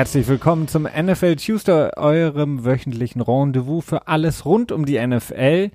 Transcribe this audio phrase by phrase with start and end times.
[0.00, 5.72] Herzlich willkommen zum NFL Tuesday, eurem wöchentlichen Rendezvous für alles rund um die NFL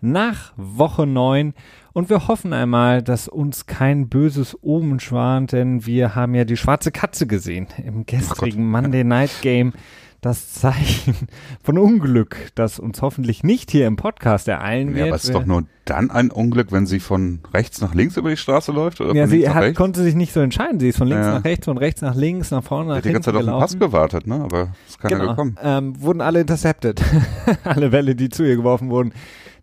[0.00, 1.54] nach Woche 9.
[1.92, 6.56] Und wir hoffen einmal, dass uns kein böses Omen schwant, denn wir haben ja die
[6.56, 9.72] schwarze Katze gesehen im gestrigen Monday Night Game
[10.20, 11.14] das Zeichen
[11.62, 14.98] von Unglück, das uns hoffentlich nicht hier im Podcast ereilen wird.
[14.98, 18.16] Ja, aber es ist doch nur dann ein Unglück, wenn sie von rechts nach links
[18.16, 19.00] über die Straße läuft?
[19.00, 20.80] Oder ja, sie hat, konnte sich nicht so entscheiden.
[20.80, 21.34] Sie ist von links ja.
[21.34, 23.60] nach rechts, von rechts nach links, nach vorne, nach hinten Die ganze Zeit auf den
[23.60, 24.40] Pass gewartet, ne?
[24.42, 25.30] aber es ist keiner genau.
[25.30, 25.56] gekommen.
[25.62, 27.00] Ähm, wurden alle intercepted.
[27.64, 29.12] alle Welle, die zu ihr geworfen wurden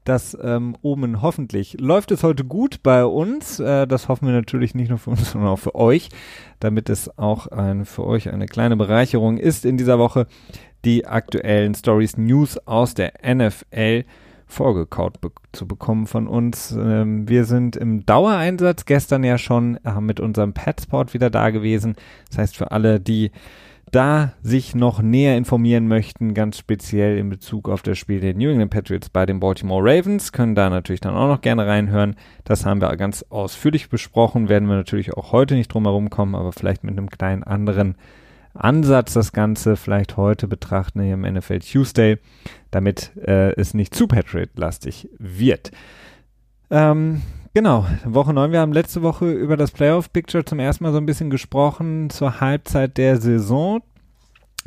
[0.06, 1.78] das ähm, Omen hoffentlich.
[1.80, 3.60] Läuft es heute gut bei uns?
[3.60, 6.10] Äh, das hoffen wir natürlich nicht nur für uns, sondern auch für euch,
[6.60, 10.28] damit es auch ein, für euch eine kleine Bereicherung ist in dieser Woche,
[10.86, 14.06] die aktuellen Stories, News aus der NFL
[14.48, 16.72] vorgekaut be zu bekommen von uns.
[16.72, 21.96] Ähm, wir sind im Dauereinsatz, gestern ja schon äh, mit unserem Petsport wieder da gewesen.
[22.30, 23.32] Das heißt, für alle, die
[23.92, 28.50] da sich noch näher informieren möchten, ganz speziell in Bezug auf das Spiel der New
[28.50, 32.16] England Patriots bei den Baltimore Ravens, können da natürlich dann auch noch gerne reinhören.
[32.44, 36.36] Das haben wir ganz ausführlich besprochen, werden wir natürlich auch heute nicht drum herum kommen,
[36.36, 37.96] aber vielleicht mit einem kleinen anderen
[38.54, 42.18] Ansatz das Ganze vielleicht heute betrachten hier im NFL Tuesday,
[42.72, 45.72] damit äh, es nicht zu Patriot-lastig wird.
[46.72, 47.22] Ähm,
[47.56, 48.52] Genau, Woche 9.
[48.52, 52.42] Wir haben letzte Woche über das Playoff-Picture zum ersten Mal so ein bisschen gesprochen zur
[52.42, 53.82] Halbzeit der Saison.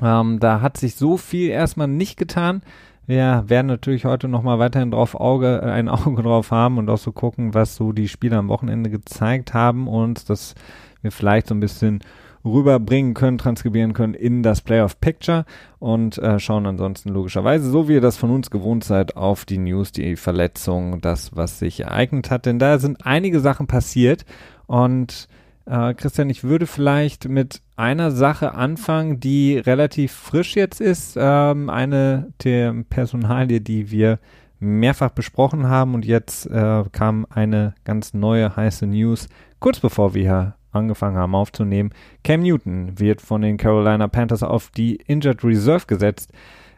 [0.00, 2.62] Ähm, da hat sich so viel erstmal nicht getan.
[3.06, 6.96] Wir werden natürlich heute nochmal weiterhin drauf Auge, äh, ein Auge drauf haben und auch
[6.96, 10.54] so gucken, was so die Spieler am Wochenende gezeigt haben und dass
[11.02, 12.00] wir vielleicht so ein bisschen
[12.44, 15.44] rüberbringen können, transkribieren können in das Playoff Picture
[15.78, 19.58] und äh, schauen ansonsten logischerweise, so wie ihr das von uns gewohnt seid, auf die
[19.58, 22.46] News, die Verletzungen, das, was sich ereignet hat.
[22.46, 24.24] Denn da sind einige Sachen passiert
[24.66, 25.28] und
[25.66, 31.16] äh, Christian, ich würde vielleicht mit einer Sache anfangen, die relativ frisch jetzt ist.
[31.18, 34.18] Ähm, eine der Personalie, die wir
[34.60, 39.28] mehrfach besprochen haben und jetzt äh, kam eine ganz neue heiße News
[39.60, 41.90] kurz bevor wir angefangen haben aufzunehmen.
[42.24, 46.32] Cam Newton wird von den Carolina Panthers auf die Injured Reserve gesetzt.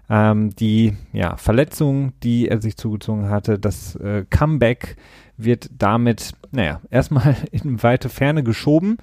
[0.08, 4.96] Ähm, die ja, Verletzung, die er sich zugezogen hatte, das äh, Comeback
[5.36, 8.98] wird damit, naja, erstmal in weite Ferne geschoben.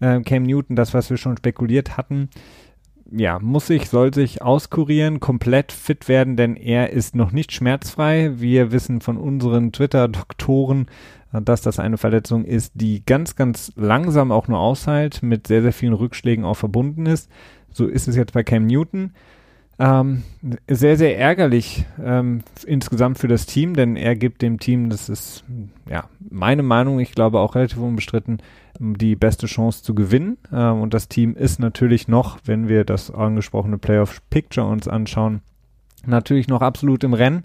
[0.00, 2.28] Äh, Cam Newton, das, was wir schon spekuliert hatten,
[3.14, 8.32] ja, muss sich, soll sich auskurieren, komplett fit werden, denn er ist noch nicht schmerzfrei.
[8.36, 10.86] Wir wissen von unseren Twitter-Doktoren,
[11.32, 15.72] dass das eine Verletzung ist, die ganz, ganz langsam auch nur ausheilt, mit sehr, sehr
[15.72, 17.30] vielen Rückschlägen auch verbunden ist.
[17.70, 19.12] So ist es jetzt bei Cam Newton.
[19.78, 20.22] Ähm,
[20.68, 25.44] sehr, sehr ärgerlich ähm, insgesamt für das Team, denn er gibt dem Team, das ist
[25.88, 28.38] ja meine Meinung, ich glaube auch relativ unbestritten,
[28.78, 30.36] die beste Chance zu gewinnen.
[30.52, 35.40] Ähm, und das Team ist natürlich noch, wenn wir das angesprochene Playoff Picture uns anschauen,
[36.06, 37.44] natürlich noch absolut im Rennen.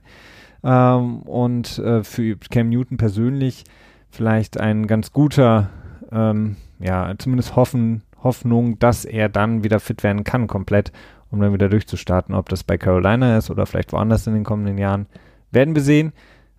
[0.68, 3.64] Ähm, und äh, für Cam Newton persönlich
[4.10, 5.70] vielleicht ein ganz guter,
[6.12, 10.92] ähm, ja, zumindest hoffen, Hoffnung, dass er dann wieder fit werden kann, komplett,
[11.32, 12.36] um dann wieder durchzustarten.
[12.36, 15.06] Ob das bei Carolina ist oder vielleicht woanders in den kommenden Jahren,
[15.52, 16.12] werden wir sehen.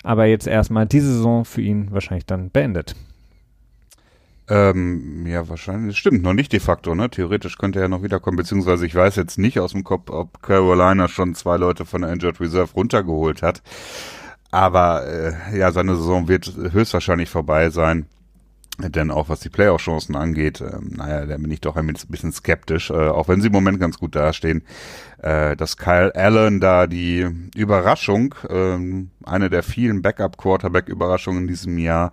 [0.05, 2.95] Aber jetzt erstmal diese Saison für ihn wahrscheinlich dann beendet.
[4.51, 5.99] Ähm, ja, wahrscheinlich.
[5.99, 7.11] Stimmt, noch nicht de facto, ne?
[7.11, 11.09] Theoretisch könnte er noch wiederkommen, beziehungsweise ich weiß jetzt nicht aus dem Kopf, ob Carolina
[11.09, 13.63] schon zwei Leute von der Injured Reserve runtergeholt hat.
[14.51, 18.07] Aber äh, ja, seine Saison wird höchstwahrscheinlich vorbei sein.
[18.81, 22.91] Denn auch was die Playoff-Chancen angeht, äh, naja, da bin ich doch ein bisschen skeptisch,
[22.91, 24.63] äh, auch wenn sie im Moment ganz gut dastehen,
[25.21, 28.79] äh, dass Kyle Allen da die Überraschung, äh,
[29.25, 32.13] eine der vielen Backup-Quarterback-Überraschungen in diesem Jahr,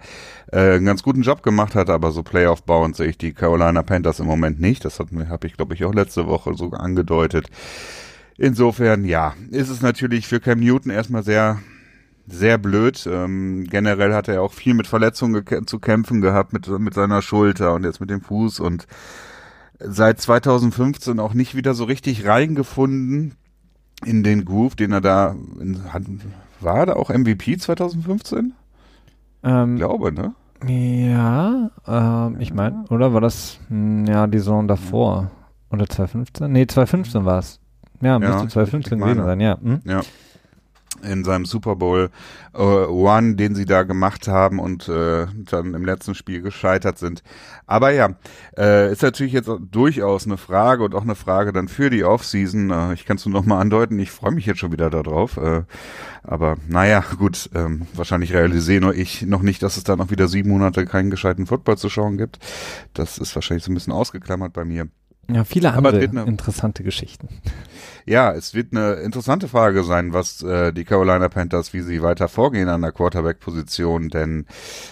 [0.51, 4.19] äh, einen ganz guten Job gemacht hat, aber so Playoff-bauend sehe ich die Carolina Panthers
[4.19, 4.86] im Moment nicht.
[4.86, 7.48] Das habe ich, glaube ich, auch letzte Woche so angedeutet.
[8.38, 11.60] Insofern, ja, ist es natürlich für Cam Newton erstmal sehr
[12.27, 13.07] sehr blöd.
[13.12, 17.74] Ähm, generell hat er auch viel mit Verletzungen zu kämpfen gehabt, mit, mit seiner Schulter
[17.74, 18.88] und jetzt mit dem Fuß und
[19.80, 23.36] seit 2015 auch nicht wieder so richtig reingefunden
[24.06, 26.04] in den Groove, den er da in, hat.
[26.62, 28.54] War er da auch MVP 2015?
[29.44, 30.33] Ähm, ich glaube, ne?
[30.68, 35.31] Ja, ähm, ich meine, oder war das, hm, ja, die Saison davor?
[35.69, 36.51] Oder 2015?
[36.51, 37.60] Nee, 2015 war es.
[38.01, 39.57] Ja, müsste ja, 2015 gewesen sein, ja.
[39.62, 39.81] Hm?
[39.83, 40.01] Ja
[41.03, 42.09] in seinem Super Bowl
[42.53, 47.24] äh, One, den sie da gemacht haben und äh, dann im letzten Spiel gescheitert sind.
[47.68, 48.15] Aber ja,
[48.57, 52.71] äh, ist natürlich jetzt durchaus eine Frage und auch eine Frage dann für die Offseason.
[52.71, 55.38] Äh, ich kann es nur noch mal andeuten, ich freue mich jetzt schon wieder darauf.
[55.38, 55.63] Äh,
[56.24, 60.27] aber naja, gut, ähm, wahrscheinlich realisiere nur ich noch nicht, dass es da noch wieder
[60.27, 62.39] sieben Monate keinen gescheiten Football zu schauen gibt.
[62.94, 64.88] Das ist wahrscheinlich so ein bisschen ausgeklammert bei mir.
[65.27, 67.30] Ja, viele andere interessante Geschichten.
[68.06, 72.27] Ja, es wird eine interessante Frage sein, was äh, die Carolina Panthers, wie sie weiter
[72.27, 74.45] vorgehen an der Quarterback-Position, denn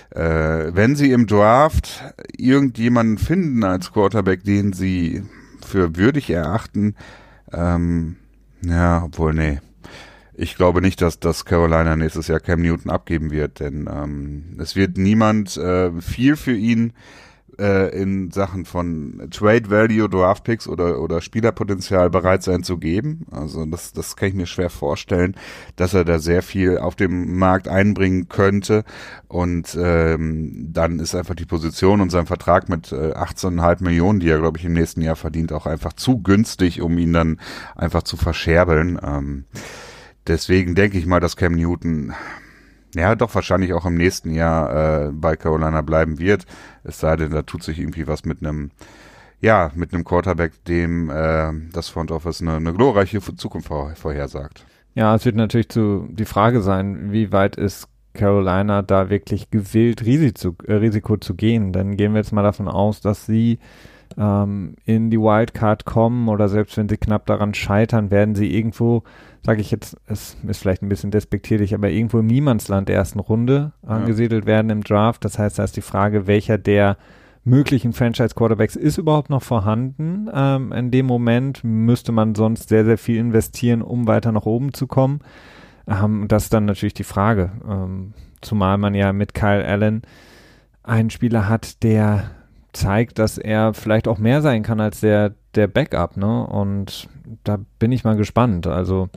[0.10, 2.04] äh, wenn sie im Draft
[2.36, 5.24] irgendjemanden finden als Quarterback, den sie
[5.64, 6.96] für würdig erachten,
[7.52, 8.16] ähm,
[8.62, 9.60] ja, obwohl, nee.
[10.36, 14.76] Ich glaube nicht, dass das Carolina nächstes Jahr Cam Newton abgeben wird, denn ähm, es
[14.76, 16.94] wird niemand äh, viel für ihn
[17.60, 23.26] äh, in Sachen von Trade Value, Draft Picks oder, oder Spielerpotenzial bereit sein zu geben.
[23.32, 25.36] Also das, das kann ich mir schwer vorstellen,
[25.76, 28.84] dass er da sehr viel auf dem Markt einbringen könnte.
[29.28, 34.30] Und ähm, dann ist einfach die Position und sein Vertrag mit äh, 18,5 Millionen, die
[34.30, 37.40] er, glaube ich, im nächsten Jahr verdient, auch einfach zu günstig, um ihn dann
[37.76, 39.00] einfach zu verscherbeln.
[39.04, 39.46] Ähm,
[40.28, 42.14] deswegen denke ich mal, dass Cam Newton
[42.94, 46.46] ja, doch wahrscheinlich auch im nächsten Jahr äh, bei Carolina bleiben wird.
[46.84, 48.72] Es sei denn, da tut sich irgendwie was mit einem,
[49.42, 54.66] ja, mit einem Quarterback, dem äh, das Front Office eine, eine glorreiche Zukunft vor, vorhersagt.
[54.96, 60.06] Ja, es wird natürlich zu die Frage sein, wie weit ist Carolina da wirklich gewillt,
[60.06, 61.74] Risiko, äh, Risiko zu gehen.
[61.74, 63.60] Dann gehen wir jetzt mal davon aus, dass sie
[64.18, 69.04] ähm, in die Wildcard kommen oder selbst wenn sie knapp daran scheitern, werden sie irgendwo
[69.46, 73.20] sage ich jetzt, es ist vielleicht ein bisschen despektierlich, aber irgendwo im Niemandsland der ersten
[73.20, 73.90] Runde ja.
[73.90, 75.26] angesiedelt werden im Draft.
[75.26, 76.98] Das heißt, da ist die Frage, welcher der
[77.44, 80.30] möglichen Franchise-Quarterbacks ist überhaupt noch vorhanden.
[80.34, 84.74] Ähm, in dem Moment müsste man sonst sehr, sehr viel investieren, um weiter nach oben
[84.74, 85.20] zu kommen.
[85.88, 87.52] Ähm, das ist dann natürlich die Frage.
[87.70, 90.04] Ähm, zumal man ja mit Kyle Allen
[90.84, 92.32] einen Spieler hat, der
[92.74, 96.46] zeigt, dass er vielleicht auch mehr sein kann als der, der Backup, ne?
[96.46, 97.08] Und
[97.44, 98.68] da bin ich mal gespannt.
[98.68, 99.10] Also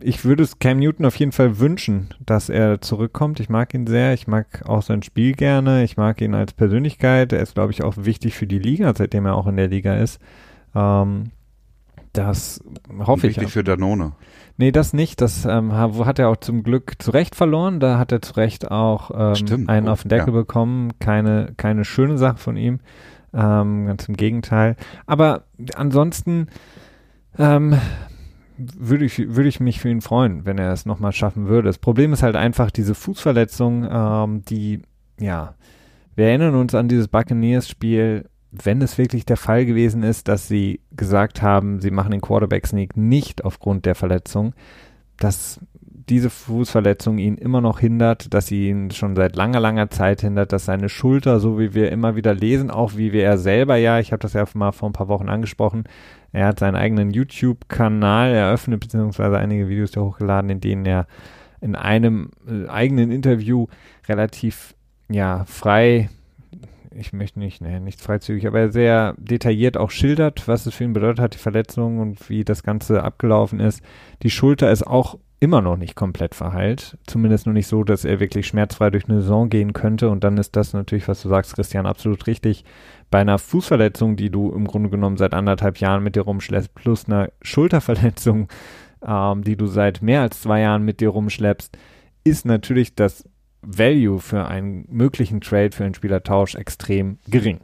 [0.00, 3.40] ich würde es Cam Newton auf jeden Fall wünschen, dass er zurückkommt.
[3.40, 4.12] Ich mag ihn sehr.
[4.14, 5.84] Ich mag auch sein Spiel gerne.
[5.84, 7.32] Ich mag ihn als Persönlichkeit.
[7.32, 9.96] Er ist, glaube ich, auch wichtig für die Liga, seitdem er auch in der Liga
[9.96, 10.20] ist.
[10.74, 11.30] Ähm,
[12.12, 12.62] das
[12.98, 13.36] hoffe ich.
[13.36, 14.12] Wichtig für Danone.
[14.60, 15.22] Nee, das nicht.
[15.22, 17.80] Das ähm, hat er auch zum Glück zu Recht verloren.
[17.80, 20.40] Da hat er zu Recht auch ähm, Stimmt, einen oh, auf den Deckel ja.
[20.40, 20.98] bekommen.
[20.98, 22.80] Keine, keine schöne Sache von ihm.
[23.32, 24.76] Ähm, ganz im Gegenteil.
[25.06, 25.44] Aber
[25.76, 26.48] ansonsten
[27.38, 27.78] ähm,
[28.58, 31.68] würde ich, würde ich mich für ihn freuen, wenn er es nochmal schaffen würde.
[31.68, 34.82] Das Problem ist halt einfach diese Fußverletzung, ähm, die,
[35.18, 35.54] ja,
[36.16, 40.80] wir erinnern uns an dieses Buccaneers-Spiel, wenn es wirklich der Fall gewesen ist, dass sie
[40.92, 44.54] gesagt haben, sie machen den Quarterback-Sneak nicht aufgrund der Verletzung,
[45.18, 45.60] dass
[46.10, 50.52] diese Fußverletzung ihn immer noch hindert, dass sie ihn schon seit langer, langer Zeit hindert,
[50.52, 54.00] dass seine Schulter, so wie wir immer wieder lesen, auch wie wir er selber ja,
[54.00, 55.84] ich habe das ja mal vor ein paar Wochen angesprochen,
[56.32, 61.06] er hat seinen eigenen YouTube-Kanal eröffnet, beziehungsweise einige Videos da hochgeladen, in denen er
[61.60, 63.66] in einem äh, eigenen Interview
[64.08, 64.74] relativ
[65.08, 66.08] ja frei
[66.94, 70.92] ich möchte nicht, ne, nicht freizügig, aber sehr detailliert auch schildert, was es für ihn
[70.92, 73.82] bedeutet hat, die Verletzung und wie das Ganze abgelaufen ist.
[74.22, 76.98] Die Schulter ist auch immer noch nicht komplett verheilt.
[77.06, 80.10] Zumindest noch nicht so, dass er wirklich schmerzfrei durch eine Saison gehen könnte.
[80.10, 82.64] Und dann ist das natürlich, was du sagst, Christian, absolut richtig.
[83.10, 87.06] Bei einer Fußverletzung, die du im Grunde genommen seit anderthalb Jahren mit dir rumschleppst, plus
[87.06, 88.48] einer Schulterverletzung,
[89.06, 91.76] ähm, die du seit mehr als zwei Jahren mit dir rumschleppst,
[92.22, 93.24] ist natürlich das
[93.62, 97.60] Value für einen möglichen Trade, für einen Spielertausch extrem gering.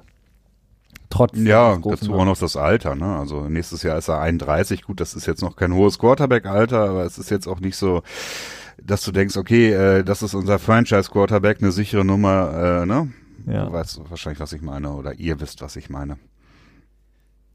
[1.08, 2.94] Trotz ja, dazu auch noch das Alter.
[2.94, 3.16] Ne?
[3.16, 4.82] Also nächstes Jahr ist er 31.
[4.82, 8.02] Gut, das ist jetzt noch kein hohes Quarterback-Alter, aber es ist jetzt auch nicht so,
[8.82, 12.82] dass du denkst, okay, äh, das ist unser Franchise-Quarterback, eine sichere Nummer.
[12.82, 13.12] Äh, ne?
[13.46, 13.66] Ja.
[13.66, 16.18] Du weißt wahrscheinlich, was ich meine, oder ihr wisst, was ich meine.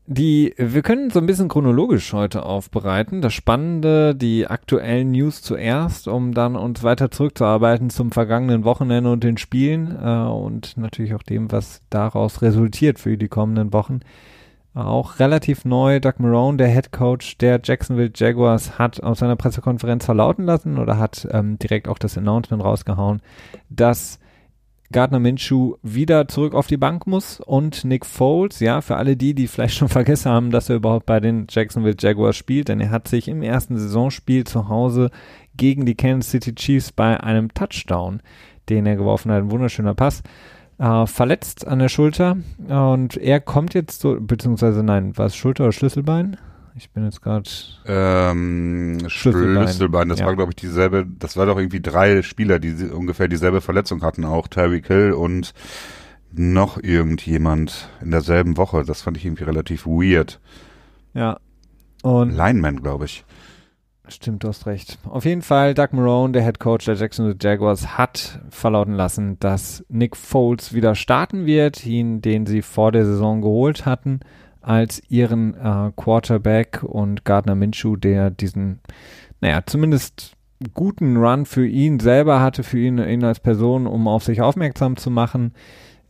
[0.07, 3.21] Die, wir können so ein bisschen chronologisch heute aufbereiten.
[3.21, 9.23] Das Spannende, die aktuellen News zuerst, um dann uns weiter zurückzuarbeiten zum vergangenen Wochenende und
[9.23, 13.99] den Spielen äh, und natürlich auch dem, was daraus resultiert für die kommenden Wochen.
[14.73, 20.05] Auch relativ neu, Doug Marone, der Head Coach der Jacksonville Jaguars, hat aus seiner Pressekonferenz
[20.05, 23.21] verlauten lassen oder hat ähm, direkt auch das Announcement rausgehauen,
[23.69, 24.20] dass
[24.91, 29.33] Gardner Minshew wieder zurück auf die Bank muss und Nick Foles, ja, für alle die,
[29.33, 32.91] die vielleicht schon vergessen haben, dass er überhaupt bei den Jacksonville Jaguars spielt, denn er
[32.91, 35.09] hat sich im ersten Saisonspiel zu Hause
[35.55, 38.21] gegen die Kansas City Chiefs bei einem Touchdown,
[38.69, 40.23] den er geworfen hat, ein wunderschöner Pass,
[40.77, 45.65] äh, verletzt an der Schulter und er kommt jetzt so, beziehungsweise nein, war es Schulter
[45.65, 46.37] oder Schlüsselbein?
[46.75, 47.49] Ich bin jetzt gerade.
[47.85, 49.67] Ähm, Schlüsselbein.
[49.67, 50.09] Schlüsselbein.
[50.09, 50.25] Das ja.
[50.25, 51.05] war, glaube ich, dieselbe.
[51.19, 54.25] Das war doch irgendwie drei Spieler, die ungefähr dieselbe Verletzung hatten.
[54.25, 55.53] Auch Tyreek Hill und
[56.33, 58.83] noch irgendjemand in derselben Woche.
[58.85, 60.39] Das fand ich irgendwie relativ weird.
[61.13, 61.39] Ja.
[62.03, 63.25] Und Lineman, glaube ich.
[64.07, 64.97] Stimmt, du hast recht.
[65.05, 69.85] Auf jeden Fall, Doug Marone, der Head Coach der Jacksonville Jaguars, hat verlauten lassen, dass
[69.87, 74.21] Nick Foles wieder starten wird, ihn, den sie vor der Saison geholt hatten
[74.61, 78.79] als ihren äh, Quarterback und Gardner Minshew, der diesen,
[79.39, 80.35] naja, zumindest
[80.73, 84.97] guten Run für ihn selber hatte, für ihn, ihn als Person, um auf sich aufmerksam
[84.97, 85.53] zu machen.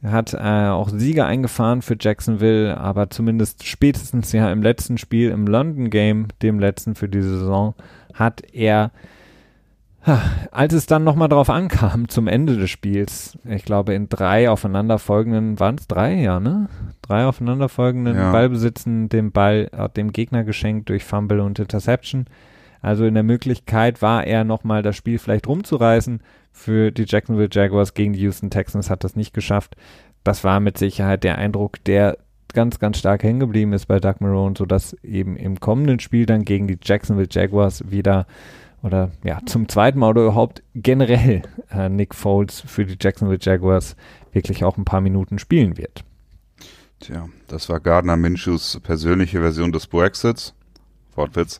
[0.01, 5.29] Er hat äh, auch Sieger eingefahren für Jacksonville, aber zumindest spätestens ja im letzten Spiel,
[5.29, 7.75] im London Game, dem letzten für die Saison,
[8.13, 8.91] hat er,
[10.51, 15.59] als es dann nochmal drauf ankam, zum Ende des Spiels, ich glaube in drei aufeinanderfolgenden,
[15.59, 16.69] waren es drei, ja, ne?
[17.03, 18.31] Drei aufeinanderfolgenden ja.
[18.31, 22.25] Ballbesitzen dem Ball, äh, dem Gegner geschenkt durch Fumble und Interception.
[22.81, 26.21] Also in der Möglichkeit war er nochmal das Spiel vielleicht rumzureißen.
[26.51, 29.75] Für die Jacksonville Jaguars gegen die Houston Texans hat das nicht geschafft.
[30.23, 32.17] Das war mit Sicherheit der Eindruck, der
[32.53, 36.43] ganz, ganz stark hängen geblieben ist bei Doug Marone, sodass eben im kommenden Spiel dann
[36.43, 38.25] gegen die Jacksonville Jaguars wieder
[38.83, 43.95] oder ja, zum zweiten Mal oder überhaupt generell äh, Nick Foles für die Jacksonville Jaguars
[44.31, 46.03] wirklich auch ein paar Minuten spielen wird.
[46.99, 50.53] Tja, das war Gardner Minshews persönliche Version des Brexits.
[51.15, 51.59] Wortwitz.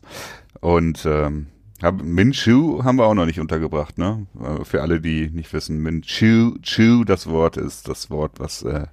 [0.60, 1.46] Und ähm,
[1.82, 4.26] hab, Minshew haben wir auch noch nicht untergebracht, ne?
[4.40, 8.86] Äh, für alle, die nicht wissen, Minshew, Chew, das Wort ist das Wort, was äh,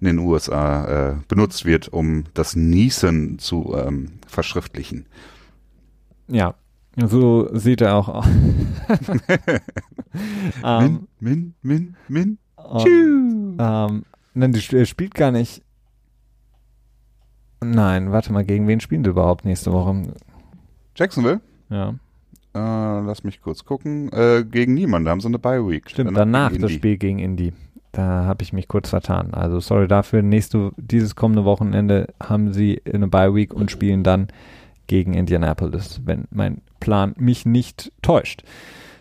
[0.00, 5.06] in den USA äh, benutzt wird, um das Niesen zu ähm, verschriftlichen.
[6.28, 6.54] Ja,
[6.96, 8.26] so sieht er auch aus.
[10.62, 15.62] um, min, min, min, min, um, ähm, nein, er spielt gar nicht.
[17.64, 20.14] Nein, warte mal, gegen wen spielen die überhaupt nächste Woche?
[20.96, 21.40] Jacksonville?
[21.70, 21.94] Ja.
[22.54, 24.10] Äh, lass mich kurz gucken.
[24.12, 25.88] Äh, gegen niemanden, da haben sie eine Bye-Week.
[25.88, 27.52] Stimmt, danach, danach das Spiel gegen Indy.
[27.92, 29.32] Da habe ich mich kurz vertan.
[29.32, 30.22] Also sorry dafür.
[30.22, 34.28] Nächste, dieses kommende Wochenende haben sie eine Bye-Week und spielen dann
[34.86, 38.42] gegen Indianapolis, wenn mein Plan mich nicht täuscht.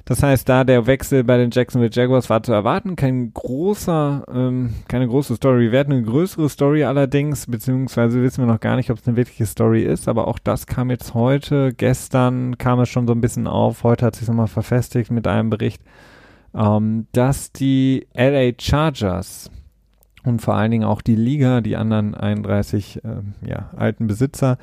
[0.05, 4.73] Das heißt, da der Wechsel bei den Jacksonville Jaguars war zu erwarten, kein großer, ähm,
[4.87, 5.71] keine große Story.
[5.71, 9.17] Wir hatten eine größere Story allerdings, beziehungsweise wissen wir noch gar nicht, ob es eine
[9.17, 11.73] wirkliche Story ist, aber auch das kam jetzt heute.
[11.73, 15.49] Gestern kam es schon so ein bisschen auf, heute hat sich nochmal verfestigt mit einem
[15.49, 15.81] Bericht,
[16.53, 19.49] ähm, dass die LA Chargers
[20.23, 24.57] und vor allen Dingen auch die Liga, die anderen 31 äh, ja, alten Besitzer,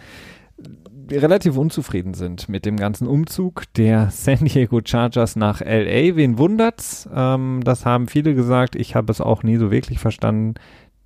[1.11, 6.17] relativ unzufrieden sind mit dem ganzen Umzug der San Diego Chargers nach LA.
[6.17, 7.09] Wen wundert's?
[7.15, 8.77] Ähm, das haben viele gesagt.
[8.77, 10.55] Ich habe es auch nie so wirklich verstanden,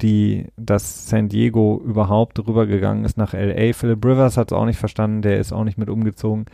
[0.00, 3.72] die, dass San Diego überhaupt rübergegangen ist nach LA.
[3.72, 5.22] Philip Rivers hat es auch nicht verstanden.
[5.22, 6.46] Der ist auch nicht mit umgezogen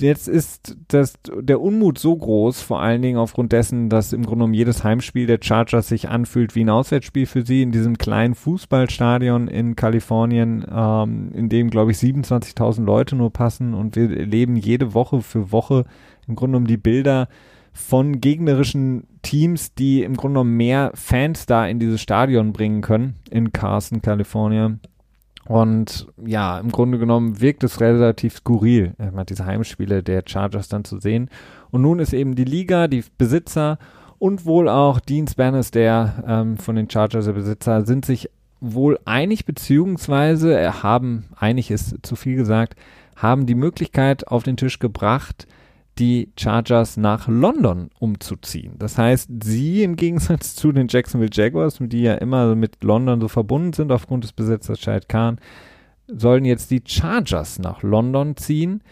[0.00, 4.36] jetzt ist das, der Unmut so groß, vor allen Dingen aufgrund dessen, dass im Grunde
[4.36, 8.34] genommen jedes Heimspiel der Chargers sich anfühlt wie ein Auswärtsspiel für sie in diesem kleinen
[8.34, 13.74] Fußballstadion in Kalifornien, ähm, in dem, glaube ich, 27.000 Leute nur passen.
[13.74, 15.84] Und wir erleben jede Woche für Woche
[16.26, 17.28] im Grunde genommen die Bilder
[17.72, 23.16] von gegnerischen Teams, die im Grunde genommen mehr Fans da in dieses Stadion bringen können,
[23.30, 24.80] in Carson, Kalifornien
[25.48, 30.84] und ja, im Grunde genommen wirkt es relativ skurril, äh, diese Heimspiele der Chargers dann
[30.84, 31.30] zu sehen.
[31.70, 33.78] Und nun ist eben die Liga, die Besitzer
[34.18, 38.98] und wohl auch Dean Spanis, der ähm, von den Chargers der Besitzer, sind sich wohl
[39.04, 42.74] einig, beziehungsweise haben, einig ist zu viel gesagt,
[43.14, 45.46] haben die Möglichkeit auf den Tisch gebracht,
[45.98, 48.74] die Chargers nach London umzuziehen.
[48.78, 53.28] Das heißt, sie im Gegensatz zu den Jacksonville Jaguars, die ja immer mit London so
[53.28, 55.38] verbunden sind aufgrund des Besetzers Shahid Khan,
[56.06, 58.82] sollen jetzt die Chargers nach London ziehen,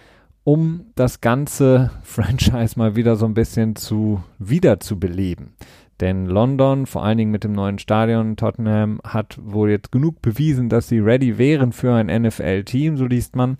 [0.44, 5.54] um das ganze Franchise mal wieder so ein bisschen zu wiederzubeleben.
[6.00, 10.68] Denn London, vor allen Dingen mit dem neuen Stadion Tottenham, hat wohl jetzt genug bewiesen,
[10.68, 13.58] dass sie ready wären für ein NFL-Team, so liest man.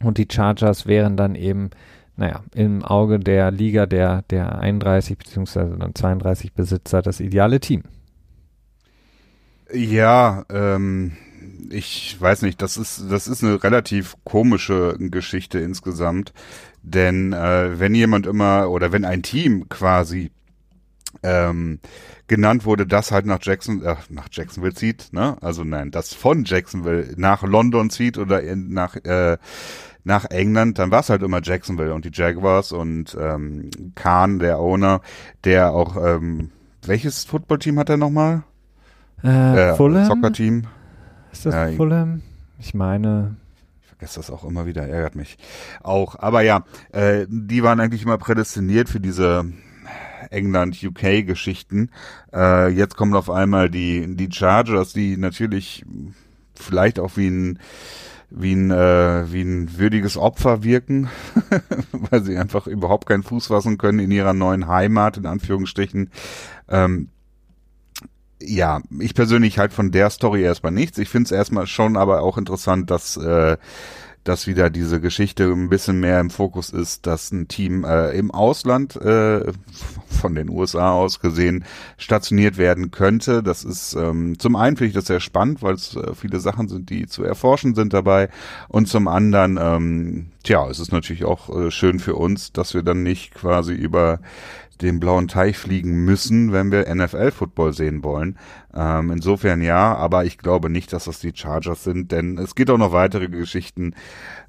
[0.00, 1.70] Und die Chargers wären dann eben
[2.18, 5.76] naja, im Auge der Liga der, der 31 bzw.
[5.78, 7.84] dann 32 Besitzer das ideale Team.
[9.72, 11.12] Ja, ähm,
[11.70, 16.32] ich weiß nicht, das ist, das ist eine relativ komische Geschichte insgesamt.
[16.82, 20.32] Denn äh, wenn jemand immer oder wenn ein Team quasi
[21.22, 21.78] ähm,
[22.26, 25.36] genannt wurde, das halt nach Jackson, äh, nach Jacksonville zieht, ne?
[25.40, 29.38] Also nein, das von Jacksonville nach London zieht oder in, nach äh,
[30.04, 34.58] nach England, dann war es halt immer Jacksonville und die Jaguars und ähm, Kahn, der
[34.58, 35.00] Owner,
[35.44, 36.50] der auch, ähm,
[36.86, 38.42] welches Footballteam hat er nochmal?
[39.22, 40.06] Äh, äh, Fulham?
[40.06, 40.64] Soccer-Team.
[41.32, 42.22] Ist das äh, Fulham?
[42.58, 43.36] Ich meine.
[43.82, 45.38] Ich vergesse das auch immer wieder, ärgert mich.
[45.82, 49.44] Auch, aber ja, äh, die waren eigentlich immer prädestiniert für diese
[50.30, 51.90] England-UK-Geschichten.
[52.32, 55.84] Äh, jetzt kommen auf einmal die, die Chargers, die natürlich
[56.54, 57.58] vielleicht auch wie ein
[58.30, 61.08] wie ein, äh, wie ein würdiges Opfer wirken,
[61.92, 66.10] weil sie einfach überhaupt keinen Fuß fassen können in ihrer neuen Heimat, in Anführungsstrichen.
[66.68, 67.08] Ähm,
[68.40, 70.98] ja, ich persönlich halt von der Story erstmal nichts.
[70.98, 73.56] Ich finde es erstmal schon aber auch interessant, dass äh,
[74.28, 78.30] dass wieder diese Geschichte ein bisschen mehr im Fokus ist, dass ein Team äh, im
[78.30, 79.52] Ausland äh,
[80.20, 81.64] von den USA aus gesehen
[81.96, 83.42] stationiert werden könnte.
[83.42, 86.68] Das ist ähm, zum einen finde ich das sehr spannend, weil es äh, viele Sachen
[86.68, 88.28] sind, die zu erforschen sind dabei.
[88.68, 92.82] Und zum anderen, ähm, tja, es ist natürlich auch äh, schön für uns, dass wir
[92.82, 94.20] dann nicht quasi über
[94.82, 98.38] den blauen Teich fliegen müssen, wenn wir NFL-Football sehen wollen.
[98.74, 102.70] Ähm, insofern ja, aber ich glaube nicht, dass das die Chargers sind, denn es geht
[102.70, 103.94] auch noch weitere Geschichten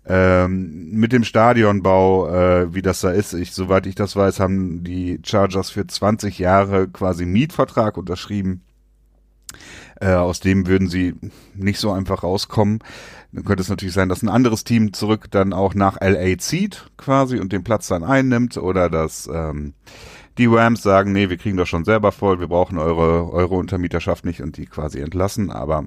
[0.05, 3.33] ähm, mit dem Stadionbau, äh, wie das da ist.
[3.33, 8.63] Ich, soweit ich das weiß, haben die Chargers für 20 Jahre quasi Mietvertrag unterschrieben.
[9.99, 11.15] Äh, aus dem würden sie
[11.55, 12.79] nicht so einfach rauskommen.
[13.31, 16.89] Dann könnte es natürlich sein, dass ein anderes Team zurück dann auch nach LA zieht,
[16.97, 19.73] quasi, und den Platz dann einnimmt, oder dass ähm,
[20.39, 24.25] die Rams sagen, nee, wir kriegen das schon selber voll, wir brauchen eure, eure Untermieterschaft
[24.25, 25.85] nicht und die quasi entlassen, aber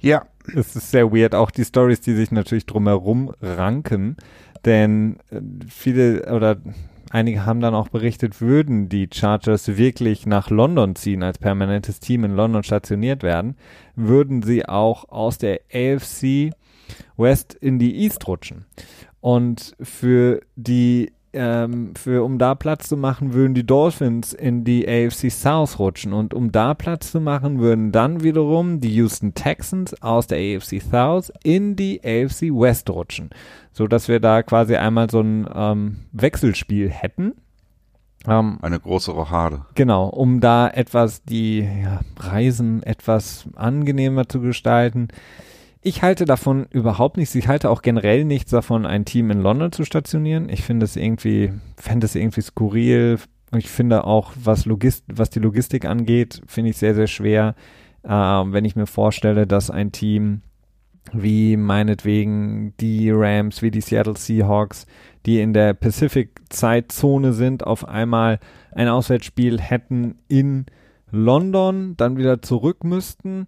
[0.00, 0.26] ja.
[0.54, 4.18] Es ist sehr weird, auch die Stories, die sich natürlich drumherum ranken,
[4.66, 6.58] denn äh, viele oder
[7.08, 12.24] einige haben dann auch berichtet, würden die Chargers wirklich nach London ziehen, als permanentes Team
[12.24, 13.56] in London stationiert werden,
[13.96, 16.52] würden sie auch aus der AFC
[17.16, 18.66] West in die East rutschen.
[19.22, 24.88] Und für die ähm, für um da Platz zu machen, würden die Dolphins in die
[24.88, 30.00] AFC South rutschen und um da Platz zu machen, würden dann wiederum die Houston Texans
[30.02, 33.30] aus der AFC South in die AFC West rutschen,
[33.72, 37.34] so dass wir da quasi einmal so ein ähm, Wechselspiel hätten.
[38.26, 39.66] Ähm, Eine große Rochade.
[39.74, 45.08] Genau, um da etwas die ja, Reisen etwas angenehmer zu gestalten.
[45.86, 47.34] Ich halte davon überhaupt nichts.
[47.34, 50.48] Ich halte auch generell nichts davon, ein Team in London zu stationieren.
[50.48, 53.18] Ich finde es irgendwie, fände es irgendwie skurril.
[53.54, 57.54] Ich finde auch, was, Logist was die Logistik angeht, finde ich sehr, sehr schwer.
[58.02, 60.40] Äh, wenn ich mir vorstelle, dass ein Team
[61.12, 64.86] wie meinetwegen die Rams, wie die Seattle Seahawks,
[65.26, 68.38] die in der Pacific-Zeitzone sind, auf einmal
[68.72, 70.64] ein Auswärtsspiel hätten in
[71.10, 73.44] London, dann wieder zurück müssten.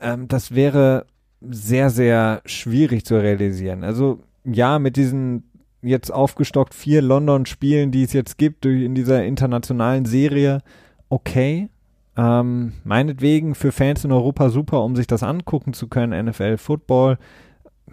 [0.00, 1.06] Ähm, das wäre
[1.40, 3.84] sehr, sehr schwierig zu realisieren.
[3.84, 5.44] Also ja, mit diesen
[5.82, 10.60] jetzt aufgestockt vier London-Spielen, die es jetzt gibt in dieser internationalen Serie,
[11.08, 11.68] okay.
[12.16, 17.18] Ähm, meinetwegen für Fans in Europa super, um sich das angucken zu können, NFL Football.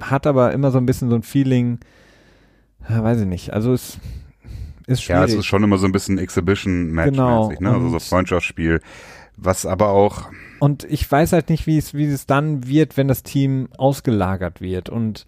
[0.02, 1.80] Hat aber immer so ein bisschen so ein Feeling,
[2.88, 3.54] weiß ich nicht.
[3.54, 4.00] Also es
[4.88, 5.20] ist schwierig.
[5.20, 7.52] Ja, es ist schon immer so ein bisschen Exhibition-Match, genau.
[7.60, 7.72] ne?
[7.72, 8.82] also so Freundschaftsspiel.
[9.38, 10.30] Was aber auch.
[10.60, 14.60] Und ich weiß halt nicht, wie es, wie es dann wird, wenn das Team ausgelagert
[14.60, 14.90] wird.
[14.90, 15.28] Und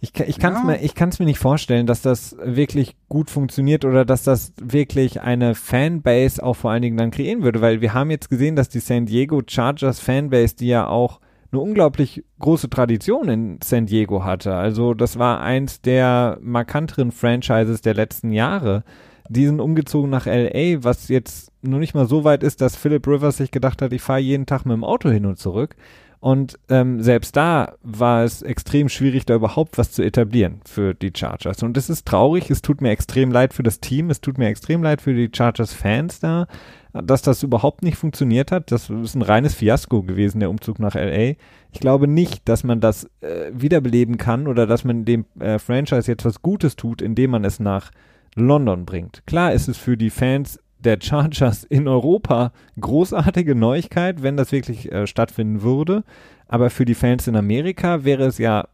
[0.00, 0.64] ich, ich kann es ja.
[0.66, 4.52] mir, ich kann es mir nicht vorstellen, dass das wirklich gut funktioniert oder dass das
[4.60, 8.54] wirklich eine Fanbase auch vor allen Dingen dann kreieren würde, weil wir haben jetzt gesehen,
[8.54, 13.86] dass die San Diego Chargers Fanbase, die ja auch eine unglaublich große Tradition in San
[13.86, 14.54] Diego hatte.
[14.54, 18.84] Also das war eins der markanteren Franchises der letzten Jahre
[19.28, 23.06] die sind umgezogen nach LA, was jetzt nur nicht mal so weit ist, dass Philip
[23.06, 25.76] Rivers sich gedacht hat, ich fahre jeden Tag mit dem Auto hin und zurück.
[26.24, 31.12] Und ähm, selbst da war es extrem schwierig, da überhaupt was zu etablieren für die
[31.14, 31.62] Chargers.
[31.62, 34.48] Und es ist traurig, es tut mir extrem leid für das Team, es tut mir
[34.48, 36.46] extrem leid für die Chargers-Fans da,
[36.94, 38.72] dass das überhaupt nicht funktioniert hat.
[38.72, 41.34] Das ist ein reines Fiasko gewesen, der Umzug nach LA.
[41.72, 46.10] Ich glaube nicht, dass man das äh, wiederbeleben kann oder dass man dem äh, Franchise
[46.10, 47.90] jetzt was Gutes tut, indem man es nach
[48.34, 49.22] London bringt.
[49.26, 54.92] Klar ist es für die Fans der Chargers in Europa großartige Neuigkeit, wenn das wirklich
[54.92, 56.04] äh, stattfinden würde.
[56.46, 58.68] Aber für die Fans in Amerika wäre es ja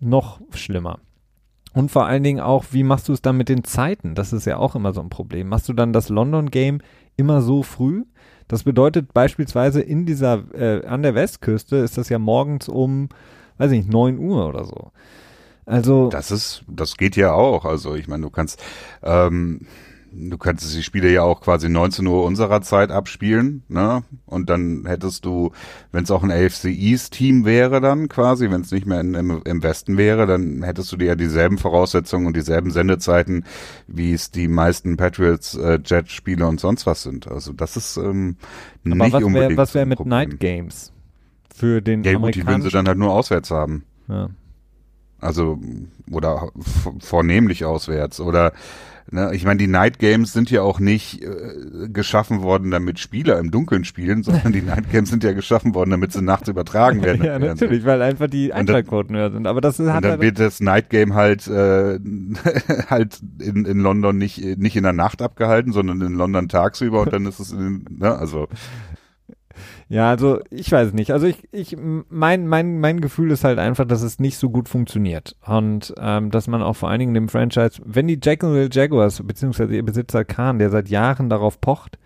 [0.00, 1.00] noch schlimmer.
[1.74, 4.14] Und vor allen Dingen auch, wie machst du es dann mit den Zeiten?
[4.14, 5.48] Das ist ja auch immer so ein Problem.
[5.48, 6.80] Machst du dann das London-Game
[7.16, 8.04] immer so früh?
[8.46, 13.10] Das bedeutet beispielsweise in dieser, äh, an der Westküste ist das ja morgens um,
[13.58, 14.90] weiß ich nicht, 9 Uhr oder so.
[15.68, 17.66] Also das ist, das geht ja auch.
[17.66, 18.62] Also ich meine, du kannst,
[19.02, 19.66] ähm,
[20.10, 24.02] du kannst die Spiele ja auch quasi 19 Uhr unserer Zeit abspielen, ne?
[24.24, 25.52] Und dann hättest du,
[25.92, 29.12] wenn es auch ein AFC East Team wäre, dann quasi, wenn es nicht mehr in,
[29.12, 33.44] im, im, Westen wäre, dann hättest du dir ja dieselben Voraussetzungen und dieselben Sendezeiten,
[33.86, 37.28] wie es die meisten Patriots äh, Jet Spiele und sonst was sind.
[37.28, 38.36] Also das ist ähm,
[38.86, 39.50] Aber nicht was unbedingt.
[39.50, 40.94] Wär, was wäre mit Night Games
[41.54, 43.84] für den Ja gut, die würden sie dann halt nur auswärts haben.
[44.08, 44.30] Ja.
[45.20, 45.58] Also,
[46.10, 46.50] oder
[47.00, 48.20] vornehmlich auswärts.
[48.20, 48.52] Oder
[49.10, 53.38] Ne, ich meine, die Night Games sind ja auch nicht äh, geschaffen worden, damit Spieler
[53.38, 57.02] im Dunkeln spielen, sondern die Night Games sind ja geschaffen worden, damit sie nachts übertragen
[57.02, 57.24] werden.
[57.24, 59.46] ja, natürlich, weil einfach die Einschaltquoten höher sind.
[59.46, 61.98] Aber das ist, hat und dann wird das Night Game halt äh,
[62.90, 67.12] halt in, in London nicht nicht in der Nacht abgehalten, sondern in London tagsüber und
[67.12, 68.46] dann ist es in, ne, also
[69.88, 71.12] ja, also ich weiß nicht.
[71.12, 71.76] Also ich, ich,
[72.10, 75.34] mein, mein, mein Gefühl ist halt einfach, dass es nicht so gut funktioniert.
[75.46, 79.74] Und ähm, dass man auch vor allen Dingen dem Franchise, wenn die Jacksonville Jaguars, beziehungsweise
[79.74, 81.98] ihr Besitzer Khan, der seit Jahren darauf pocht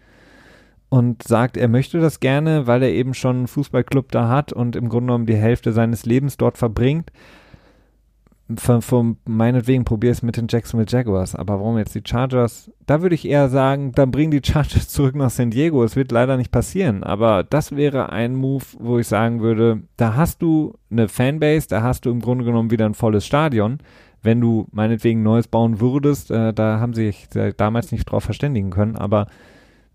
[0.91, 4.77] und sagt, er möchte das gerne, weil er eben schon einen Fußballclub da hat und
[4.77, 7.11] im Grunde genommen die Hälfte seines Lebens dort verbringt,
[8.57, 12.71] von, von meinetwegen probier es mit den Jacksonville Jaguars, aber warum jetzt die Chargers?
[12.87, 15.85] Da würde ich eher sagen, dann bringen die Chargers zurück nach San Diego.
[15.85, 20.15] Es wird leider nicht passieren, aber das wäre ein Move, wo ich sagen würde, da
[20.17, 23.79] hast du eine Fanbase, da hast du im Grunde genommen wieder ein volles Stadion.
[24.23, 28.71] Wenn du meinetwegen Neues bauen würdest, äh, da haben sie sich damals nicht drauf verständigen
[28.71, 29.27] können, aber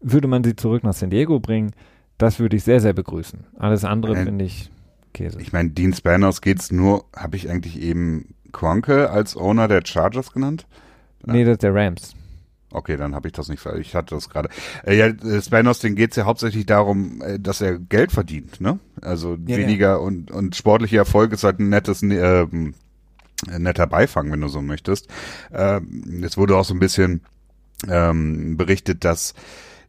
[0.01, 1.71] würde man sie zurück nach San Diego bringen,
[2.17, 3.45] das würde ich sehr, sehr begrüßen.
[3.57, 4.71] Alles andere finde ich
[5.17, 5.41] Käse.
[5.41, 10.31] Ich meine, Dean Spanos geht's nur, habe ich eigentlich eben Kronke als Owner der Chargers
[10.31, 10.65] genannt?
[11.25, 12.15] Nee, das ist der Rams.
[12.69, 14.49] Okay, dann habe ich das nicht, ich hatte das gerade.
[14.85, 18.59] Äh, ja, äh, Spanos, den geht es ja hauptsächlich darum, äh, dass er Geld verdient,
[18.59, 18.79] ne?
[19.01, 19.95] Also ja, weniger ja.
[19.95, 22.45] und und sportlicher Erfolg ist halt ein nettes, äh,
[23.57, 25.07] netter Beifang, wenn du so möchtest.
[25.51, 25.79] Äh,
[26.21, 27.21] es wurde auch so ein bisschen
[27.87, 29.33] ähm, berichtet, dass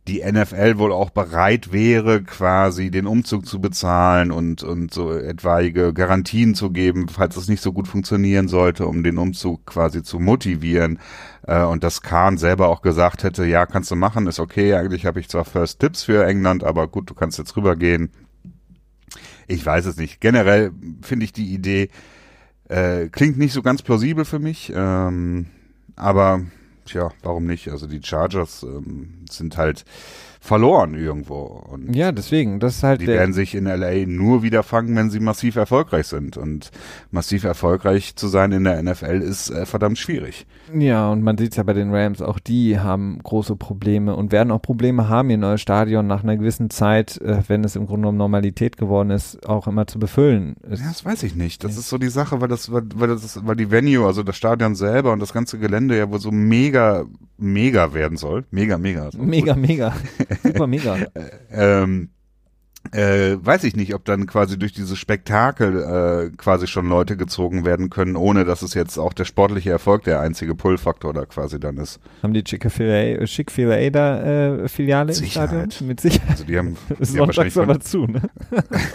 [0.08, 5.92] die NFL wohl auch bereit wäre, quasi den Umzug zu bezahlen und, und so etwaige
[5.92, 10.18] Garantien zu geben, falls es nicht so gut funktionieren sollte, um den Umzug quasi zu
[10.18, 10.98] motivieren.
[11.46, 15.04] Äh, und dass Kahn selber auch gesagt hätte, ja, kannst du machen, ist okay, eigentlich
[15.04, 18.10] habe ich zwar First Tips für England, aber gut, du kannst jetzt rübergehen.
[19.46, 20.20] Ich weiß es nicht.
[20.20, 21.90] Generell finde ich die Idee,
[22.68, 25.46] äh, klingt nicht so ganz plausibel für mich, ähm,
[25.96, 26.42] aber
[26.88, 27.68] tja, warum nicht?
[27.68, 29.84] Also die Chargers ähm, sind halt
[30.40, 31.42] verloren irgendwo.
[31.42, 33.00] Und ja, deswegen, das ist halt.
[33.00, 36.36] Die werden sich in LA nur wieder fangen, wenn sie massiv erfolgreich sind.
[36.36, 36.70] Und
[37.10, 40.46] massiv erfolgreich zu sein in der NFL ist äh, verdammt schwierig.
[40.72, 44.32] Ja, und man sieht es ja bei den Rams, auch die haben große Probleme und
[44.32, 47.86] werden auch Probleme haben, ihr neues Stadion nach einer gewissen Zeit, äh, wenn es im
[47.86, 50.56] Grunde genommen Normalität geworden ist, auch immer zu befüllen.
[50.70, 51.64] Es ja, das weiß ich nicht.
[51.64, 54.36] Das ist so die Sache, weil das, weil, weil das, weil die Venue, also das
[54.36, 57.04] Stadion selber und das ganze Gelände ja wohl so mega,
[57.38, 58.44] mega werden soll.
[58.50, 59.10] Mega, mega.
[59.16, 59.94] Mega, mega.
[60.42, 61.06] Super mega.
[61.50, 62.10] ähm,
[62.92, 67.64] äh, weiß ich nicht, ob dann quasi durch dieses Spektakel äh, quasi schon Leute gezogen
[67.64, 71.60] werden können, ohne dass es jetzt auch der sportliche Erfolg der einzige Pull-Faktor da quasi
[71.60, 72.00] dann ist.
[72.22, 73.52] Haben die Chick-fil-A Chick
[73.92, 75.68] da äh, Filiale im Stadion?
[75.82, 76.30] Mit Sicherheit.
[76.30, 78.22] Also die haben, die haben wahrscheinlich aber zu, ne?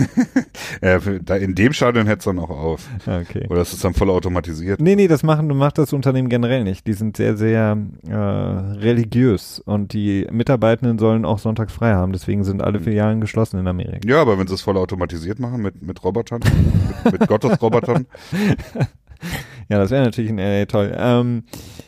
[0.82, 2.88] ja, da in dem Stadion hätte es dann auch auf.
[3.06, 3.46] Okay.
[3.50, 4.82] Oder ist es dann voll automatisiert?
[4.82, 6.88] Nee, nee, das machen, macht das Unternehmen generell nicht.
[6.88, 7.78] Die sind sehr, sehr
[8.08, 12.14] äh, religiös und die Mitarbeitenden sollen auch sonntags frei haben.
[12.14, 12.86] Deswegen sind alle hm.
[12.86, 13.83] Filialen geschlossen in Amerika.
[13.84, 14.08] Amerika.
[14.10, 16.42] Ja, aber wenn sie es voll automatisiert machen mit, mit Robotern,
[17.04, 18.08] mit, mit Gottesrobotern.
[19.70, 20.96] ja, das wäre natürlich äh, toll.
[20.98, 21.44] Ähm,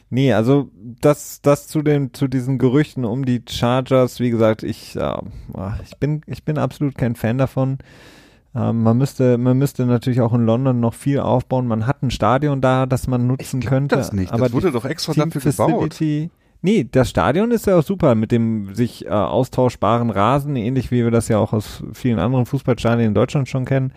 [0.09, 4.95] nee, also das, das zu den, zu diesen Gerüchten um die Chargers, wie gesagt, ich,
[4.95, 5.17] äh,
[5.83, 7.79] ich bin, ich bin absolut kein Fan davon.
[8.55, 11.67] Ähm, man müsste, man müsste natürlich auch in London noch viel aufbauen.
[11.67, 13.97] Man hat ein Stadion da, das man nutzen ich könnte.
[13.97, 14.31] Das nicht.
[14.31, 15.99] Aber das wurde doch extra dafür gebaut.
[16.65, 21.03] Nee, das Stadion ist ja auch super mit dem sich äh, austauschbaren Rasen, ähnlich wie
[21.03, 23.93] wir das ja auch aus vielen anderen Fußballstadien in Deutschland schon kennen.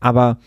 [0.00, 0.38] Aber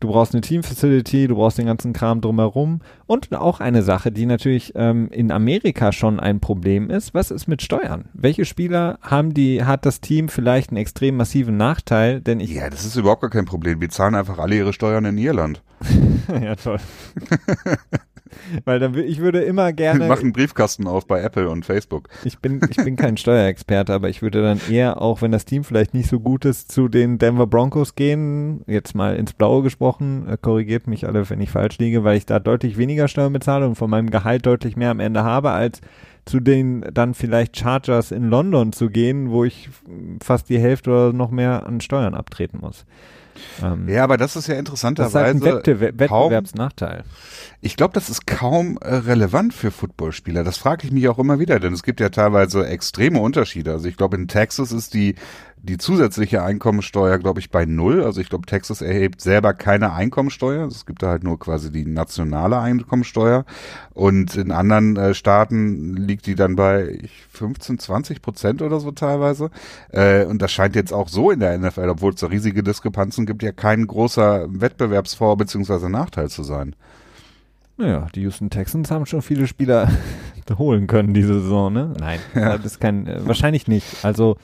[0.00, 2.80] du brauchst eine Team-Facility, du brauchst den ganzen Kram drumherum.
[3.04, 7.46] Und auch eine Sache, die natürlich ähm, in Amerika schon ein Problem ist, was ist
[7.46, 8.06] mit Steuern?
[8.14, 12.22] Welche Spieler haben die, hat das Team vielleicht einen extrem massiven Nachteil?
[12.22, 13.82] Denn ich ja, das ist überhaupt gar kein Problem.
[13.82, 15.62] Wir zahlen einfach alle ihre Steuern in Irland.
[16.42, 16.78] ja, toll.
[18.64, 20.06] Weil dann ich würde immer gerne.
[20.08, 22.08] Mach einen Briefkasten auf bei Apple und Facebook.
[22.24, 25.64] Ich bin, ich bin kein Steuerexperte, aber ich würde dann eher, auch wenn das Team
[25.64, 28.62] vielleicht nicht so gut ist, zu den Denver Broncos gehen.
[28.66, 32.26] Jetzt mal ins Blaue gesprochen, äh, korrigiert mich alle, wenn ich falsch liege, weil ich
[32.26, 35.80] da deutlich weniger Steuern bezahle und von meinem Gehalt deutlich mehr am Ende habe, als
[36.24, 39.70] zu den dann vielleicht Chargers in London zu gehen, wo ich
[40.22, 42.86] fast die Hälfte oder noch mehr an Steuern abtreten muss.
[43.62, 47.04] Ähm, ja, aber das ist ja interessanterweise das ist halt ein Wettbewerb Wettbewerbsnachteil.
[47.60, 50.44] Ich glaube, das ist kaum äh, relevant für Footballspieler.
[50.44, 53.72] Das frage ich mich auch immer wieder, denn es gibt ja teilweise extreme Unterschiede.
[53.72, 55.14] Also ich glaube, in Texas ist die
[55.64, 58.02] die zusätzliche Einkommensteuer, glaube ich, bei null.
[58.02, 60.66] Also ich glaube, Texas erhebt selber keine Einkommensteuer.
[60.66, 63.44] Es gibt da halt nur quasi die nationale Einkommensteuer.
[63.94, 69.50] Und in anderen äh, Staaten liegt die dann bei 15, 20 Prozent oder so teilweise.
[69.90, 73.24] Äh, und das scheint jetzt auch so in der NFL, obwohl es da riesige Diskrepanzen
[73.24, 75.88] gibt, ja kein großer Wettbewerbsvor- bzw.
[75.88, 76.74] Nachteil zu sein.
[77.76, 79.88] Naja, die Houston Texans haben schon viele Spieler
[80.58, 81.94] holen können diese Saison, ne?
[81.98, 82.58] Nein, ja.
[82.58, 84.04] das ist kein, äh, wahrscheinlich nicht.
[84.04, 84.36] Also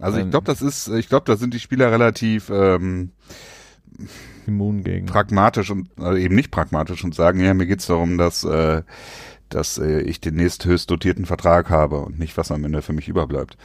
[0.00, 3.12] also ich ähm, glaube, das ist, ich glaube, da sind die Spieler relativ ähm,
[4.46, 5.06] immun gegen.
[5.06, 8.82] Pragmatisch und also eben nicht pragmatisch und sagen, ja, mir geht's darum, dass, äh,
[9.48, 13.08] dass äh, ich den nächsthöchst dotierten Vertrag habe und nicht, was am Ende für mich
[13.08, 13.56] überbleibt.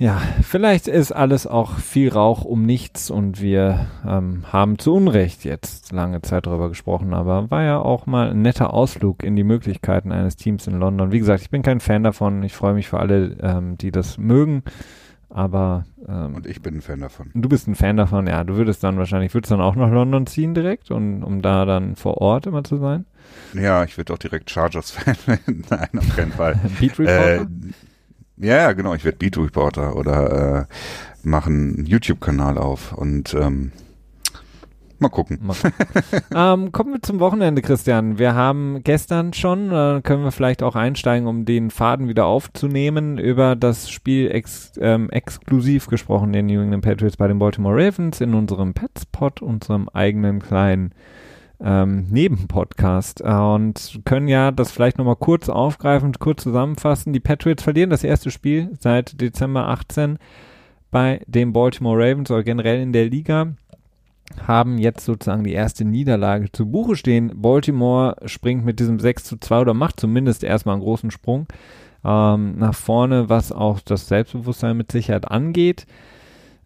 [0.00, 5.44] Ja, vielleicht ist alles auch viel Rauch um nichts und wir ähm, haben zu Unrecht
[5.44, 9.44] jetzt lange Zeit darüber gesprochen, aber war ja auch mal ein netter Ausflug in die
[9.44, 11.12] Möglichkeiten eines Teams in London.
[11.12, 12.42] Wie gesagt, ich bin kein Fan davon.
[12.44, 14.62] Ich freue mich für alle, ähm, die das mögen.
[15.28, 17.30] Aber ähm, und ich bin ein Fan davon.
[17.34, 18.42] Du bist ein Fan davon, ja.
[18.42, 21.94] Du würdest dann wahrscheinlich, würdest dann auch nach London ziehen direkt, und, um da dann
[21.94, 23.04] vor Ort immer zu sein?
[23.52, 25.64] Ja, ich würde auch direkt Chargers-Fan werden.
[25.68, 26.58] Nein, auf keinen Fall.
[26.80, 27.42] Beat Reporter?
[27.42, 27.46] Äh,
[28.40, 28.94] ja, ja, genau.
[28.94, 30.74] Ich werde Beat Reporter oder äh,
[31.22, 33.72] mache einen YouTube-Kanal auf und ähm,
[34.98, 35.38] mal gucken.
[35.42, 35.56] Mal
[36.34, 38.18] ähm, kommen wir zum Wochenende, Christian.
[38.18, 43.18] Wir haben gestern schon, äh, können wir vielleicht auch einsteigen, um den Faden wieder aufzunehmen,
[43.18, 48.20] über das Spiel ex, ähm, exklusiv gesprochen, den New England Patriots bei den Baltimore Ravens
[48.20, 50.94] in unserem Petspot, unserem eigenen kleinen
[51.62, 57.12] ähm, Nebenpodcast äh, und können ja das vielleicht nochmal kurz aufgreifen, kurz zusammenfassen.
[57.12, 60.18] Die Patriots verlieren das erste Spiel seit Dezember 18
[60.90, 63.54] bei den Baltimore Ravens oder generell in der Liga
[64.46, 67.32] haben jetzt sozusagen die erste Niederlage zu Buche stehen.
[67.34, 71.46] Baltimore springt mit diesem 6 zu 2 oder macht zumindest erstmal einen großen Sprung
[72.04, 75.86] ähm, nach vorne, was auch das Selbstbewusstsein mit Sicherheit angeht.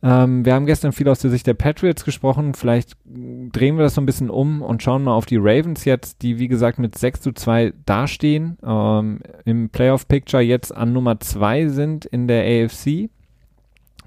[0.05, 2.53] Ähm, wir haben gestern viel aus der Sicht der Patriots gesprochen.
[2.53, 6.21] Vielleicht drehen wir das so ein bisschen um und schauen mal auf die Ravens jetzt,
[6.21, 11.69] die wie gesagt mit 6 zu 2 dastehen, ähm, im Playoff-Picture jetzt an Nummer 2
[11.69, 13.09] sind in der AFC.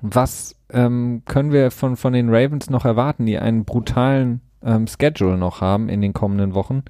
[0.03, 5.37] Was ähm, können wir von, von den Ravens noch erwarten, die einen brutalen ähm, Schedule
[5.37, 6.83] noch haben in den kommenden Wochen?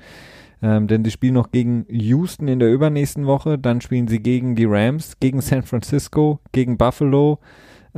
[0.62, 4.56] Ähm, denn sie spielen noch gegen Houston in der übernächsten Woche, dann spielen sie gegen
[4.56, 7.40] die Rams, gegen San Francisco, gegen Buffalo,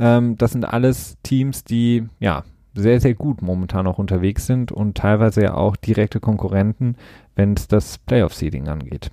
[0.00, 4.96] ähm, das sind alles Teams, die ja sehr, sehr gut momentan auch unterwegs sind und
[4.96, 6.96] teilweise ja auch direkte Konkurrenten,
[7.34, 9.10] wenn es das Playoff-Seeding angeht.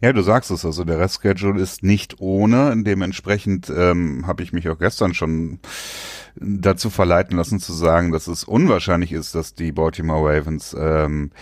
[0.00, 2.80] Ja, du sagst es, also der Restschedule ist nicht ohne.
[2.82, 5.58] Dementsprechend ähm, habe ich mich auch gestern schon
[6.36, 11.32] dazu verleiten lassen zu sagen, dass es unwahrscheinlich ist, dass die Baltimore Ravens ähm,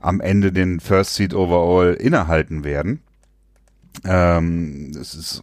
[0.00, 3.00] am Ende den First Seed Overall innehalten werden.
[4.04, 5.42] Ähm, es ist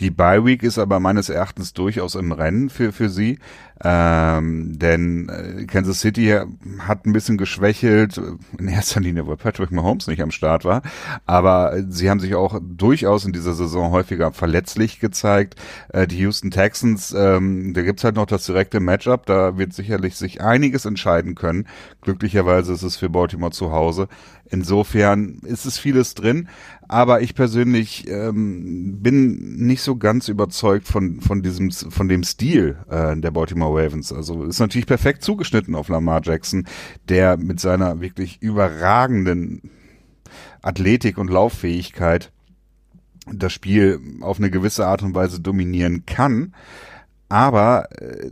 [0.00, 3.38] die Bye Week ist aber meines Erachtens durchaus im Rennen für, für sie.
[3.84, 6.34] Ähm, denn äh, Kansas City
[6.78, 8.18] hat ein bisschen geschwächelt,
[8.58, 10.82] in erster Linie, weil Patrick Mahomes nicht am Start war.
[11.26, 15.56] Aber sie haben sich auch durchaus in dieser Saison häufiger verletzlich gezeigt.
[15.90, 20.16] Äh, die Houston Texans, ähm, da gibt's halt noch das direkte Matchup, da wird sicherlich
[20.16, 21.66] sich einiges entscheiden können.
[22.00, 24.08] Glücklicherweise ist es für Baltimore zu Hause.
[24.48, 26.48] Insofern ist es vieles drin,
[26.88, 32.78] aber ich persönlich ähm, bin nicht so ganz überzeugt von von diesem von dem Stil
[32.88, 34.12] äh, der Baltimore Ravens.
[34.12, 36.66] Also ist natürlich perfekt zugeschnitten auf Lamar Jackson,
[37.08, 39.70] der mit seiner wirklich überragenden
[40.62, 42.32] Athletik und Lauffähigkeit
[43.32, 46.54] das Spiel auf eine gewisse Art und Weise dominieren kann.
[47.28, 48.30] Aber äh,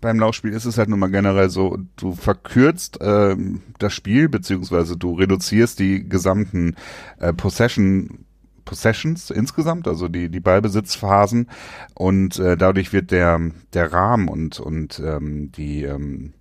[0.00, 3.36] beim Laufspiel ist es halt nun mal generell so, du verkürzt äh,
[3.78, 6.76] das Spiel, beziehungsweise du reduzierst die gesamten
[7.18, 8.24] äh, Possession
[8.64, 11.48] Possessions insgesamt, also die, die Ballbesitzphasen.
[11.94, 13.40] Und äh, dadurch wird der,
[13.72, 16.34] der Rahmen und, und ähm, die, ähm,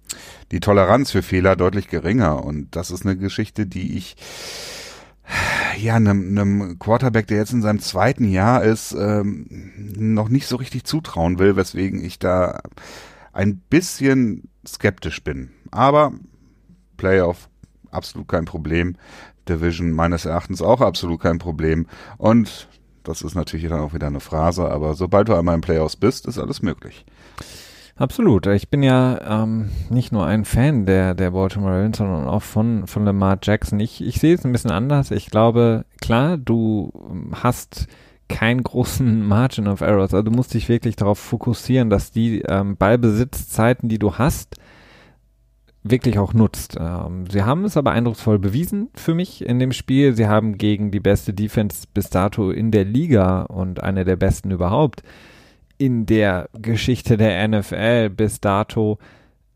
[0.51, 2.43] die Toleranz für Fehler deutlich geringer.
[2.43, 4.17] Und das ist eine Geschichte, die ich
[5.77, 10.55] ja, einem, einem Quarterback, der jetzt in seinem zweiten Jahr ist, ähm, noch nicht so
[10.55, 12.61] richtig zutrauen will, weswegen ich da
[13.37, 15.51] ein bisschen skeptisch bin.
[15.69, 16.11] Aber
[16.97, 17.49] Playoff,
[17.91, 18.95] absolut kein Problem.
[19.47, 21.85] Division meines Erachtens auch absolut kein Problem.
[22.17, 22.67] Und
[23.03, 26.25] das ist natürlich dann auch wieder eine Phrase, aber sobald du einmal im Playoffs bist,
[26.25, 27.05] ist alles möglich.
[27.95, 28.47] Absolut.
[28.47, 32.87] Ich bin ja ähm, nicht nur ein Fan der, der Baltimore Ravens, sondern auch von,
[32.87, 33.79] von Lamar Jackson.
[33.79, 35.11] Ich, ich sehe es ein bisschen anders.
[35.11, 36.91] Ich glaube, klar, du
[37.33, 37.87] hast
[38.27, 40.13] keinen großen Margin of Errors.
[40.13, 44.55] Also du musst dich wirklich darauf fokussieren, dass die ähm, Ballbesitzzeiten, die du hast,
[45.83, 46.77] wirklich auch nutzt.
[46.79, 50.13] Ähm, sie haben es aber eindrucksvoll bewiesen für mich in dem Spiel.
[50.13, 54.51] Sie haben gegen die beste Defense bis dato in der Liga und eine der besten
[54.51, 55.03] überhaupt
[55.77, 58.97] in der Geschichte der NFL bis dato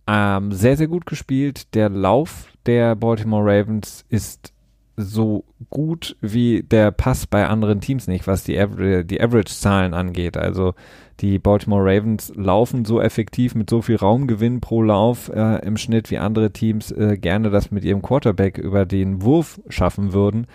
[0.07, 1.73] ähm, sehr, sehr gut gespielt.
[1.73, 4.53] Der Lauf der Baltimore Ravens ist
[5.01, 10.37] so gut wie der Pass bei anderen Teams nicht, was die, Aver die Average-Zahlen angeht.
[10.37, 10.73] Also
[11.19, 16.09] die Baltimore Ravens laufen so effektiv mit so viel Raumgewinn pro Lauf äh, im Schnitt,
[16.09, 20.47] wie andere Teams äh, gerne das mit ihrem Quarterback über den Wurf schaffen würden.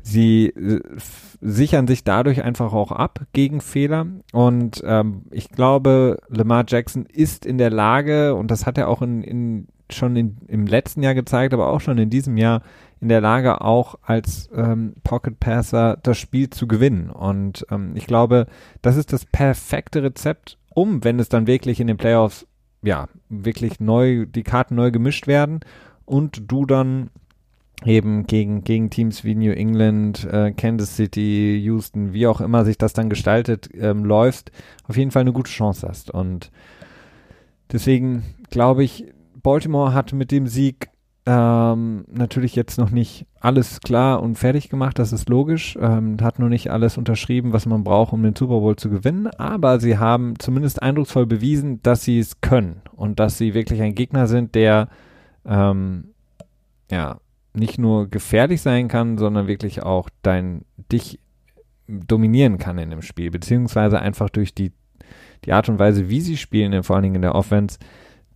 [0.00, 0.80] Sie äh,
[1.40, 4.06] sichern sich dadurch einfach auch ab gegen Fehler.
[4.32, 9.02] Und ähm, ich glaube, Lamar Jackson ist in der Lage, und das hat er auch
[9.02, 12.62] in, in schon in, im letzten Jahr gezeigt, aber auch schon in diesem Jahr
[13.00, 17.10] in der Lage, auch als ähm, Pocket Passer das Spiel zu gewinnen.
[17.10, 18.46] Und ähm, ich glaube,
[18.80, 22.46] das ist das perfekte Rezept, um, wenn es dann wirklich in den Playoffs,
[22.82, 25.60] ja, wirklich neu, die Karten neu gemischt werden
[26.06, 27.10] und du dann
[27.84, 32.78] eben gegen, gegen Teams wie New England, äh, Kansas City, Houston, wie auch immer sich
[32.78, 34.50] das dann gestaltet, ähm, läufst,
[34.88, 36.10] auf jeden Fall eine gute Chance hast.
[36.10, 36.50] Und
[37.70, 39.06] deswegen glaube ich,
[39.44, 40.88] Baltimore hat mit dem Sieg
[41.26, 45.78] ähm, natürlich jetzt noch nicht alles klar und fertig gemacht, das ist logisch.
[45.80, 49.28] Ähm, hat noch nicht alles unterschrieben, was man braucht, um den Super Bowl zu gewinnen.
[49.28, 53.94] Aber sie haben zumindest eindrucksvoll bewiesen, dass sie es können und dass sie wirklich ein
[53.94, 54.88] Gegner sind, der
[55.46, 56.08] ähm,
[56.90, 57.18] ja
[57.52, 61.20] nicht nur gefährlich sein kann, sondern wirklich auch dein dich
[61.86, 64.72] dominieren kann in dem Spiel, beziehungsweise einfach durch die
[65.44, 67.78] die Art und Weise, wie sie spielen, vor allen Dingen in der Offense,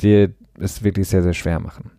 [0.01, 1.91] dir es wirklich sehr, sehr schwer machen.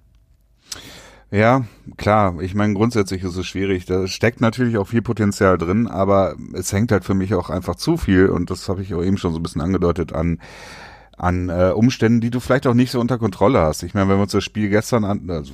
[1.32, 1.66] Ja,
[1.98, 2.42] klar.
[2.42, 3.86] Ich meine, grundsätzlich ist es schwierig.
[3.86, 7.76] Da steckt natürlich auch viel Potenzial drin, aber es hängt halt für mich auch einfach
[7.76, 10.40] zu viel und das habe ich auch eben schon so ein bisschen angedeutet an
[11.20, 13.84] an äh, Umständen, die du vielleicht auch nicht so unter Kontrolle hast.
[13.84, 15.54] Ich meine, wenn wir uns das Spiel gestern an, also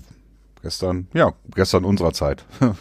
[0.65, 2.75] gestern, ja, gestern unserer Zeit, ja.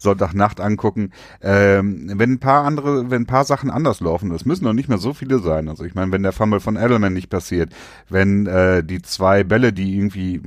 [0.00, 4.64] Sonntagnacht angucken, ähm, wenn ein paar andere, wenn ein paar Sachen anders laufen, das müssen
[4.64, 5.68] doch nicht mehr so viele sein.
[5.68, 7.72] Also ich meine, wenn der Fumble von Edelman nicht passiert,
[8.08, 10.42] wenn äh, die zwei Bälle, die irgendwie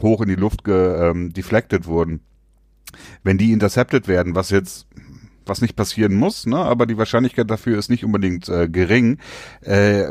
[0.00, 2.20] hoch in die Luft ge, ähm, deflected wurden,
[3.22, 4.86] wenn die intercepted werden, was jetzt
[5.46, 9.18] was nicht passieren muss, ne, aber die Wahrscheinlichkeit dafür ist nicht unbedingt äh, gering,
[9.62, 10.04] äh,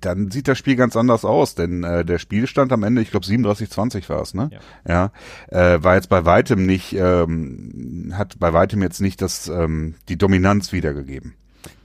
[0.00, 3.26] dann sieht das Spiel ganz anders aus, denn äh, der Spielstand am Ende, ich glaube
[3.26, 4.50] 37-20 war es, ne?
[4.86, 5.10] Ja,
[5.50, 9.94] ja äh, war jetzt bei weitem nicht, ähm, hat bei weitem jetzt nicht das ähm,
[10.08, 11.34] die Dominanz wiedergegeben.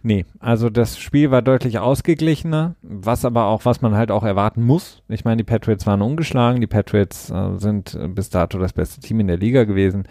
[0.03, 4.63] Nee, also das Spiel war deutlich ausgeglichener, was aber auch, was man halt auch erwarten
[4.63, 5.01] muss.
[5.09, 9.19] Ich meine, die Patriots waren ungeschlagen, die Patriots äh, sind bis dato das beste Team
[9.19, 10.07] in der Liga gewesen.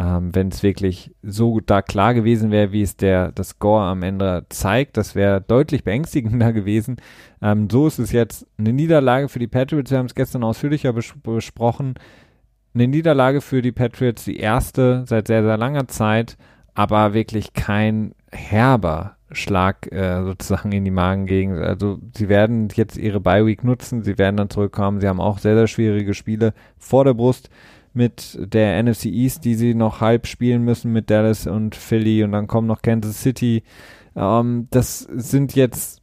[0.00, 4.02] Ähm, Wenn es wirklich so da klar gewesen wäre, wie es der das Score am
[4.02, 6.96] Ende zeigt, das wäre deutlich beängstigender gewesen.
[7.42, 9.90] Ähm, so ist es jetzt eine Niederlage für die Patriots.
[9.90, 11.94] Wir haben es gestern ausführlicher bes besprochen.
[12.72, 16.38] Eine Niederlage für die Patriots, die erste seit sehr, sehr langer Zeit,
[16.72, 21.58] aber wirklich kein herber Schlag äh, sozusagen in die Magen gegen.
[21.58, 25.00] Also sie werden jetzt ihre Bye Week nutzen, sie werden dann zurückkommen.
[25.02, 27.50] Sie haben auch sehr, sehr schwierige Spiele vor der Brust
[27.92, 32.32] mit der NFC East, die sie noch halb spielen müssen mit Dallas und Philly und
[32.32, 33.62] dann kommen noch Kansas City.
[34.16, 36.00] Ähm, das sind jetzt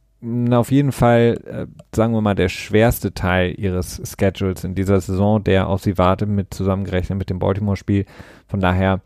[0.50, 5.42] auf jeden Fall, äh, sagen wir mal, der schwerste Teil ihres Schedules in dieser Saison,
[5.44, 8.04] der auf sie wartet, mit zusammengerechnet mit dem Baltimore-Spiel.
[8.48, 9.00] Von daher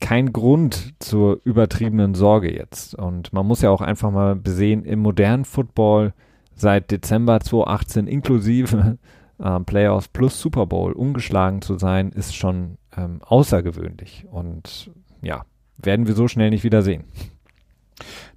[0.00, 2.94] kein Grund zur übertriebenen Sorge jetzt.
[2.94, 6.14] Und man muss ja auch einfach mal besehen, im modernen Football
[6.54, 8.98] seit Dezember 2018 inklusive
[9.38, 14.26] äh, Playoffs plus Super Bowl ungeschlagen zu sein, ist schon ähm, außergewöhnlich.
[14.30, 14.90] Und
[15.22, 15.44] ja,
[15.76, 17.04] werden wir so schnell nicht wieder sehen.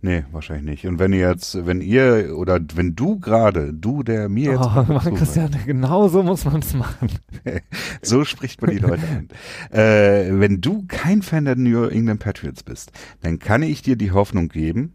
[0.01, 0.88] Nee, wahrscheinlich nicht.
[0.88, 4.62] Und wenn ihr jetzt, wenn ihr oder wenn du gerade, du, der mir jetzt.
[4.63, 7.09] Oh, Mann, Christian, genau so muss man es machen.
[8.01, 9.27] so spricht man die Leute an.
[9.77, 14.12] Äh, wenn du kein Fan der New England Patriots bist, dann kann ich dir die
[14.12, 14.93] Hoffnung geben,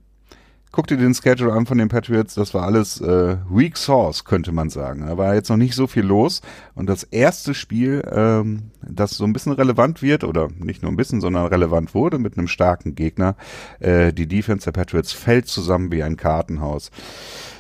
[0.75, 4.51] guck dir den Schedule an von den Patriots, das war alles äh, weak source, könnte
[4.51, 5.07] man sagen.
[5.07, 6.41] Da war jetzt noch nicht so viel los.
[6.75, 10.97] Und das erste Spiel, ähm, das so ein bisschen relevant wird, oder nicht nur ein
[10.97, 13.37] bisschen, sondern relevant wurde mit einem starken Gegner,
[13.79, 16.91] äh, die Defense der Patriots fällt zusammen wie ein Kartenhaus.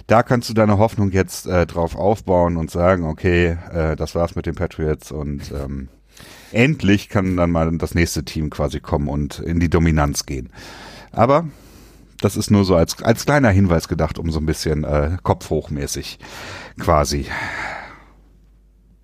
[0.08, 4.34] Da kannst du deine Hoffnung jetzt äh, drauf aufbauen und sagen, okay, äh, das war's
[4.34, 5.88] mit den Patriots und ähm,
[6.50, 10.50] endlich kann dann mal das nächste Team quasi kommen und in die Dominanz gehen.
[11.12, 11.46] Aber
[12.24, 16.18] das ist nur so als, als kleiner Hinweis gedacht, um so ein bisschen äh, kopfhochmäßig
[16.80, 17.26] quasi.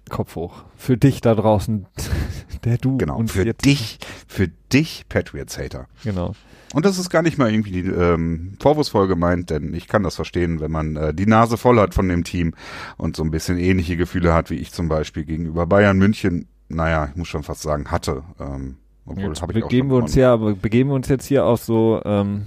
[0.09, 0.64] Kopf hoch.
[0.75, 1.87] Für dich da draußen,
[2.64, 5.87] der du genau, für dich, Für dich, Patriots-Hater.
[6.03, 6.35] Genau.
[6.73, 10.61] Und das ist gar nicht mal irgendwie ähm, vorwurfsvoll gemeint, denn ich kann das verstehen,
[10.61, 12.55] wenn man äh, die Nase voll hat von dem Team
[12.97, 17.09] und so ein bisschen ähnliche Gefühle hat, wie ich zum Beispiel gegenüber Bayern München, naja,
[17.11, 18.23] ich muss schon fast sagen, hatte.
[18.39, 22.01] Ähm, obwohl, jetzt begeben wir uns ja, aber begeben wir uns jetzt hier auf so
[22.05, 22.47] ähm,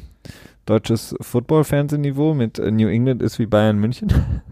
[0.66, 4.12] deutsches Football-Fernsehniveau mit äh, New England ist wie Bayern München.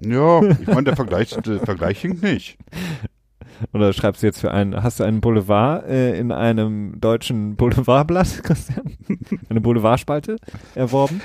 [0.00, 2.56] Ja, ich meine, der Vergleich, der Vergleich hinkt nicht.
[3.72, 8.42] Oder schreibst du jetzt für einen, hast du einen Boulevard äh, in einem deutschen Boulevardblatt,
[8.44, 8.92] Christian?
[9.48, 10.36] Eine Boulevardspalte
[10.74, 11.20] erworben?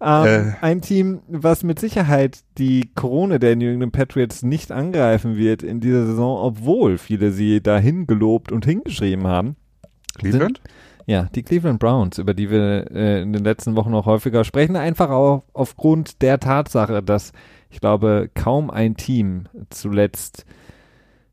[0.00, 0.52] Ähm, äh.
[0.60, 5.80] Ein Team, was mit Sicherheit die Krone der New England Patriots nicht angreifen wird in
[5.80, 9.56] dieser Saison, obwohl viele sie dahin gelobt und hingeschrieben haben.
[10.18, 10.60] Cleveland?
[10.62, 10.70] Sind,
[11.08, 14.76] ja, die Cleveland Browns, über die wir äh, in den letzten Wochen noch häufiger sprechen,
[14.76, 17.32] einfach auch aufgrund der Tatsache, dass
[17.70, 20.44] ich glaube, kaum ein Team zuletzt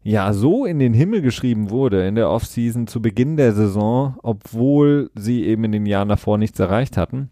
[0.01, 5.11] ja so in den Himmel geschrieben wurde in der Offseason zu Beginn der Saison, obwohl
[5.13, 7.30] sie eben in den Jahren davor nichts erreicht hatten.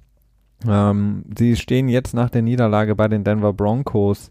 [0.67, 4.29] Ähm, sie stehen jetzt nach der Niederlage bei den Denver Broncos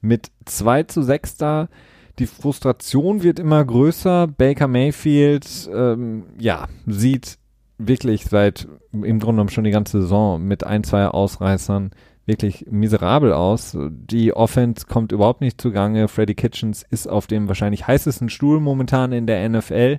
[0.00, 1.68] mit 2 zu 6 da.
[2.20, 4.28] Die Frustration wird immer größer.
[4.28, 7.36] Baker Mayfield, ähm, ja, sieht
[7.78, 11.90] wirklich seit im Grunde genommen schon die ganze Saison mit ein, zwei Ausreißern
[12.26, 13.76] wirklich miserabel aus.
[13.90, 16.08] Die Offense kommt überhaupt nicht zugange.
[16.08, 19.98] Freddy Kitchens ist auf dem wahrscheinlich heißesten Stuhl momentan in der NFL.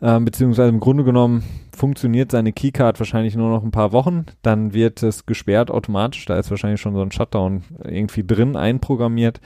[0.00, 1.42] Ähm, beziehungsweise im Grunde genommen
[1.76, 4.26] funktioniert seine Keycard wahrscheinlich nur noch ein paar Wochen.
[4.42, 6.24] Dann wird es gesperrt automatisch.
[6.26, 9.40] Da ist wahrscheinlich schon so ein Shutdown irgendwie drin einprogrammiert.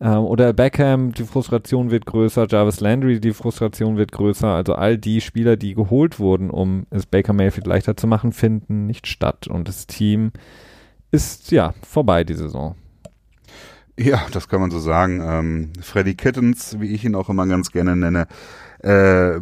[0.00, 2.46] Ähm, oder Beckham, die Frustration wird größer.
[2.48, 4.48] Jarvis Landry, die Frustration wird größer.
[4.48, 8.86] Also all die Spieler, die geholt wurden, um es Baker Mayfield leichter zu machen, finden
[8.86, 9.46] nicht statt.
[9.48, 10.32] Und das Team
[11.10, 12.74] ist ja vorbei die Saison.
[13.98, 15.22] Ja, das kann man so sagen.
[15.24, 18.26] Ähm, Freddy Kittens, wie ich ihn auch immer ganz gerne nenne,
[18.80, 19.40] äh,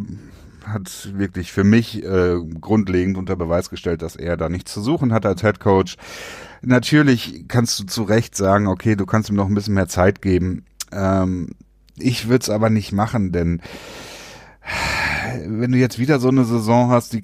[0.66, 5.12] hat wirklich für mich äh, grundlegend unter Beweis gestellt, dass er da nichts zu suchen
[5.12, 5.96] hat als Head Coach.
[6.62, 10.22] Natürlich kannst du zu Recht sagen, okay, du kannst ihm noch ein bisschen mehr Zeit
[10.22, 10.64] geben.
[10.92, 11.50] Ähm,
[11.98, 13.60] ich würde es aber nicht machen, denn
[15.46, 17.22] wenn du jetzt wieder so eine Saison hast, die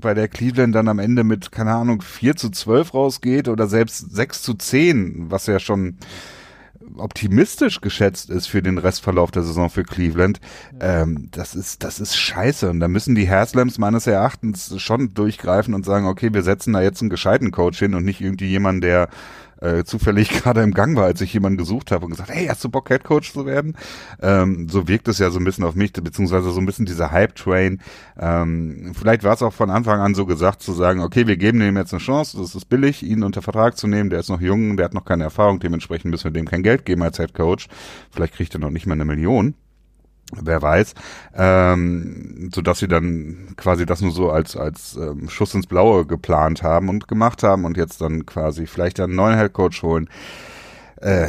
[0.00, 4.14] bei der Cleveland dann am Ende mit, keine Ahnung, 4 zu 12 rausgeht oder selbst
[4.14, 5.98] 6 zu 10, was ja schon
[6.96, 10.40] optimistisch geschätzt ist für den Restverlauf der Saison für Cleveland,
[10.80, 12.70] ähm, das ist das ist scheiße.
[12.70, 16.82] Und da müssen die Haslams meines Erachtens schon durchgreifen und sagen, okay, wir setzen da
[16.82, 19.08] jetzt einen gescheiten Coach hin und nicht irgendwie jemanden, der
[19.62, 22.64] äh, zufällig gerade im Gang war, als ich jemanden gesucht habe und gesagt, hey, hast
[22.64, 23.76] du Bock, Head Coach zu werden?
[24.20, 27.12] Ähm, so wirkt es ja so ein bisschen auf mich, beziehungsweise so ein bisschen dieser
[27.12, 27.80] Hype-Train.
[28.18, 31.60] Ähm, vielleicht war es auch von Anfang an so gesagt, zu sagen, okay, wir geben
[31.60, 34.40] dem jetzt eine Chance, das ist billig, ihn unter Vertrag zu nehmen, der ist noch
[34.40, 37.34] jung, der hat noch keine Erfahrung, dementsprechend müssen wir dem kein Geld geben als Head
[37.34, 37.68] Coach.
[38.10, 39.54] Vielleicht kriegt er noch nicht mal eine Million
[40.40, 40.94] wer weiß,
[41.34, 46.06] ähm, so dass sie dann quasi das nur so als als ähm, Schuss ins Blaue
[46.06, 50.08] geplant haben und gemacht haben und jetzt dann quasi vielleicht einen neuen Headcoach holen.
[51.02, 51.28] Äh,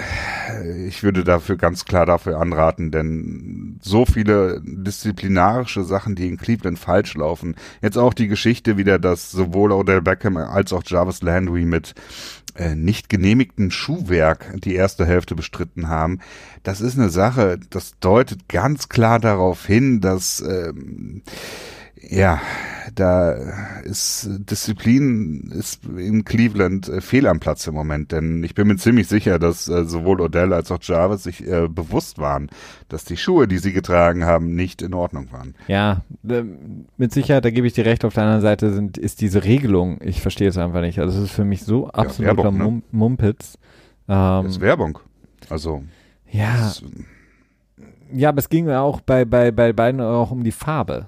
[0.88, 6.78] ich würde dafür ganz klar dafür anraten, denn so viele disziplinarische Sachen, die in Cleveland
[6.78, 7.56] falsch laufen.
[7.82, 11.96] Jetzt auch die Geschichte wieder, dass sowohl Odell Beckham als auch Jarvis Landry mit
[12.56, 16.20] äh, nicht genehmigten Schuhwerk die erste Hälfte bestritten haben.
[16.64, 21.24] Das ist eine Sache, das deutet ganz klar darauf hin, dass ähm,
[22.10, 22.42] ja,
[22.96, 23.32] da
[23.84, 28.76] ist Disziplin ist in Cleveland äh, fehl am Platz im Moment, denn ich bin mir
[28.76, 32.50] ziemlich sicher, dass äh, sowohl Odell als auch Jarvis sich äh, bewusst waren,
[32.90, 35.56] dass die Schuhe, die sie getragen haben, nicht in Ordnung waren.
[35.68, 36.44] Ja, äh,
[36.98, 38.06] mit Sicherheit, da gebe ich dir recht.
[38.06, 41.00] Auf der anderen Seite sind, ist diese Regelung, ich verstehe es einfach nicht.
[41.00, 42.64] Also es ist für mich so absoluter ja, Werbung, ne?
[42.64, 43.58] Mum Mumpitz.
[44.08, 45.00] Ähm, das ist Werbung.
[45.50, 45.84] Also.
[46.30, 46.68] Ja.
[46.68, 46.84] Ist,
[48.12, 51.08] ja, aber es ging ja auch bei, bei, bei beiden auch um die Farbe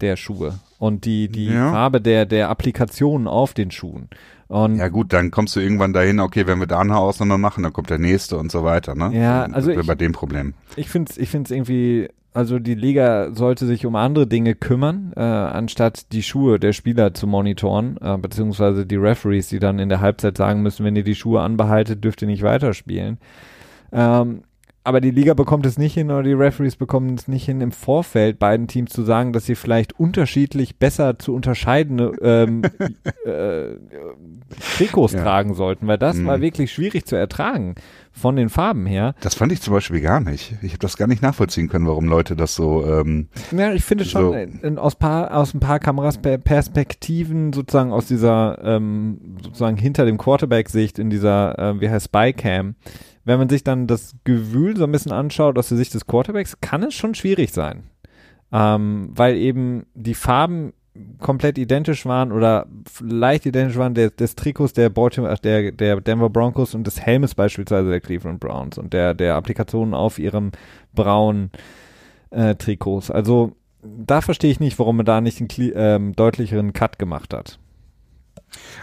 [0.00, 1.70] der Schuhe und die, die ja.
[1.70, 4.08] Farbe der, der Applikationen auf den Schuhen.
[4.48, 7.64] Und ja gut, dann kommst du irgendwann dahin, okay, wenn wir da eine Ausnahme machen,
[7.64, 9.10] dann kommt der nächste und so weiter, ne?
[9.12, 10.54] Ja, also ich, bei dem Problem.
[10.76, 15.12] Ich finde es ich find's irgendwie, also die Liga sollte sich um andere Dinge kümmern,
[15.16, 19.88] äh, anstatt die Schuhe der Spieler zu monitoren, äh, beziehungsweise die Referees, die dann in
[19.88, 23.18] der Halbzeit sagen müssen, wenn ihr die Schuhe anbehaltet, dürft ihr nicht weiterspielen.
[23.90, 24.42] Ähm,
[24.86, 27.72] aber die Liga bekommt es nicht hin oder die Referees bekommen es nicht hin, im
[27.72, 32.62] Vorfeld beiden Teams zu sagen, dass sie vielleicht unterschiedlich besser zu unterscheidende ähm,
[33.26, 33.78] äh,
[34.76, 35.24] Trikots ja.
[35.24, 36.26] tragen sollten, weil das mhm.
[36.26, 37.74] war wirklich schwierig zu ertragen
[38.12, 39.16] von den Farben her.
[39.22, 40.54] Das fand ich zum Beispiel gar nicht.
[40.62, 42.86] Ich habe das gar nicht nachvollziehen können, warum Leute das so.
[42.86, 48.06] Ähm, ja, ich finde schon in, aus, paar, aus ein paar Kameras Perspektiven sozusagen aus
[48.06, 52.76] dieser ähm, sozusagen hinter dem Quarterback-Sicht in dieser äh, wie heißt Spycam
[53.26, 56.60] wenn man sich dann das Gewühl so ein bisschen anschaut aus der Sicht des Quarterbacks,
[56.62, 57.90] kann es schon schwierig sein.
[58.52, 60.72] ähm, weil eben die Farben
[61.18, 62.66] komplett identisch waren oder
[63.00, 67.34] leicht identisch waren der, des Trikots der, Baltimore, der, der Denver Broncos und des Helmes
[67.34, 70.52] beispielsweise der Cleveland Browns und der, der Applikationen auf ihrem
[70.94, 71.50] braunen
[72.30, 73.10] äh, Trikots.
[73.10, 73.52] Also
[73.82, 77.58] da verstehe ich nicht, warum man da nicht einen ähm, deutlicheren Cut gemacht hat.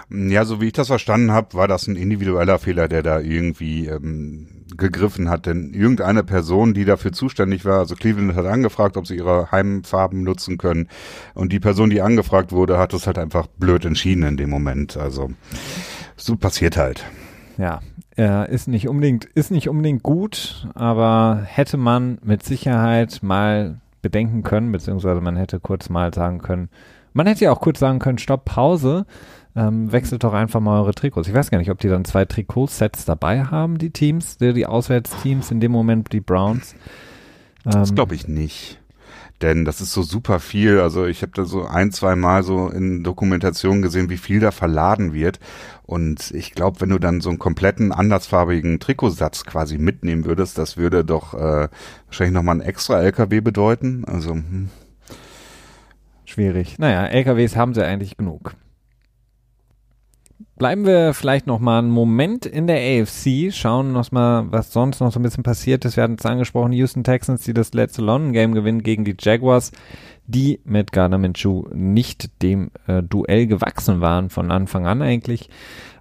[0.09, 3.88] Ja, so wie ich das verstanden habe, war das ein individueller Fehler, der da irgendwie
[3.88, 5.45] ähm, gegriffen hat.
[5.45, 10.24] Denn irgendeine Person, die dafür zuständig war, also Cleveland hat angefragt, ob sie ihre Heimfarben
[10.24, 10.89] nutzen können.
[11.34, 14.97] Und die Person, die angefragt wurde, hat das halt einfach blöd entschieden in dem Moment.
[14.97, 15.32] Also
[16.16, 17.05] so passiert halt.
[17.57, 17.82] Ja,
[18.18, 24.43] äh, ist nicht unbedingt, ist nicht unbedingt gut, aber hätte man mit Sicherheit mal bedenken
[24.43, 26.70] können, beziehungsweise man hätte kurz mal sagen können,
[27.14, 29.05] man hätte ja auch kurz sagen können, stopp, Pause,
[29.56, 31.28] ähm, wechselt doch einfach mal eure Trikots.
[31.28, 34.66] Ich weiß gar nicht, ob die dann zwei Trikotsets dabei haben, die Teams, die, die
[34.66, 36.74] Auswärtsteams, in dem Moment die Browns.
[37.66, 38.80] Ähm, das glaube ich nicht.
[39.41, 40.80] Denn das ist so super viel.
[40.80, 44.51] Also ich habe da so ein, zwei Mal so in Dokumentationen gesehen, wie viel da
[44.51, 45.39] verladen wird.
[45.84, 50.78] Und ich glaube, wenn du dann so einen kompletten andersfarbigen Trikotsatz quasi mitnehmen würdest, das
[50.78, 51.68] würde doch äh,
[52.06, 54.06] wahrscheinlich nochmal einen extra LKW bedeuten.
[54.06, 54.70] Also hm.
[56.24, 56.80] schwierig.
[56.80, 58.56] Naja, LKWs haben sie eigentlich genug.
[60.58, 64.99] Bleiben wir vielleicht noch mal einen Moment in der AFC, schauen noch mal, was sonst
[64.99, 65.97] noch so ein bisschen passiert ist.
[65.97, 69.72] Wir hatten es angesprochen, Houston Texans, die das letzte London Game gewinnen gegen die Jaguars,
[70.28, 75.49] die mit Gardner Minshew nicht dem äh, Duell gewachsen waren von Anfang an eigentlich.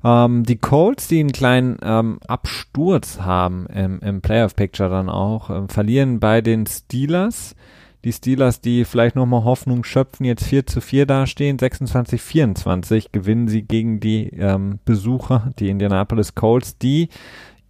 [0.04, 5.48] Ähm, die Colts, die einen kleinen ähm, Absturz haben im, im Playoff Picture dann auch,
[5.48, 7.56] äh, verlieren bei den Steelers
[8.04, 13.62] die Steelers, die vielleicht nochmal Hoffnung schöpfen, jetzt 4 zu 4 dastehen, 26-24 gewinnen sie
[13.62, 17.08] gegen die ähm, Besucher, die Indianapolis Colts, die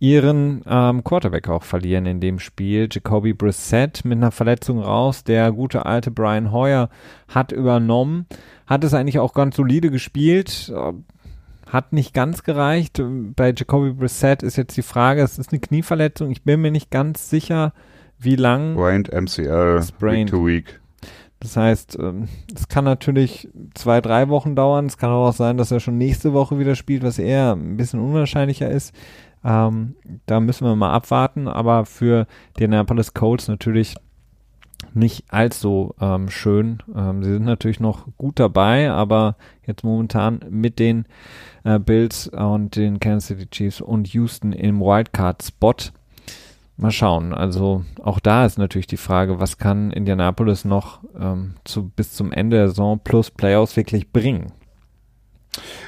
[0.02, 2.88] ihren ähm, Quarterback auch verlieren in dem Spiel.
[2.90, 5.22] Jacoby Brissett mit einer Verletzung raus.
[5.22, 6.88] Der gute alte Brian Hoyer
[7.28, 8.26] hat übernommen,
[8.66, 10.72] hat es eigentlich auch ganz solide gespielt.
[11.68, 13.00] Hat nicht ganz gereicht.
[13.36, 16.32] Bei Jacoby Brissett ist jetzt die Frage, es ist eine Knieverletzung.
[16.32, 17.72] Ich bin mir nicht ganz sicher,
[18.22, 18.74] wie lang?
[18.74, 20.32] Sprained MCL, Sprained.
[20.32, 20.80] Week to Week.
[21.40, 24.86] Das heißt, ähm, es kann natürlich zwei, drei Wochen dauern.
[24.86, 27.98] Es kann auch sein, dass er schon nächste Woche wieder spielt, was eher ein bisschen
[27.98, 28.94] unwahrscheinlicher ist.
[29.44, 29.96] Ähm,
[30.26, 31.48] da müssen wir mal abwarten.
[31.48, 33.96] Aber für die Annapolis Colts natürlich
[34.94, 36.78] nicht allzu ähm, schön.
[36.94, 41.06] Ähm, sie sind natürlich noch gut dabei, aber jetzt momentan mit den
[41.64, 45.92] äh, Bills und den Kansas City Chiefs und Houston im Wildcard-Spot
[46.82, 47.32] Mal schauen.
[47.32, 52.32] Also auch da ist natürlich die Frage, was kann Indianapolis noch ähm, zu, bis zum
[52.32, 54.50] Ende der Saison plus Playoffs wirklich bringen?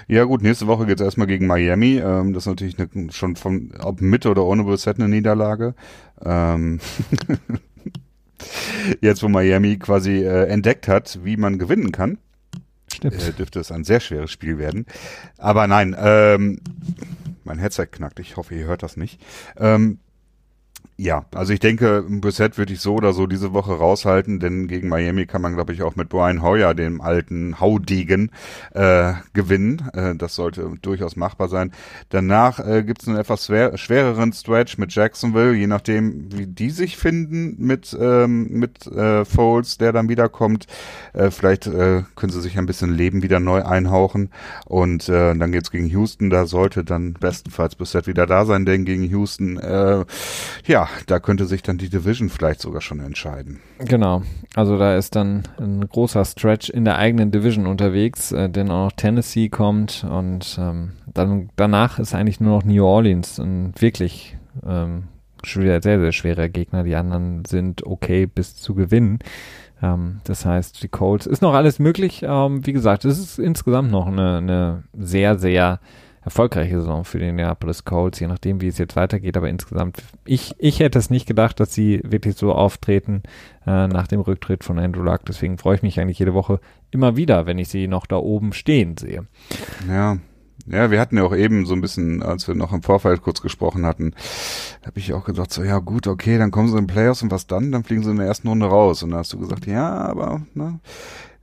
[0.07, 1.97] Ja gut, nächste Woche geht es erstmal gegen Miami.
[1.99, 5.74] Ähm, das ist natürlich eine, schon von, ob mit oder ohne Brissett eine Niederlage.
[6.24, 6.78] Ähm
[9.01, 12.18] Jetzt, wo Miami quasi äh, entdeckt hat, wie man gewinnen kann,
[13.03, 14.86] äh, dürfte es ein sehr schweres Spiel werden.
[15.38, 16.61] Aber nein, ähm,
[17.42, 18.20] mein Headset knackt.
[18.20, 19.20] Ich hoffe, ihr hört das nicht.
[19.57, 19.99] Ähm,
[20.97, 24.68] ja, also ich denke, ein Brissett würde ich so oder so diese Woche raushalten, denn
[24.68, 28.30] gegen Miami kann man, glaube ich, auch mit Brian Hoyer, dem alten Haudegen,
[28.74, 29.90] äh, gewinnen.
[29.92, 31.72] Äh, das sollte durchaus machbar sein.
[32.11, 36.70] Danach äh, gibt es einen etwas schwer, schwereren Stretch mit Jacksonville, je nachdem, wie die
[36.70, 40.68] sich finden mit, ähm, mit äh, Foles, der dann wiederkommt.
[41.12, 44.30] Äh, vielleicht äh, können sie sich ein bisschen Leben wieder neu einhauchen.
[44.64, 48.84] Und äh, dann geht's gegen Houston, da sollte dann bestenfalls Brissett wieder da sein, denn
[48.84, 50.05] gegen Houston, äh,
[50.66, 53.61] ja, da könnte sich dann die Division vielleicht sogar schon entscheiden.
[53.78, 54.22] Genau.
[54.55, 58.93] Also da ist dann ein großer Stretch in der eigenen Division unterwegs, äh, denn auch
[58.93, 65.05] Tennessee kommt und ähm, dann danach ist eigentlich nur noch New Orleans ein wirklich ähm,
[65.45, 66.85] sehr, sehr schwerer Gegner.
[66.85, 69.18] Die anderen sind okay bis zu gewinnen.
[69.82, 72.22] Ähm, das heißt, die Colts ist noch alles möglich.
[72.26, 75.80] Ähm, wie gesagt, es ist insgesamt noch eine, eine sehr, sehr
[76.25, 79.37] erfolgreiche Saison für die Indianapolis Colts, je nachdem, wie es jetzt weitergeht.
[79.37, 83.22] Aber insgesamt, ich, ich hätte es nicht gedacht, dass sie wirklich so auftreten
[83.66, 85.20] äh, nach dem Rücktritt von Andrew Luck.
[85.27, 86.61] Deswegen freue ich mich eigentlich jede Woche
[86.91, 89.27] immer wieder, wenn ich sie noch da oben stehen sehe.
[89.89, 90.18] Ja,
[90.66, 93.43] ja, wir hatten ja auch eben so ein bisschen, als wir noch im Vorfeld kurz
[93.43, 94.14] gesprochen hatten,
[94.87, 97.31] habe ich auch gedacht, so ja gut, okay, dann kommen sie in den Playoffs und
[97.31, 97.70] was dann?
[97.70, 99.03] Dann fliegen sie in der ersten Runde raus.
[99.03, 100.81] Und dann hast du gesagt, ja, aber ne,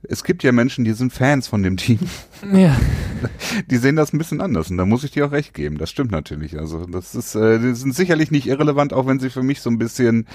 [0.08, 1.98] es gibt ja Menschen, die sind Fans von dem Team.
[2.52, 2.76] Ja.
[3.70, 5.78] Die sehen das ein bisschen anders und da muss ich dir auch recht geben.
[5.78, 6.58] Das stimmt natürlich.
[6.58, 9.70] Also das ist, äh, die sind sicherlich nicht irrelevant, auch wenn sie für mich so
[9.70, 10.26] ein bisschen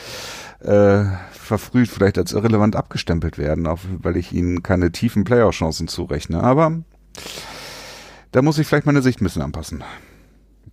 [0.62, 6.42] äh, verfrüht vielleicht als irrelevant abgestempelt werden, auch weil ich ihnen keine tiefen Playoff-Chancen zurechne.
[6.42, 6.82] Aber
[8.32, 9.84] da muss ich vielleicht meine Sicht ein bisschen anpassen.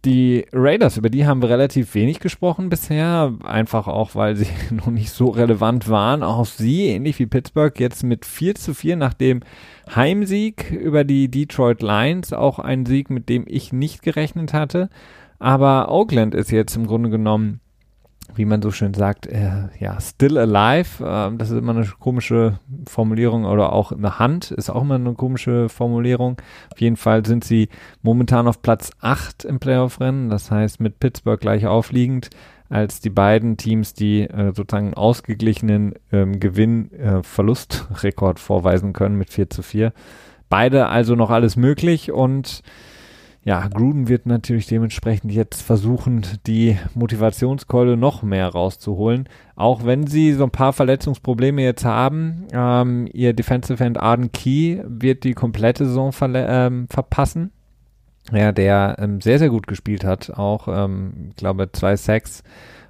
[0.04, 4.88] Die Raiders, über die haben wir relativ wenig gesprochen bisher, einfach auch, weil sie noch
[4.88, 6.22] nicht so relevant waren.
[6.22, 9.40] Auch sie, ähnlich wie Pittsburgh, jetzt mit 4 zu 4 nach dem
[9.94, 14.88] Heimsieg über die Detroit Lions, auch ein Sieg, mit dem ich nicht gerechnet hatte.
[15.38, 17.60] Aber Oakland ist jetzt im Grunde genommen
[18.36, 21.04] wie man so schön sagt, äh, ja, still alive.
[21.04, 25.14] Äh, das ist immer eine komische Formulierung oder auch eine Hand ist auch immer eine
[25.14, 26.36] komische Formulierung.
[26.72, 27.68] Auf jeden Fall sind sie
[28.02, 32.30] momentan auf Platz 8 im Playoff-Rennen, das heißt mit Pittsburgh gleich aufliegend
[32.68, 39.62] als die beiden Teams, die äh, sozusagen ausgeglichenen ähm, Gewinn-Verlust-Rekord vorweisen können mit 4 zu
[39.62, 39.92] 4.
[40.48, 42.62] Beide also noch alles möglich und
[43.44, 49.28] ja, Gruden wird natürlich dementsprechend jetzt versuchen, die Motivationskeule noch mehr rauszuholen.
[49.54, 52.46] Auch wenn sie so ein paar Verletzungsprobleme jetzt haben.
[52.52, 57.52] Ähm, ihr Defensive End Arden Key wird die komplette Saison ähm, verpassen.
[58.32, 60.30] Ja, der ähm, sehr, sehr gut gespielt hat.
[60.30, 62.42] Auch, ähm, ich glaube, zwei Sacks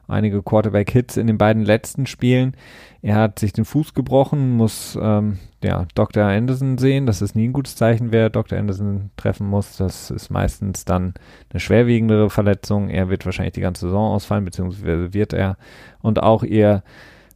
[0.07, 2.57] einige Quarterback-Hits in den beiden letzten Spielen.
[3.02, 6.24] Er hat sich den Fuß gebrochen, muss ähm, ja, Dr.
[6.24, 7.06] Anderson sehen.
[7.06, 8.58] Das ist nie ein gutes Zeichen, wer Dr.
[8.58, 9.76] Anderson treffen muss.
[9.76, 11.14] Das ist meistens dann
[11.50, 12.90] eine schwerwiegendere Verletzung.
[12.90, 15.56] Er wird wahrscheinlich die ganze Saison ausfallen, beziehungsweise wird er.
[16.02, 16.82] Und auch ihr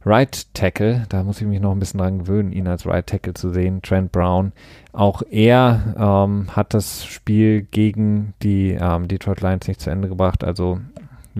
[0.05, 3.33] Right Tackle, da muss ich mich noch ein bisschen dran gewöhnen, ihn als Right Tackle
[3.33, 4.53] zu sehen, Trent Brown.
[4.93, 10.43] Auch er ähm, hat das Spiel gegen die ähm, Detroit Lions nicht zu Ende gebracht.
[10.43, 10.79] Also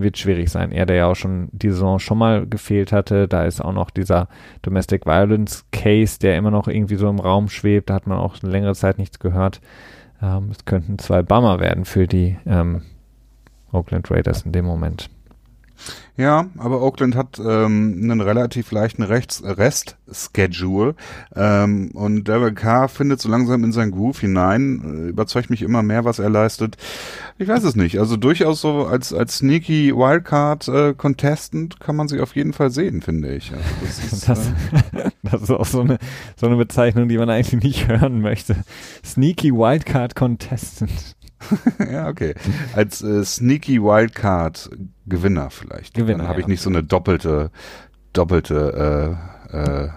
[0.01, 0.71] wird schwierig sein.
[0.71, 3.89] Er, der ja auch schon die Saison schon mal gefehlt hatte, da ist auch noch
[3.89, 4.27] dieser
[4.61, 7.89] Domestic Violence Case, der immer noch irgendwie so im Raum schwebt.
[7.89, 9.61] Da hat man auch längere Zeit nichts gehört.
[10.21, 12.81] Ähm, es könnten zwei Bummer werden für die ähm,
[13.71, 15.09] Oakland Raiders in dem Moment.
[16.17, 20.95] Ja, aber Oakland hat ähm, einen relativ leichten Rest-Schedule
[21.33, 25.81] ähm, und Derek Carr findet so langsam in sein Groove hinein, äh, überzeugt mich immer
[25.81, 26.75] mehr, was er leistet.
[27.37, 32.09] Ich weiß es nicht, also durchaus so als als sneaky Wildcard äh, Contestant kann man
[32.09, 33.53] sich auf jeden Fall sehen, finde ich.
[33.53, 34.47] Also das, ist, das,
[34.91, 35.99] äh, das ist auch so eine
[36.35, 38.57] so eine Bezeichnung, die man eigentlich nicht hören möchte.
[39.05, 41.15] Sneaky Wildcard Contestant.
[41.91, 42.35] ja, okay.
[42.75, 44.69] Als äh, Sneaky Wildcard
[45.05, 45.93] Gewinner vielleicht.
[45.93, 46.19] Gewinner.
[46.19, 47.51] Dann habe ich nicht so eine doppelte,
[48.13, 49.17] doppelte,
[49.51, 49.89] äh, äh,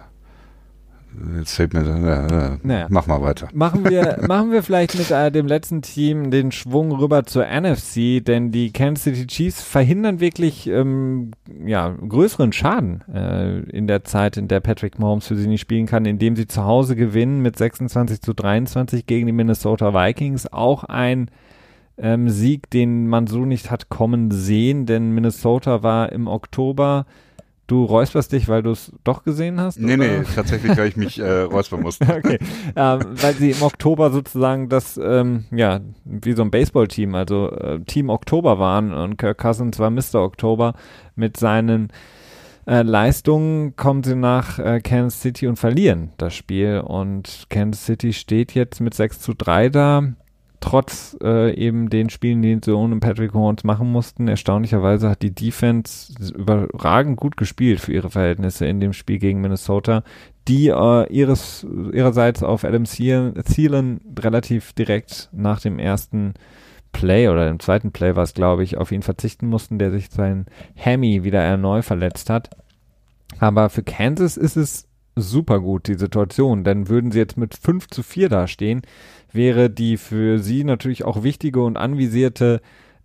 [1.37, 2.87] Jetzt fällt mir, äh, naja.
[2.89, 3.49] mach mal weiter.
[3.53, 8.25] Machen wir, machen wir vielleicht mit äh, dem letzten Team den Schwung rüber zur NFC,
[8.25, 11.33] denn die Kansas City Chiefs verhindern wirklich ähm,
[11.65, 15.87] ja, größeren Schaden äh, in der Zeit, in der Patrick Mahomes für sie nicht spielen
[15.87, 20.53] kann, indem sie zu Hause gewinnen mit 26 zu 23 gegen die Minnesota Vikings.
[20.53, 21.31] Auch ein
[21.99, 27.07] ähm, Sieg, den man so nicht hat kommen sehen, denn Minnesota war im Oktober
[27.73, 29.81] Du räusperst dich, weil du es doch gesehen hast?
[29.81, 30.05] Nee, oder?
[30.05, 32.05] nee, tatsächlich, weil ich mich äh, räuspern musste.
[32.05, 32.39] okay.
[32.77, 37.81] Ähm, weil sie im Oktober sozusagen das, ähm, ja, wie so ein Baseballteam, also äh,
[37.81, 40.17] Team Oktober waren und Kirk Cousins war Mr.
[40.17, 40.75] Oktober
[41.17, 41.89] mit seinen
[42.67, 46.79] äh, Leistungen kommen sie nach äh, Kansas City und verlieren das Spiel.
[46.79, 50.13] Und Kansas City steht jetzt mit 6 zu 3 da
[50.63, 55.35] trotz äh, eben den Spielen, die sie ohne Patrick Horns machen mussten, erstaunlicherweise hat die
[55.35, 60.05] Defense überragend gut gespielt für ihre Verhältnisse in dem Spiel gegen Minnesota,
[60.49, 66.35] die äh, ihres, ihrerseits auf Adam Thielen relativ direkt nach dem ersten
[66.93, 70.11] Play oder dem zweiten Play war es, glaube ich, auf ihn verzichten mussten, der sich
[70.11, 70.47] sein
[70.77, 72.51] Hammy wieder erneut verletzt hat.
[73.41, 74.87] Aber für Kansas ist es
[75.17, 78.83] super gut, die Situation, denn würden sie jetzt mit 5 zu 4 dastehen,
[79.33, 82.61] wäre die für sie natürlich auch wichtige und anvisierte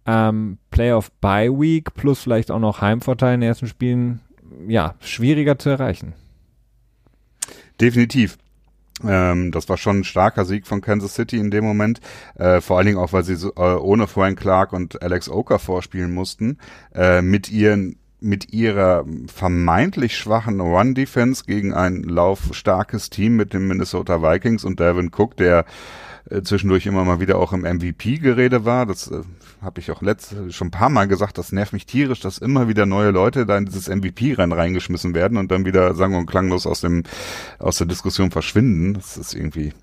[0.06, 4.22] ähm, Playoff Bye Week plus vielleicht auch noch Heimvorteil in den ersten Spielen
[4.68, 6.14] ja schwieriger zu erreichen.
[7.80, 8.38] Definitiv.
[9.06, 12.00] Ähm, das war schon ein starker Sieg von Kansas City in dem Moment,
[12.36, 15.60] äh, vor allen Dingen auch, weil sie so, äh, ohne Frank Clark und Alex Oker
[15.60, 16.58] vorspielen mussten,
[16.96, 24.24] äh, mit ihren mit ihrer vermeintlich schwachen Run-Defense gegen ein laufstarkes Team mit den Minnesota
[24.24, 25.66] Vikings und Devin Cook, der
[26.30, 28.86] äh, zwischendurch immer mal wieder auch im MVP-Gerede war.
[28.86, 29.22] Das äh,
[29.62, 32.68] habe ich auch letzt, schon ein paar Mal gesagt, das nervt mich tierisch, dass immer
[32.68, 36.68] wieder neue Leute da in dieses MVP-Rennen reingeschmissen werden und dann wieder sang- und klanglos
[36.68, 37.04] aus dem
[37.60, 38.94] aus der Diskussion verschwinden.
[38.94, 39.74] Das ist irgendwie,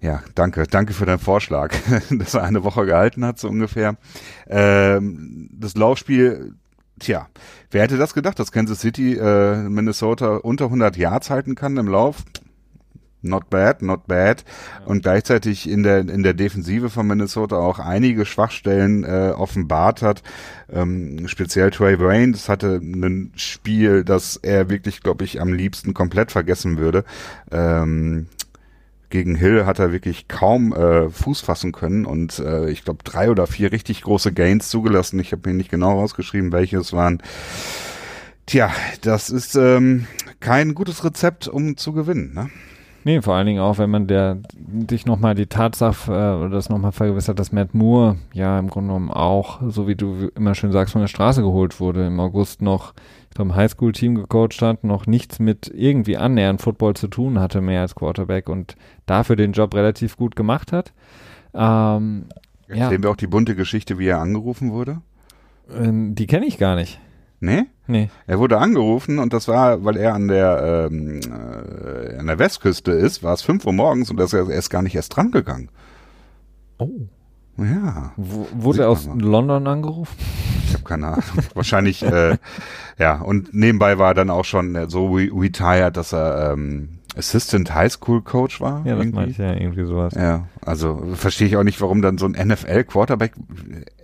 [0.00, 1.74] ja, danke, danke für deinen Vorschlag,
[2.10, 3.96] dass er eine Woche gehalten hat, so ungefähr.
[4.46, 6.54] Ähm, das Laufspiel
[7.00, 7.26] Tja,
[7.72, 11.88] wer hätte das gedacht, dass Kansas City äh, Minnesota unter 100 Yards halten kann im
[11.88, 12.22] Lauf?
[13.24, 14.44] Not bad, not bad.
[14.80, 14.86] Ja.
[14.86, 20.22] Und gleichzeitig in der, in der Defensive von Minnesota auch einige Schwachstellen äh, offenbart hat.
[20.72, 25.94] Ähm, speziell Trey Wayne, das hatte ein Spiel, das er wirklich, glaube ich, am liebsten
[25.94, 27.04] komplett vergessen würde.
[27.50, 28.26] Ähm,
[29.14, 33.30] gegen Hill hat er wirklich kaum äh, Fuß fassen können und äh, ich glaube drei
[33.30, 35.20] oder vier richtig große Gains zugelassen.
[35.20, 37.22] Ich habe mir nicht genau rausgeschrieben, welche es waren.
[38.46, 38.72] Tja,
[39.02, 40.06] das ist ähm,
[40.40, 42.34] kein gutes Rezept, um zu gewinnen.
[42.34, 42.50] Ne?
[43.04, 46.70] Nee, vor allen Dingen auch, wenn man der dich nochmal die Tatsache äh, oder das
[46.70, 50.72] nochmal vergewissert, dass Matt Moore ja im Grunde genommen auch, so wie du immer schön
[50.72, 52.94] sagst, von der Straße geholt wurde, im August noch
[53.38, 57.94] im Highschool-Team gecoacht hat, noch nichts mit irgendwie annähernd Football zu tun hatte, mehr als
[57.94, 58.76] Quarterback und
[59.06, 60.92] dafür den Job relativ gut gemacht hat.
[61.52, 62.26] Ähm,
[62.68, 62.88] Jetzt ja.
[62.88, 65.00] sehen wir auch die bunte Geschichte, wie er angerufen wurde.
[65.72, 67.00] Ähm, die kenne ich gar nicht.
[67.44, 67.64] Nee?
[67.86, 68.10] Nee.
[68.26, 72.92] Er wurde angerufen und das war, weil er an der ähm, äh, an der Westküste
[72.92, 75.68] ist, war es fünf Uhr morgens und er ist gar nicht erst dran gegangen.
[76.78, 76.88] Oh.
[77.58, 78.12] Ja.
[78.16, 80.16] W wurde er aus London angerufen?
[80.66, 81.22] Ich habe keine Ahnung.
[81.54, 82.36] Wahrscheinlich, äh,
[82.98, 83.20] ja.
[83.20, 87.92] Und nebenbei war er dann auch schon so re retired, dass er ähm, Assistant High
[87.92, 88.84] School Coach war.
[88.84, 90.14] Ja, das meinte ich ja irgendwie sowas.
[90.14, 93.34] Ja, also verstehe ich auch nicht, warum dann so ein NFL Quarterback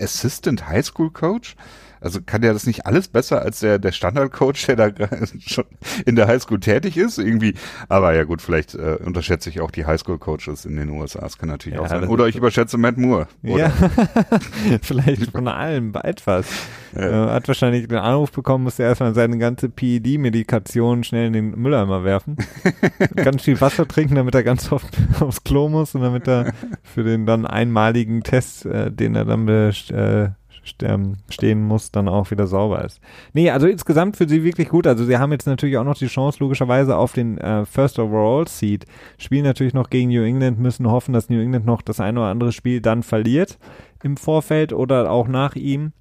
[0.01, 1.57] Assistant High School Coach?
[2.01, 4.91] Also kann der das nicht alles besser als der, der Standardcoach, der da
[5.41, 5.65] schon
[6.07, 7.19] in der Highschool tätig ist?
[7.19, 7.55] Irgendwie.
[7.89, 11.21] Aber ja gut, vielleicht äh, unterschätze ich auch die Highschool-Coaches in den USA.
[11.21, 12.09] Das kann natürlich ja, auch sein.
[12.09, 13.29] Oder ich überschätze Matt Moore.
[13.43, 13.59] Oder?
[13.59, 13.73] Ja,
[14.83, 16.47] vielleicht von allem etwas.
[16.95, 17.29] Ja.
[17.29, 22.05] Äh, hat wahrscheinlich den Anruf bekommen, musste erstmal seine ganze PED-Medikation schnell in den Mülleimer
[22.05, 22.37] werfen.
[23.17, 27.05] ganz viel Wasser trinken, damit er ganz oft aufs Klo muss und damit er für
[27.05, 30.31] den dann einmaligen Test, äh, den er dann äh,
[30.65, 33.01] stehen muss, dann auch wieder sauber ist.
[33.33, 34.87] Nee, also insgesamt für sie wirklich gut.
[34.87, 38.47] Also sie haben jetzt natürlich auch noch die Chance, logischerweise auf den äh, First Overall
[38.49, 38.87] Seed.
[39.19, 42.29] Spielen natürlich noch gegen New England, müssen hoffen, dass New England noch das eine oder
[42.29, 43.59] andere Spiel dann verliert
[44.03, 45.93] im Vorfeld oder auch nach ihm.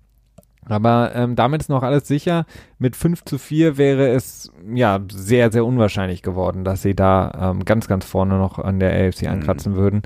[0.69, 2.45] Aber ähm, damit ist noch alles sicher.
[2.77, 7.65] Mit 5 zu 4 wäre es ja sehr, sehr unwahrscheinlich geworden, dass sie da ähm,
[7.65, 9.77] ganz, ganz vorne noch an der AFC ankratzen mhm.
[9.77, 10.01] würden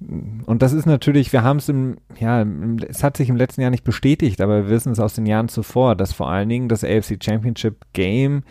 [0.00, 2.44] und das ist natürlich, wir haben es im, ja,
[2.88, 5.48] es hat sich im letzten Jahr nicht bestätigt, aber wir wissen es aus den Jahren
[5.48, 8.42] zuvor, dass vor allen Dingen das AFC Championship Game,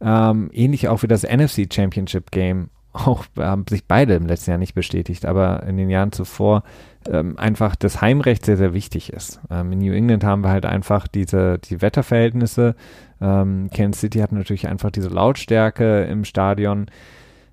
[0.00, 4.58] ähm, ähnlich auch wie das NFC Championship Game, auch haben sich beide im letzten Jahr
[4.58, 6.62] nicht bestätigt, aber in den Jahren zuvor
[7.06, 9.40] ähm, einfach das Heimrecht sehr, sehr wichtig ist.
[9.50, 12.74] Ähm, in New England haben wir halt einfach diese, die Wetterverhältnisse.
[13.20, 16.86] Ähm, Kansas City hat natürlich einfach diese Lautstärke im Stadion.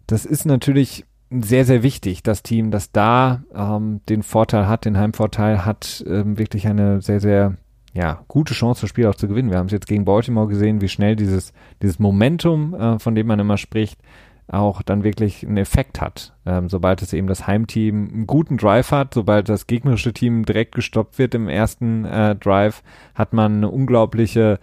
[0.07, 1.05] Das ist natürlich
[1.43, 6.37] sehr, sehr wichtig, das Team, das da ähm, den Vorteil hat, den Heimvorteil hat, ähm,
[6.37, 7.55] wirklich eine sehr, sehr
[7.93, 9.51] ja, gute Chance, das Spiel auch zu gewinnen.
[9.51, 13.27] Wir haben es jetzt gegen Baltimore gesehen, wie schnell dieses, dieses Momentum, äh, von dem
[13.27, 13.99] man immer spricht,
[14.47, 16.33] auch dann wirklich einen Effekt hat.
[16.45, 20.75] Ähm, sobald es eben das Heimteam einen guten Drive hat, sobald das gegnerische Team direkt
[20.75, 22.83] gestoppt wird im ersten äh, Drive,
[23.15, 24.59] hat man eine unglaubliche,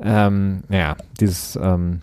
[0.00, 2.00] ähm, ja, dieses ähm,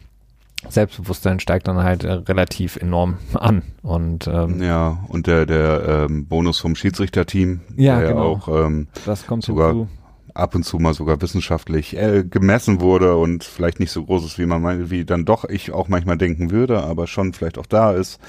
[0.67, 3.63] Selbstbewusstsein steigt dann halt äh, relativ enorm an.
[3.81, 8.33] Und ähm, ja, und der der ähm, Bonus vom Schiedsrichterteam, ja, der genau.
[8.33, 9.89] auch ähm, das kommt sogar hinzu.
[10.33, 14.37] ab und zu mal sogar wissenschaftlich äh, gemessen wurde und vielleicht nicht so groß ist,
[14.37, 17.65] wie man mal, wie dann doch ich auch manchmal denken würde, aber schon vielleicht auch
[17.65, 18.19] da ist.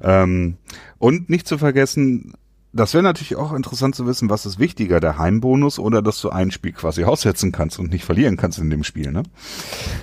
[0.00, 0.56] Ähm,
[0.98, 2.32] und nicht zu vergessen,
[2.74, 6.30] das wäre natürlich auch interessant zu wissen, was ist wichtiger, der Heimbonus oder dass du
[6.30, 9.22] ein Spiel quasi aussetzen kannst und nicht verlieren kannst in dem Spiel, ne?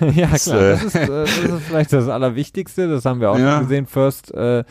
[0.14, 3.38] ja, das, klar, das, ist, äh, das ist vielleicht das Allerwichtigste, das haben wir auch
[3.38, 3.56] ja.
[3.56, 4.64] schon gesehen, First äh,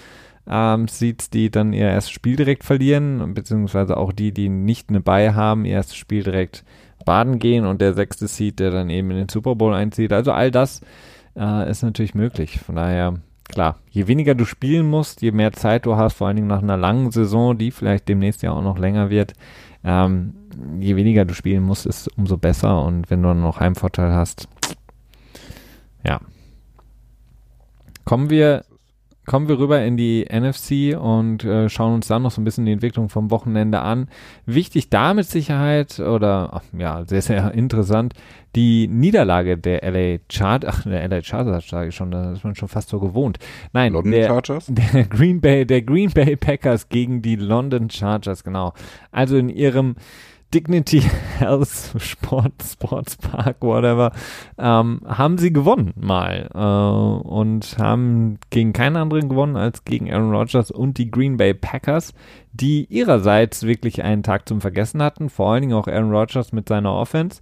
[0.50, 5.00] ähm, Seeds, die dann ihr erstes Spiel direkt verlieren, beziehungsweise auch die, die nicht eine
[5.00, 6.64] Bye haben, ihr erstes Spiel direkt
[7.06, 10.12] baden gehen und der sechste Seed, der dann eben in den Super Bowl einzieht.
[10.12, 10.82] Also all das
[11.36, 12.60] äh, ist natürlich möglich.
[12.60, 13.20] Von daher
[13.52, 16.62] klar, je weniger du spielen musst, je mehr Zeit du hast, vor allen Dingen nach
[16.62, 19.34] einer langen Saison, die vielleicht demnächst ja auch noch länger wird,
[19.84, 20.34] ähm,
[20.80, 22.84] je weniger du spielen musst, ist umso besser.
[22.84, 24.48] Und wenn du dann noch Heimvorteil hast,
[26.06, 26.20] ja.
[28.06, 28.66] Kommen wir
[29.32, 32.66] kommen wir rüber in die NFC und äh, schauen uns dann noch so ein bisschen
[32.66, 34.10] die Entwicklung vom Wochenende an.
[34.46, 38.14] Wichtig da mit Sicherheit oder ach, ja, sehr, sehr interessant,
[38.58, 42.56] die Niederlage der LA Chargers, ach, der LA Chargers sage ich schon, da ist man
[42.56, 43.40] schon fast so gewohnt.
[43.72, 44.66] Nein, London der, Chargers?
[44.70, 48.74] der Green Bay, der Green Bay Packers gegen die London Chargers, genau.
[49.14, 49.96] Also in ihrem
[50.54, 51.02] Dignity
[51.38, 54.12] Health Sport, Sports Park, whatever,
[54.58, 60.34] ähm, haben sie gewonnen mal äh, und haben gegen keinen anderen gewonnen als gegen Aaron
[60.34, 62.14] Rodgers und die Green Bay Packers,
[62.52, 66.68] die ihrerseits wirklich einen Tag zum Vergessen hatten, vor allen Dingen auch Aaron Rodgers mit
[66.68, 67.42] seiner Offense.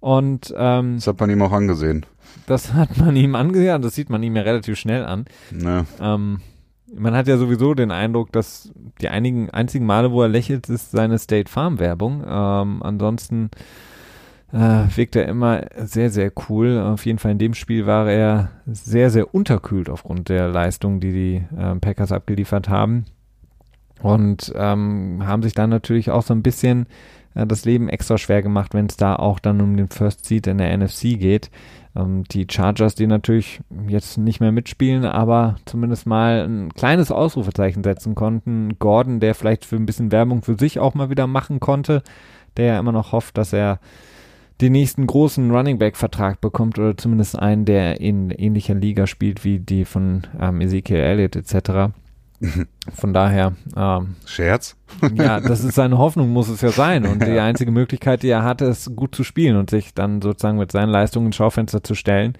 [0.00, 2.06] Und ähm, das hat man ihm auch angesehen.
[2.46, 5.24] Das hat man ihm angesehen, das sieht man ihm ja relativ schnell an.
[5.52, 5.84] Ja.
[6.00, 6.40] Ähm,
[6.94, 10.90] man hat ja sowieso den Eindruck, dass die einigen einzigen Male, wo er lächelt, ist
[10.90, 12.24] seine State Farm Werbung.
[12.26, 13.50] Ähm, ansonsten
[14.52, 16.78] äh, wirkt er immer sehr, sehr cool.
[16.78, 21.12] Auf jeden Fall in dem Spiel war er sehr, sehr unterkühlt aufgrund der Leistung, die
[21.12, 23.04] die äh, Packers abgeliefert haben.
[24.00, 26.86] Und ähm, haben sich dann natürlich auch so ein bisschen
[27.34, 30.46] äh, das Leben extra schwer gemacht, wenn es da auch dann um den First Seed
[30.46, 31.50] in der NFC geht.
[31.98, 37.82] Ähm, die Chargers, die natürlich jetzt nicht mehr mitspielen, aber zumindest mal ein kleines Ausrufezeichen
[37.82, 38.78] setzen konnten.
[38.78, 42.02] Gordon, der vielleicht für ein bisschen Werbung für sich auch mal wieder machen konnte,
[42.56, 43.80] der ja immer noch hofft, dass er
[44.60, 49.44] den nächsten großen Running Back Vertrag bekommt oder zumindest einen, der in ähnlicher Liga spielt
[49.44, 51.92] wie die von ähm, Ezekiel Elliott etc.
[52.94, 53.54] Von daher.
[53.76, 54.76] Ähm, Scherz?
[55.14, 57.06] ja, das ist seine Hoffnung, muss es ja sein.
[57.06, 60.58] Und die einzige Möglichkeit, die er hatte, ist gut zu spielen und sich dann sozusagen
[60.58, 62.38] mit seinen Leistungen ins Schaufenster zu stellen.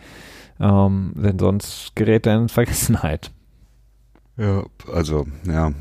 [0.61, 3.31] Ähm, denn sonst gerät er in Vergessenheit.
[4.37, 5.73] Ja, also, ja,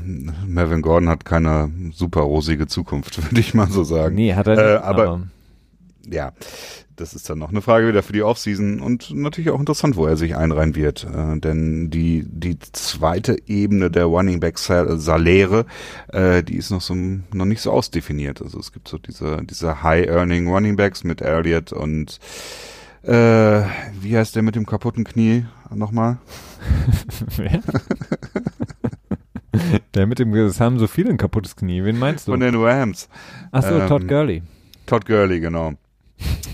[0.46, 4.16] Melvin Gordon hat keine super rosige Zukunft, würde ich mal so sagen.
[4.16, 4.64] Nee, hat er nicht.
[4.64, 5.22] Äh, aber, aber
[6.10, 6.32] ja,
[7.00, 10.06] das ist dann noch eine Frage wieder für die Offseason und natürlich auch interessant, wo
[10.06, 11.04] er sich einreihen wird.
[11.04, 15.66] Äh, denn die, die zweite Ebene der Running Back Saläre,
[16.08, 18.42] äh, die ist noch so noch nicht so ausdefiniert.
[18.42, 22.18] Also es gibt so diese, diese High-Earning Running Backs mit Elliott und
[23.02, 23.62] äh,
[24.00, 26.18] wie heißt der mit dem kaputten Knie nochmal?
[27.36, 27.62] Wer?
[29.94, 31.84] der mit dem, es haben so viele ein kaputtes Knie.
[31.84, 32.32] Wen meinst du?
[32.32, 33.08] Von den Rams.
[33.52, 34.42] Achso, ähm, Todd Gurley.
[34.86, 35.74] Todd Gurley, genau.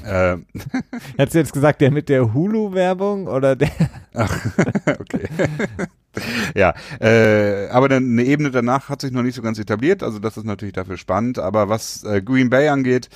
[0.06, 0.46] Ähm.
[1.16, 3.70] Hättest du jetzt gesagt, der mit der Hulu-Werbung oder der?
[4.14, 4.46] Ach,
[5.00, 5.28] okay.
[6.54, 10.18] ja, äh, aber dann eine Ebene danach hat sich noch nicht so ganz etabliert, also
[10.18, 11.38] das ist natürlich dafür spannend.
[11.38, 13.08] Aber was äh, Green Bay angeht,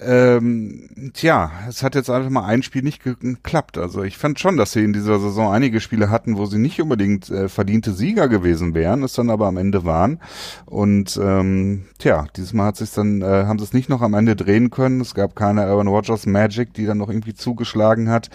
[0.00, 3.78] ähm, tja, es hat jetzt einfach mal ein Spiel nicht geklappt.
[3.78, 6.80] Also ich fand schon, dass sie in dieser Saison einige Spiele hatten, wo sie nicht
[6.80, 10.20] unbedingt äh, verdiente Sieger gewesen wären, es dann aber am Ende waren.
[10.66, 14.14] Und ähm, tja, dieses Mal hat sich dann, äh, haben sie es nicht noch am
[14.14, 15.00] Ende drehen können.
[15.00, 18.30] Es gab keine Aaron Rodgers Magic, die dann noch irgendwie zugeschlagen hat.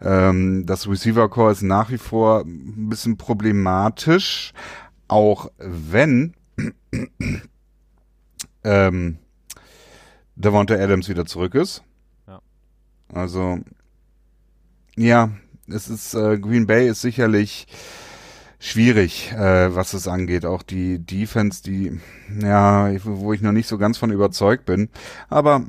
[0.00, 4.52] Ähm, das Receiver Core ist nach wie vor ein bisschen problematisch,
[5.08, 6.34] auch wenn
[8.62, 9.18] ähm,
[10.38, 11.82] Devonta Adams wieder zurück ist.
[12.26, 12.40] Ja.
[13.12, 13.58] Also,
[14.96, 15.30] ja,
[15.66, 17.66] es ist, äh, Green Bay ist sicherlich
[18.60, 20.46] schwierig, äh, was es angeht.
[20.46, 22.00] Auch die Defense, die,
[22.40, 24.88] ja, wo ich noch nicht so ganz von überzeugt bin.
[25.28, 25.64] Aber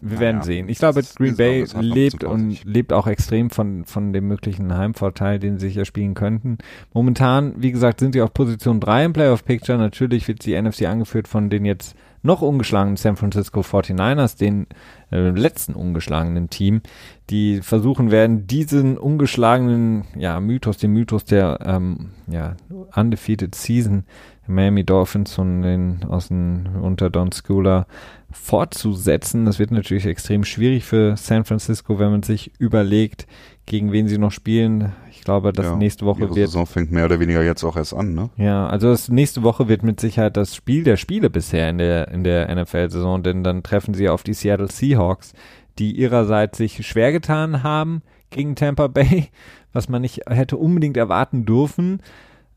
[0.00, 0.68] wir werden sehen.
[0.68, 5.58] Ich glaube, Green Bay lebt und lebt auch extrem von, von dem möglichen Heimvorteil, den
[5.58, 6.58] sie sich erspielen könnten.
[6.92, 9.78] Momentan, wie gesagt, sind sie auf Position 3 im Playoff Picture.
[9.78, 11.96] Natürlich wird die NFC angeführt von den jetzt
[12.26, 14.66] noch ungeschlagenen San Francisco 49ers, den
[15.10, 16.82] äh, letzten ungeschlagenen Team,
[17.30, 22.56] die versuchen werden, diesen ungeschlagenen ja, Mythos, den Mythos der ähm, ja,
[22.94, 24.04] undefeated Season
[24.48, 27.86] Miami Dolphins von den aus den unter Don Schooler
[28.30, 29.44] fortzusetzen.
[29.44, 33.26] Das wird natürlich extrem schwierig für San Francisco, wenn man sich überlegt,
[33.66, 34.92] gegen wen sie noch spielen.
[35.10, 36.48] Ich glaube, das ja, nächste Woche ihre wird.
[36.48, 38.30] Saison fängt mehr oder weniger jetzt auch erst an, ne?
[38.36, 42.08] Ja, also das nächste Woche wird mit Sicherheit das Spiel der Spiele bisher in der,
[42.08, 45.32] in der NFL-Saison, denn dann treffen sie auf die Seattle Seahawks,
[45.78, 49.28] die ihrerseits sich schwer getan haben gegen Tampa Bay,
[49.72, 52.00] was man nicht hätte unbedingt erwarten dürfen.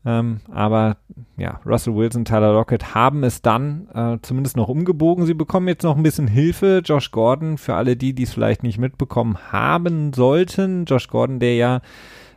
[0.04, 0.96] Ähm, aber
[1.36, 5.26] ja, Russell Wilson, Tyler Lockett haben es dann äh, zumindest noch umgebogen.
[5.26, 6.82] Sie bekommen jetzt noch ein bisschen Hilfe.
[6.84, 10.86] Josh Gordon, für alle die, die es vielleicht nicht mitbekommen haben sollten.
[10.86, 11.80] Josh Gordon, der ja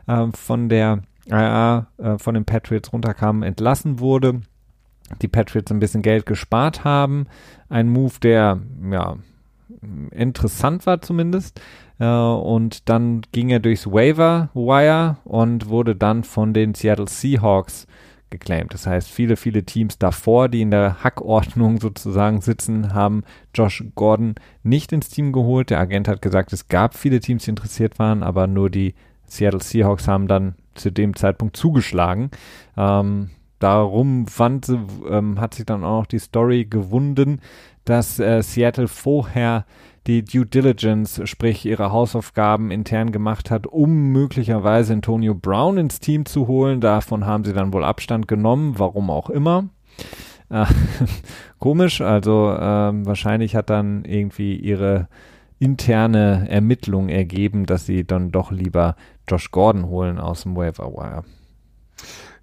[0.06, 1.82] äh, von der äh,
[2.18, 4.42] von den Patriots runterkam, entlassen wurde.
[5.22, 7.26] Die Patriots ein bisschen Geld gespart haben.
[7.70, 8.60] Ein Move, der
[8.90, 9.16] ja
[10.10, 11.60] interessant war zumindest.
[11.98, 17.86] Äh, und dann ging er durchs Waiver Wire und wurde dann von den Seattle Seahawks
[18.30, 18.74] geclaimed.
[18.74, 23.22] Das heißt, viele, viele Teams davor, die in der Hackordnung sozusagen sitzen, haben
[23.54, 25.70] Josh Gordon nicht ins Team geholt.
[25.70, 28.94] Der Agent hat gesagt, es gab viele Teams, die interessiert waren, aber nur die
[29.26, 32.30] Seattle Seahawks haben dann zu dem Zeitpunkt zugeschlagen.
[32.76, 34.68] Ähm, darum fand,
[35.08, 37.40] ähm, hat sich dann auch noch die Story gewunden,
[37.84, 39.64] dass äh, Seattle vorher
[40.06, 46.26] die Due Diligence, sprich ihre Hausaufgaben intern gemacht hat, um möglicherweise Antonio Brown ins Team
[46.26, 46.80] zu holen.
[46.80, 49.68] Davon haben sie dann wohl Abstand genommen, warum auch immer.
[50.50, 50.66] Äh,
[51.58, 55.08] komisch, also äh, wahrscheinlich hat dann irgendwie ihre
[55.58, 61.24] interne Ermittlung ergeben, dass sie dann doch lieber Josh Gordon holen aus dem Waiver Wire.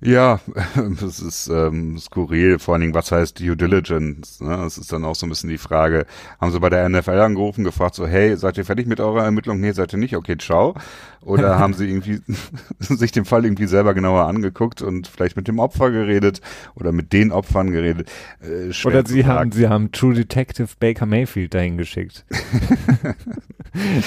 [0.03, 0.39] Ja,
[0.99, 2.57] das ist ähm, skurril.
[2.57, 4.41] Vor allen Dingen, was heißt Due Diligence?
[4.41, 4.57] Ne?
[4.57, 6.07] Das ist dann auch so ein bisschen die Frage.
[6.39, 9.59] Haben sie bei der NFL angerufen, gefragt so, hey, seid ihr fertig mit eurer Ermittlung?
[9.59, 10.15] Nee, seid ihr nicht?
[10.15, 10.73] Okay, ciao.
[11.21, 12.19] Oder haben sie irgendwie
[12.79, 16.41] sich den Fall irgendwie selber genauer angeguckt und vielleicht mit dem Opfer geredet
[16.73, 18.09] oder mit den Opfern geredet?
[18.41, 22.25] Äh, oder sie haben, sie haben True Detective Baker Mayfield dahin geschickt.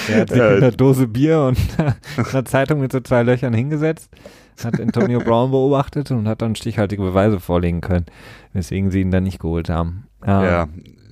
[0.09, 1.57] er hat sich äh, mit einer Dose Bier und
[2.17, 4.09] einer Zeitung mit so zwei Löchern hingesetzt
[4.63, 8.05] hat Antonio Brown beobachtet und hat dann stichhaltige Beweise vorlegen können,
[8.53, 10.07] weswegen sie ihn dann nicht geholt haben.
[10.25, 10.67] Ja, ja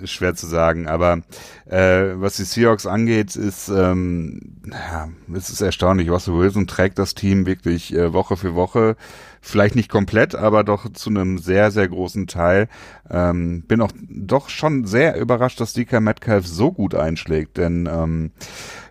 [0.07, 1.21] schwer zu sagen, aber
[1.65, 6.09] äh, was die Seahawks angeht, ist ähm, ja, es ist erstaunlich.
[6.09, 8.95] Russell Wilson trägt das Team wirklich äh, Woche für Woche,
[9.41, 12.67] vielleicht nicht komplett, aber doch zu einem sehr sehr großen Teil.
[13.09, 18.31] Ähm, bin auch doch schon sehr überrascht, dass DK Metcalf so gut einschlägt, denn ähm,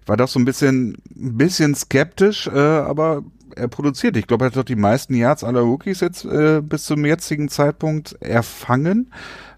[0.06, 3.22] war doch so ein bisschen, ein bisschen skeptisch, äh, aber
[3.56, 4.16] er produziert.
[4.16, 7.48] Ich glaube, er hat doch die meisten Yards aller Rookies jetzt äh, bis zum jetzigen
[7.48, 9.10] Zeitpunkt erfangen.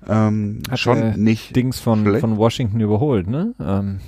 [0.07, 3.55] Ähm, hat schon äh, nicht Dings von, von Washington überholt, ne?
[3.61, 4.01] Ähm,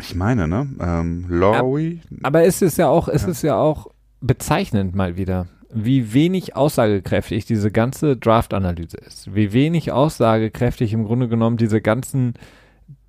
[0.00, 0.68] ich meine, ne?
[0.80, 2.00] Ähm, Lowry.
[2.22, 3.28] Aber es ist ja auch, es ja.
[3.28, 3.88] ist ja auch
[4.20, 9.34] bezeichnend mal wieder, wie wenig aussagekräftig diese ganze Draft-Analyse ist.
[9.34, 12.34] Wie wenig aussagekräftig im Grunde genommen diese ganzen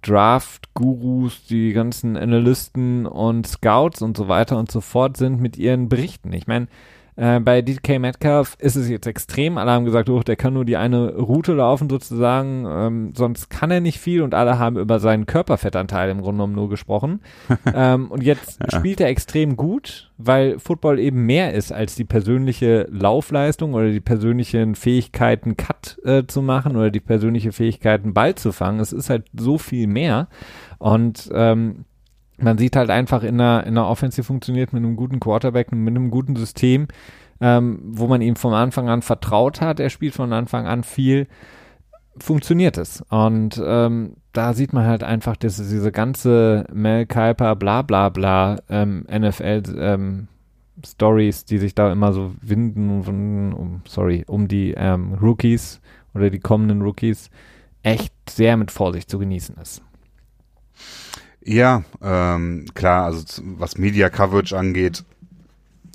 [0.02, 5.90] Draft-Gurus, die ganzen Analysten und Scouts und so weiter und so fort sind mit ihren
[5.90, 6.34] Berichten.
[6.34, 6.68] Ich meine,
[7.16, 9.58] äh, bei DK Metcalf ist es jetzt extrem.
[9.58, 13.72] Alle haben gesagt, oh, der kann nur die eine Route laufen sozusagen, ähm, sonst kann
[13.72, 17.22] er nicht viel und alle haben über seinen Körperfettanteil im Grunde genommen nur gesprochen.
[17.74, 18.80] ähm, und jetzt ja.
[18.80, 24.00] spielt er extrem gut, weil Football eben mehr ist als die persönliche Laufleistung oder die
[24.00, 28.80] persönlichen Fähigkeiten, Cut äh, zu machen oder die persönliche Fähigkeiten, Ball zu fangen.
[28.80, 30.28] Es ist halt so viel mehr.
[30.80, 31.86] Und ähm,
[32.42, 35.96] man sieht halt einfach in der, in der Offensive funktioniert mit einem guten Quarterback, mit
[35.96, 36.88] einem guten System,
[37.40, 39.80] ähm, wo man ihm von Anfang an vertraut hat.
[39.80, 41.28] Er spielt von Anfang an viel,
[42.18, 43.02] funktioniert es.
[43.10, 48.58] Und ähm, da sieht man halt einfach, dass diese ganze Mel Kiper, bla bla bla,
[48.70, 50.28] ähm, NFL ähm,
[50.86, 55.82] Stories, die sich da immer so winden, um, sorry, um die ähm, Rookies
[56.14, 57.30] oder die kommenden Rookies,
[57.84, 59.84] echt sehr mit Vorsicht zu genießen ist.
[61.44, 63.24] Ja, ähm, klar, also
[63.58, 65.04] was Media Coverage angeht,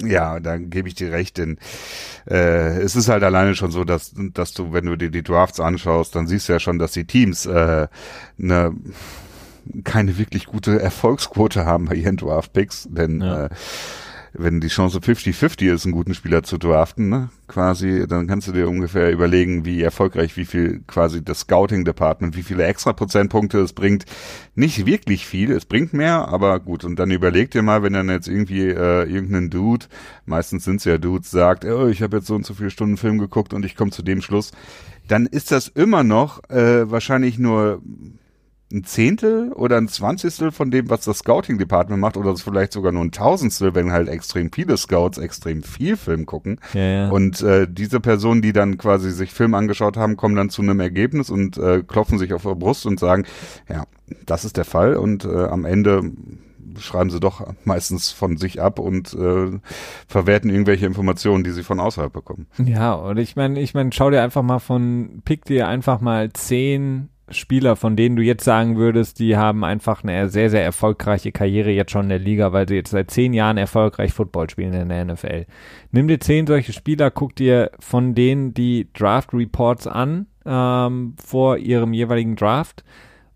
[0.02, 1.58] ja, da gebe ich dir recht, denn
[2.28, 5.60] äh, es ist halt alleine schon so, dass, dass du, wenn du dir die Drafts
[5.60, 7.88] anschaust, dann siehst du ja schon, dass die Teams äh,
[8.38, 8.74] eine
[9.84, 13.46] keine wirklich gute Erfolgsquote haben bei ihren Draft-Picks, denn ja.
[13.46, 13.48] äh,
[14.38, 18.52] wenn die Chance 50-50 ist, einen guten Spieler zu draften, ne, quasi, dann kannst du
[18.52, 23.72] dir ungefähr überlegen, wie erfolgreich, wie viel quasi das Scouting-Department, wie viele extra Prozentpunkte es
[23.72, 24.04] bringt.
[24.54, 26.84] Nicht wirklich viel, es bringt mehr, aber gut.
[26.84, 29.86] Und dann überleg dir mal, wenn dann jetzt irgendwie äh, irgendein Dude,
[30.24, 32.96] meistens sind es ja Dudes, sagt, oh, ich habe jetzt so und so viele Stunden
[32.96, 34.52] Film geguckt und ich komme zu dem Schluss,
[35.08, 37.80] dann ist das immer noch äh, wahrscheinlich nur
[38.72, 42.90] ein Zehntel oder ein Zwanzigstel von dem, was das Scouting Department macht, oder vielleicht sogar
[42.90, 46.60] nur ein Tausendstel, wenn halt extrem viele Scouts extrem viel Film gucken.
[46.74, 47.08] Ja, ja.
[47.10, 50.80] Und äh, diese Personen, die dann quasi sich Film angeschaut haben, kommen dann zu einem
[50.80, 53.24] Ergebnis und äh, klopfen sich auf der Brust und sagen,
[53.68, 53.84] ja,
[54.24, 54.96] das ist der Fall.
[54.96, 56.10] Und äh, am Ende
[56.78, 59.58] schreiben sie doch meistens von sich ab und äh,
[60.08, 62.46] verwerten irgendwelche Informationen, die sie von außerhalb bekommen.
[62.58, 66.32] Ja, und ich meine, ich meine, schau dir einfach mal von, pick dir einfach mal
[66.32, 71.32] zehn Spieler, von denen du jetzt sagen würdest, die haben einfach eine sehr, sehr erfolgreiche
[71.32, 74.74] Karriere jetzt schon in der Liga, weil sie jetzt seit zehn Jahren erfolgreich Football spielen
[74.74, 75.46] in der NFL.
[75.90, 81.58] Nimm dir zehn solche Spieler, guck dir von denen die Draft Reports an ähm, vor
[81.58, 82.84] ihrem jeweiligen Draft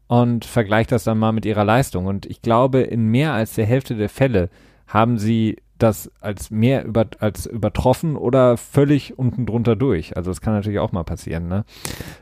[0.06, 2.06] und vergleich das dann mal mit ihrer Leistung.
[2.06, 4.50] Und ich glaube, in mehr als der Hälfte der Fälle
[4.86, 10.16] haben sie das als mehr über, als übertroffen oder völlig unten drunter durch.
[10.16, 11.48] Also das kann natürlich auch mal passieren.
[11.48, 11.64] Ne?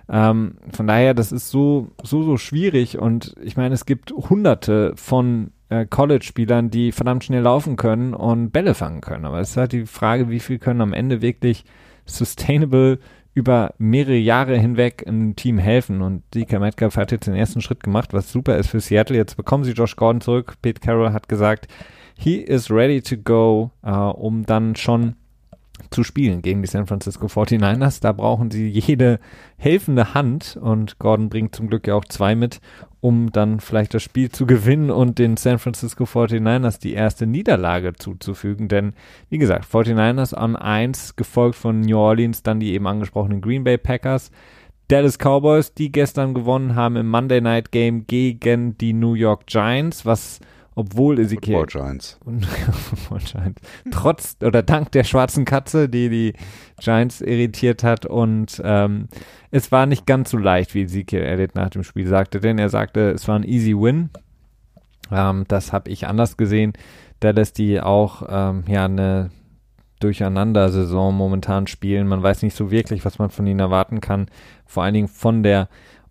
[0.08, 4.92] Ähm, von daher, das ist so, so, so schwierig und ich meine, es gibt hunderte
[4.96, 9.24] von äh, College-Spielern, die verdammt schnell laufen können und Bälle fangen können.
[9.24, 11.64] Aber es ist halt die Frage, wie viel können am Ende wirklich
[12.06, 12.98] sustainable
[13.34, 16.02] über mehrere Jahre hinweg einem Team helfen.
[16.02, 19.16] Und DK Metcalf hat jetzt den ersten Schritt gemacht, was super ist für Seattle.
[19.16, 20.54] Jetzt bekommen sie Josh Gordon zurück.
[20.60, 21.68] Pete Carroll hat gesagt,
[22.18, 25.14] he is ready to go, äh, um dann schon
[25.90, 28.02] zu spielen gegen die San Francisco 49ers.
[28.02, 29.20] Da brauchen sie jede
[29.56, 32.60] helfende Hand und Gordon bringt zum Glück ja auch zwei mit,
[33.00, 37.92] um dann vielleicht das Spiel zu gewinnen und den San Francisco 49ers die erste Niederlage
[37.92, 38.66] zuzufügen.
[38.66, 38.94] Denn,
[39.30, 43.78] wie gesagt, 49ers an 1, gefolgt von New Orleans, dann die eben angesprochenen Green Bay
[43.78, 44.32] Packers.
[44.88, 50.04] Dallas Cowboys, die gestern gewonnen haben im Monday Night Game gegen die New York Giants,
[50.04, 50.40] was
[50.78, 52.20] obwohl Ezekiel Giants.
[52.24, 52.46] und
[53.24, 53.60] Giants,
[53.90, 56.34] trotz oder dank der schwarzen Katze, die die
[56.80, 59.08] Giants irritiert hat und ähm,
[59.50, 62.68] es war nicht ganz so leicht, wie Ezekiel Elliott nach dem Spiel sagte, denn er
[62.68, 64.10] sagte, es war ein easy win.
[65.10, 66.74] Ähm, das habe ich anders gesehen.
[67.18, 69.30] Dallas, die auch ähm, ja eine
[69.98, 72.06] Durcheinander-Saison momentan spielen.
[72.06, 74.26] Man weiß nicht so wirklich, was man von ihnen erwarten kann.
[74.64, 75.68] Vor allen Dingen von der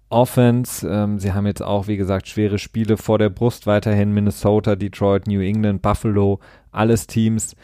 [0.09, 0.87] Offense.
[0.87, 4.13] Ähm, sie haben jetzt auch, wie gesagt, schwere Spiele vor der Brust weiterhin.
[4.13, 6.39] Minnesota, Detroit, New England, Buffalo,
[6.71, 7.55] alles Teams,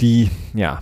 [0.00, 0.80] die, ja,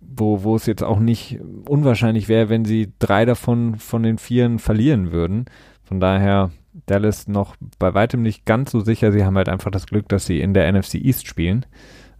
[0.00, 4.58] wo, wo es jetzt auch nicht unwahrscheinlich wäre, wenn sie drei davon von den Vieren
[4.58, 5.46] verlieren würden.
[5.82, 6.50] Von daher
[6.86, 9.12] Dallas noch bei weitem nicht ganz so sicher.
[9.12, 11.66] Sie haben halt einfach das Glück, dass sie in der NFC East spielen.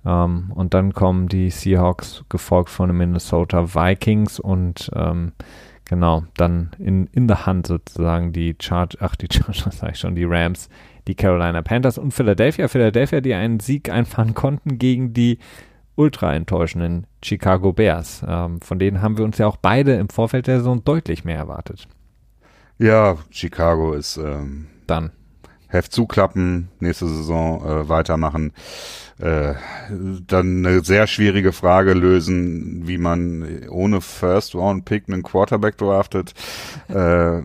[0.03, 5.33] Um, und dann kommen die Seahawks gefolgt von den Minnesota Vikings und ähm,
[5.91, 10.15] genau, dann in, in der Hand sozusagen die Charge, ach die Chargers sag ich schon,
[10.15, 10.71] die Rams,
[11.09, 12.69] die Carolina Panthers und Philadelphia.
[12.69, 15.39] Philadelphia, die einen Sieg einfahren konnten gegen die
[15.97, 18.25] ultra enttäuschenden Chicago Bears.
[18.27, 21.37] Ähm, von denen haben wir uns ja auch beide im Vorfeld der Saison deutlich mehr
[21.37, 21.89] erwartet.
[22.79, 25.11] Ja, Chicago ist ähm, Dann.
[25.67, 28.53] Heft zuklappen, nächste Saison äh, weitermachen.
[29.21, 29.55] Äh,
[30.27, 36.33] dann eine sehr schwierige Frage lösen, wie man ohne First Round Pick einen Quarterback draftet.
[36.89, 37.43] Äh,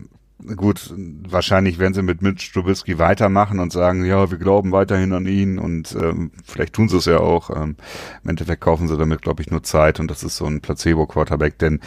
[0.55, 0.93] gut,
[1.27, 5.59] wahrscheinlich werden sie mit Mitch Trubisky weitermachen und sagen, ja, wir glauben weiterhin an ihn
[5.59, 7.49] und ähm, vielleicht tun sie es ja auch.
[7.49, 7.75] Ähm,
[8.23, 11.57] Im Endeffekt kaufen sie damit, glaube ich, nur Zeit und das ist so ein Placebo-Quarterback,
[11.59, 11.81] denn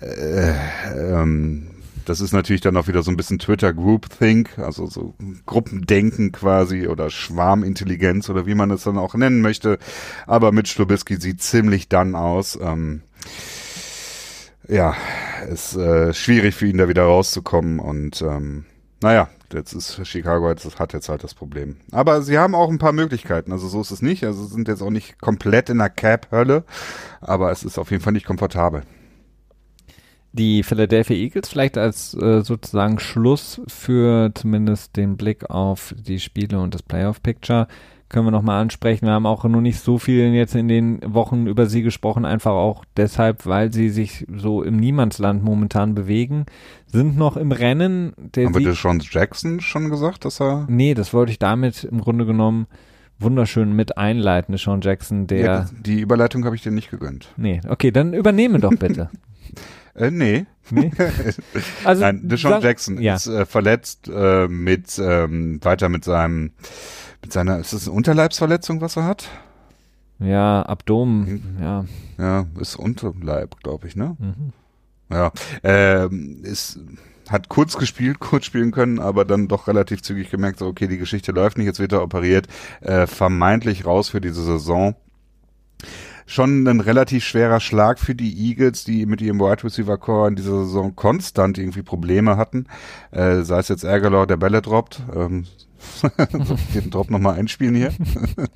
[0.00, 0.54] äh,
[0.94, 1.75] ähm,
[2.06, 6.86] das ist natürlich dann auch wieder so ein bisschen Twitter Groupthink, also so Gruppendenken quasi
[6.86, 9.78] oder Schwarmintelligenz oder wie man es dann auch nennen möchte.
[10.26, 12.58] Aber mit Strubisky sieht ziemlich dann aus.
[12.60, 13.02] Ähm,
[14.68, 14.96] ja,
[15.50, 18.64] ist äh, schwierig für ihn da wieder rauszukommen und ähm,
[19.02, 21.76] naja, jetzt ist Chicago jetzt, hat jetzt halt das Problem.
[21.90, 24.24] Aber sie haben auch ein paar Möglichkeiten, also so ist es nicht.
[24.24, 26.64] Also sind jetzt auch nicht komplett in der Cap-Hölle,
[27.20, 28.82] aber es ist auf jeden Fall nicht komfortabel.
[30.36, 36.60] Die Philadelphia Eagles vielleicht als äh, sozusagen Schluss für zumindest den Blick auf die Spiele
[36.60, 37.68] und das Playoff-Picture
[38.08, 39.06] können wir nochmal ansprechen.
[39.06, 42.52] Wir haben auch noch nicht so viel jetzt in den Wochen über sie gesprochen, einfach
[42.52, 46.46] auch deshalb, weil sie sich so im Niemandsland momentan bewegen,
[46.86, 48.12] sind noch im Rennen.
[48.16, 50.66] Der Haben wir Sean Jackson schon gesagt, dass er...
[50.68, 52.66] Nee, das wollte ich damit im Grunde genommen
[53.18, 55.40] wunderschön mit einleiten, Sean Jackson, der...
[55.40, 57.32] Ja, die Überleitung habe ich dir nicht gegönnt.
[57.36, 59.10] Nee, okay, dann übernehme doch bitte.
[59.96, 60.46] Äh, nee.
[60.70, 60.90] nee?
[61.84, 63.14] also, Nein, Deshaun Jackson ja.
[63.14, 66.52] ist äh, verletzt äh, mit ähm, weiter mit seinem
[67.22, 69.28] mit seiner ist das eine Unterleibsverletzung, was er hat?
[70.18, 71.84] Ja, Abdomen, ja.
[72.18, 74.16] Ja, ist Unterleib, glaube ich, ne?
[74.18, 74.52] Mhm.
[75.10, 75.30] Ja,
[75.62, 76.80] ähm, ist
[77.28, 80.98] hat kurz gespielt, kurz spielen können, aber dann doch relativ zügig gemerkt, so, okay, die
[80.98, 82.46] Geschichte läuft nicht, jetzt wird er operiert,
[82.80, 84.94] äh, vermeintlich raus für diese Saison
[86.26, 90.36] schon ein relativ schwerer Schlag für die Eagles, die mit ihrem Wide Receiver Core in
[90.36, 92.66] dieser Saison konstant irgendwie Probleme hatten.
[93.12, 95.02] Äh, sei es jetzt Ärgerlor, der Bälle droppt.
[95.14, 95.46] Ähm,
[96.74, 97.92] den Drop nochmal einspielen hier.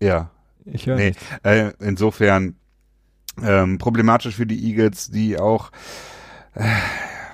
[0.00, 0.30] ja.
[0.64, 0.96] Ich höre.
[0.96, 2.54] Nee, äh, insofern
[3.42, 5.70] ähm, problematisch für die Eagles, die auch
[6.54, 6.64] äh,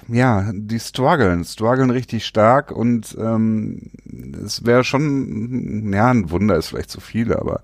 [0.08, 3.90] ja, die strugglen, strugglen richtig stark und ähm,
[4.44, 7.60] es wäre schon, ja, ein Wunder ist vielleicht zu viel, aber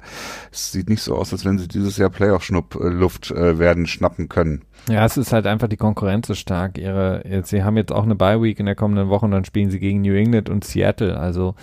[0.50, 4.62] es sieht nicht so aus, als wenn sie dieses Jahr Playoff-Luft äh, werden schnappen können.
[4.88, 6.78] Ja, es ist halt einfach die Konkurrenz so stark.
[6.78, 9.78] Ihre, sie haben jetzt auch eine Bye-Week in der kommenden Woche und dann spielen sie
[9.78, 11.54] gegen New England und Seattle, also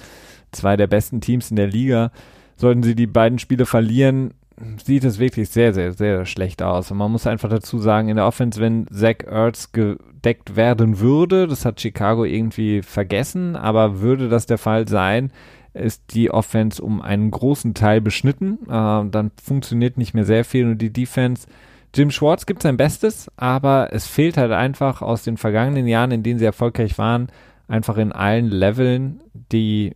[0.51, 2.11] zwei der besten Teams in der Liga.
[2.55, 4.33] Sollten sie die beiden Spiele verlieren,
[4.83, 6.91] sieht es wirklich sehr, sehr, sehr schlecht aus.
[6.91, 11.47] Und man muss einfach dazu sagen, in der Offense, wenn Zach Ertz gedeckt werden würde,
[11.47, 15.31] das hat Chicago irgendwie vergessen, aber würde das der Fall sein,
[15.73, 18.59] ist die Offense um einen großen Teil beschnitten.
[18.63, 21.47] Äh, dann funktioniert nicht mehr sehr viel und die Defense.
[21.93, 26.23] Jim Schwartz gibt sein Bestes, aber es fehlt halt einfach aus den vergangenen Jahren, in
[26.23, 27.27] denen sie erfolgreich waren,
[27.67, 29.95] einfach in allen Leveln die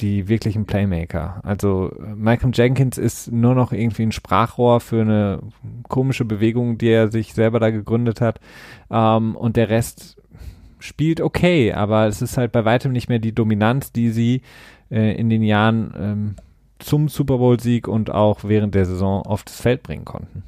[0.00, 1.40] die wirklichen Playmaker.
[1.42, 5.40] Also Malcolm Jenkins ist nur noch irgendwie ein Sprachrohr für eine
[5.88, 8.40] komische Bewegung, die er sich selber da gegründet hat.
[8.90, 10.16] Ähm, und der Rest
[10.78, 14.42] spielt okay, aber es ist halt bei weitem nicht mehr die Dominanz, die sie
[14.90, 16.36] äh, in den Jahren ähm,
[16.78, 20.42] zum Super Bowl-Sieg und auch während der Saison auf das Feld bringen konnten.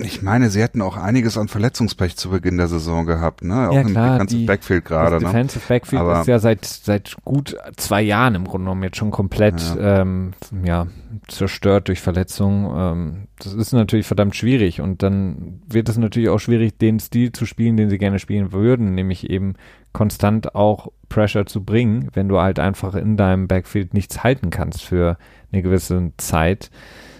[0.00, 3.68] Ich meine, sie hätten auch einiges an Verletzungspech zu Beginn der Saison gehabt, ne?
[3.68, 5.28] Auch Ja, im klar, Defensive die- Backfield gerade, das ne?
[5.28, 9.10] Defensive Backfield Aber- ist ja seit, seit gut zwei Jahren im Grunde genommen jetzt schon
[9.10, 10.34] komplett ähm,
[10.64, 10.86] ja,
[11.26, 12.72] zerstört durch Verletzungen.
[12.76, 17.32] Ähm, das ist natürlich verdammt schwierig und dann wird es natürlich auch schwierig, den Stil
[17.32, 19.54] zu spielen, den sie gerne spielen würden, nämlich eben
[19.92, 24.82] konstant auch Pressure zu bringen, wenn du halt einfach in deinem Backfield nichts halten kannst
[24.84, 25.16] für
[25.50, 26.70] eine gewisse Zeit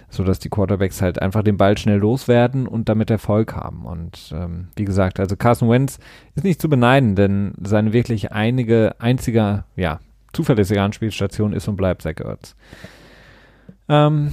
[0.09, 3.85] so dass die Quarterbacks halt einfach den Ball schnell loswerden und damit Erfolg haben.
[3.85, 5.99] Und ähm, wie gesagt, also Carson Wentz
[6.35, 9.99] ist nicht zu beneiden, denn seine wirklich einige, einzige, ja,
[10.33, 12.55] zuverlässige Anspielstation ist und bleibt Zach Ertz.
[13.87, 14.31] Ähm,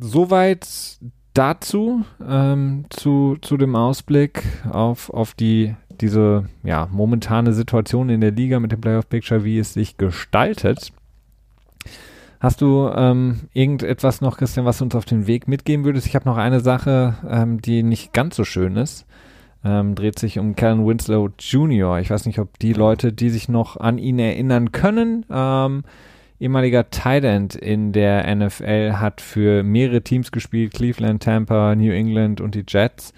[0.00, 0.66] soweit
[1.34, 8.32] dazu, ähm, zu, zu dem Ausblick auf, auf die, diese, ja, momentane Situation in der
[8.32, 10.92] Liga mit dem Playoff Picture, wie es sich gestaltet.
[12.40, 16.06] Hast du ähm, irgendetwas noch, Christian, was du uns auf den Weg mitgeben würdest?
[16.06, 19.06] Ich habe noch eine Sache, ähm, die nicht ganz so schön ist.
[19.64, 21.98] Ähm, dreht sich um Kellen Winslow Jr.
[21.98, 25.82] Ich weiß nicht, ob die Leute, die sich noch an ihn erinnern können, ähm,
[26.38, 32.40] ehemaliger Tight End in der NFL, hat für mehrere Teams gespielt, Cleveland, Tampa, New England
[32.40, 33.12] und die Jets.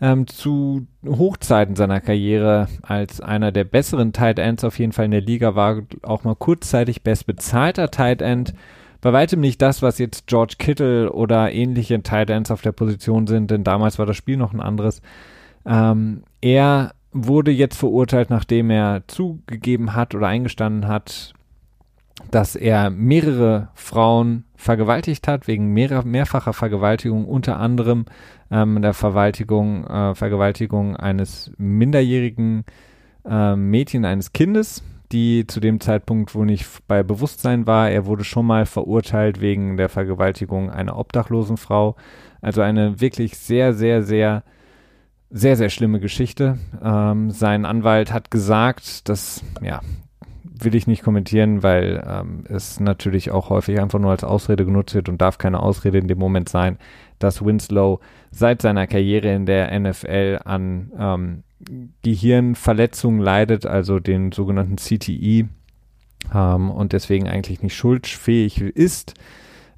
[0.00, 5.10] Ähm, zu Hochzeiten seiner Karriere als einer der besseren Tight Ends auf jeden Fall in
[5.10, 8.54] der Liga war, auch mal kurzzeitig bestbezahlter Tight End.
[9.00, 13.26] Bei weitem nicht das, was jetzt George Kittle oder ähnliche Tight Ends auf der Position
[13.26, 15.02] sind, denn damals war das Spiel noch ein anderes.
[15.66, 21.32] Ähm, er wurde jetzt verurteilt, nachdem er zugegeben hat oder eingestanden hat,
[22.30, 28.06] dass er mehrere Frauen vergewaltigt hat, wegen mehrer, mehrfacher Vergewaltigung, unter anderem
[28.50, 32.64] ähm, der Vergewaltigung, äh, Vergewaltigung eines minderjährigen
[33.28, 34.82] äh, Mädchen, eines Kindes,
[35.12, 37.90] die zu dem Zeitpunkt wohl nicht bei Bewusstsein war.
[37.90, 41.96] Er wurde schon mal verurteilt wegen der Vergewaltigung einer obdachlosen Frau.
[42.40, 44.42] Also eine wirklich sehr, sehr, sehr,
[45.30, 46.58] sehr, sehr schlimme Geschichte.
[46.82, 49.80] Ähm, sein Anwalt hat gesagt, dass, ja,
[50.64, 54.94] will ich nicht kommentieren, weil ähm, es natürlich auch häufig einfach nur als Ausrede genutzt
[54.94, 56.78] wird und darf keine Ausrede in dem Moment sein,
[57.18, 61.42] dass Winslow seit seiner Karriere in der NFL an ähm,
[62.02, 65.48] Gehirnverletzungen leidet, also den sogenannten CTE
[66.34, 69.14] ähm, und deswegen eigentlich nicht schuldfähig ist.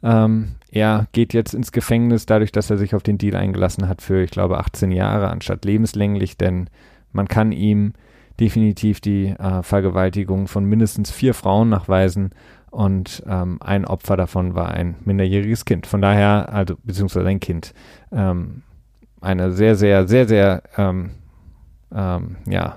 [0.02, 4.02] Ähm, er geht jetzt ins Gefängnis, dadurch, dass er sich auf den Deal eingelassen hat
[4.02, 6.69] für, ich glaube, 18 Jahre anstatt lebenslänglich, denn
[7.12, 7.94] man kann ihm
[8.41, 12.31] definitiv die äh, Vergewaltigung von mindestens vier Frauen nachweisen
[12.71, 15.87] und ähm, ein Opfer davon war ein minderjähriges Kind.
[15.87, 17.75] Von daher, also beziehungsweise ein Kind,
[18.12, 18.62] ähm,
[19.21, 21.11] eine sehr, sehr, sehr, sehr, ähm,
[21.93, 22.77] ähm, ja,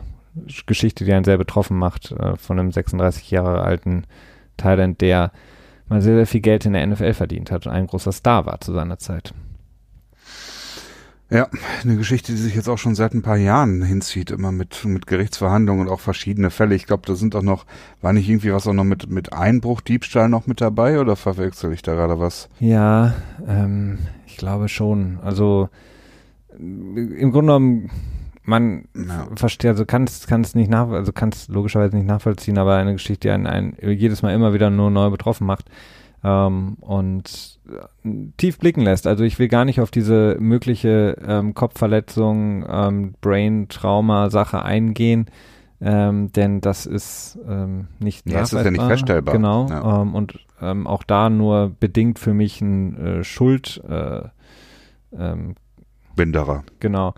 [0.65, 4.05] Geschichte, die einen sehr betroffen macht äh, von einem 36 Jahre alten
[4.57, 5.31] Thailand, der
[5.87, 8.59] mal sehr, sehr viel Geld in der NFL verdient hat und ein großer Star war
[8.59, 9.33] zu seiner Zeit.
[11.33, 11.47] Ja,
[11.83, 15.07] eine Geschichte, die sich jetzt auch schon seit ein paar Jahren hinzieht, immer mit, mit
[15.07, 16.75] Gerichtsverhandlungen und auch verschiedene Fälle.
[16.75, 17.65] Ich glaube, da sind auch noch,
[18.01, 21.73] war nicht irgendwie was auch noch mit, mit Einbruch, Diebstahl noch mit dabei oder verwechsel
[21.73, 22.49] ich da gerade was?
[22.59, 23.15] Ja,
[23.47, 23.97] ähm,
[24.27, 25.17] ich glaube schon.
[25.23, 25.69] Also
[26.55, 27.89] im Grunde genommen,
[28.43, 29.27] man Ja.
[29.35, 33.27] versteht, also kann es nicht nach, also kann es logischerweise nicht nachvollziehen, aber eine Geschichte,
[33.27, 35.65] die einen, einen jedes Mal immer wieder nur neu betroffen macht
[36.23, 39.07] ähm, und äh, tief blicken lässt.
[39.07, 45.25] Also ich will gar nicht auf diese mögliche ähm, Kopfverletzung, ähm, Brain-Trauma-Sache eingehen,
[45.81, 48.89] ähm, denn das ist ähm, nicht Ja, es ist ja nicht nachweisbar.
[48.89, 49.35] feststellbar.
[49.35, 49.67] Genau.
[49.69, 50.01] Ja.
[50.01, 54.21] Ähm, und ähm, auch da nur bedingt für mich ein äh, Schuld, äh,
[55.17, 55.55] ähm,
[56.15, 56.63] Binderer.
[56.79, 57.15] genau,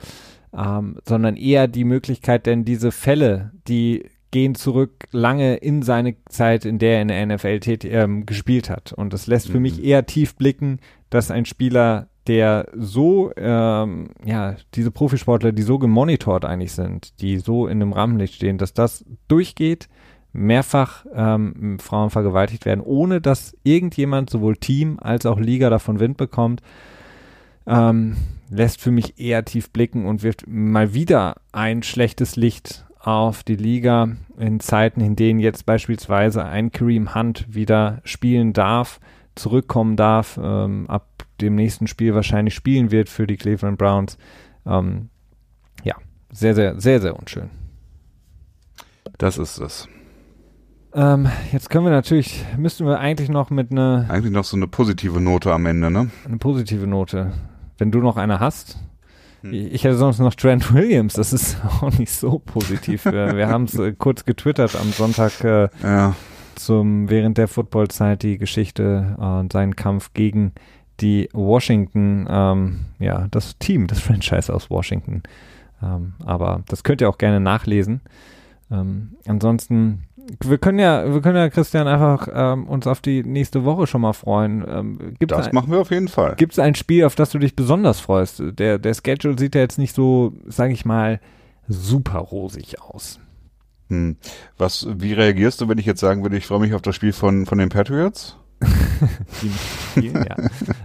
[0.58, 4.06] ähm, sondern eher die Möglichkeit, denn diese Fälle, die
[4.36, 8.70] gehen zurück lange in seine Zeit, in der er in der NFL tät, ähm, gespielt
[8.70, 8.92] hat.
[8.92, 9.62] Und das lässt für Mhm.
[9.62, 10.80] mich eher tief blicken,
[11.10, 17.38] dass ein Spieler, der so, ähm, ja, diese Profisportler, die so gemonitort eigentlich sind, die
[17.38, 19.88] so in dem Rampenlicht stehen, dass das durchgeht,
[20.34, 26.18] mehrfach ähm, Frauen vergewaltigt werden, ohne dass irgendjemand, sowohl Team als auch Liga davon Wind
[26.18, 26.62] bekommt,
[27.68, 28.18] ähm,
[28.50, 33.56] lässt für mich eher tief blicken und wirft mal wieder ein schlechtes Licht auf die
[33.56, 39.00] Liga in Zeiten, in denen jetzt beispielsweise ein Kareem Hunt wieder spielen darf,
[39.36, 41.08] zurückkommen darf, ähm, ab
[41.40, 44.18] dem nächsten Spiel wahrscheinlich spielen wird für die Cleveland Browns.
[44.66, 45.10] Ähm,
[45.84, 45.96] ja,
[46.32, 47.52] sehr, sehr, sehr, sehr unschön.
[49.20, 49.88] Das ist es.
[50.94, 54.68] Ähm, jetzt können wir natürlich, müssten wir eigentlich noch mit einer Eigentlich noch so eine
[54.68, 56.10] positive Note am Ende, ne?
[56.26, 57.34] eine positive Note,
[57.78, 58.80] wenn du noch eine hast.
[59.52, 59.54] Hm.
[59.72, 63.06] Ich hätte sonst noch Trent Williams, das ist auch nicht so positiv.
[63.06, 66.16] Wir haben es äh, kurz getwittert am Sonntag äh, Ja.
[66.56, 70.54] zum während der Footballzeit die Geschichte äh, und seinen Kampf gegen
[71.02, 75.24] die Washington, ähm, ja, das Team, das Franchise aus Washington.
[75.84, 78.00] Ähm, aber das könnt ihr auch gerne nachlesen.
[78.72, 80.04] Ähm, ansonsten,
[80.44, 84.02] wir können ja, wir können ja, Christian, einfach ähm, uns auf die nächste Woche schon
[84.02, 84.66] mal freuen.
[84.68, 86.36] Ähm, gibt's Das ein, machen wir auf jeden Fall.
[86.36, 88.42] Gibt es ein Spiel, auf das du dich besonders freust?
[88.42, 91.20] Der, der Schedule sieht ja jetzt nicht so, sage ich mal,
[91.68, 93.20] super rosig aus.
[93.90, 94.18] Hm.
[94.58, 97.14] Was, wie reagierst du, wenn ich jetzt sagen würde, ich freue mich auf das Spiel
[97.14, 98.38] von, von den Patriots?
[99.92, 100.26] Spielen,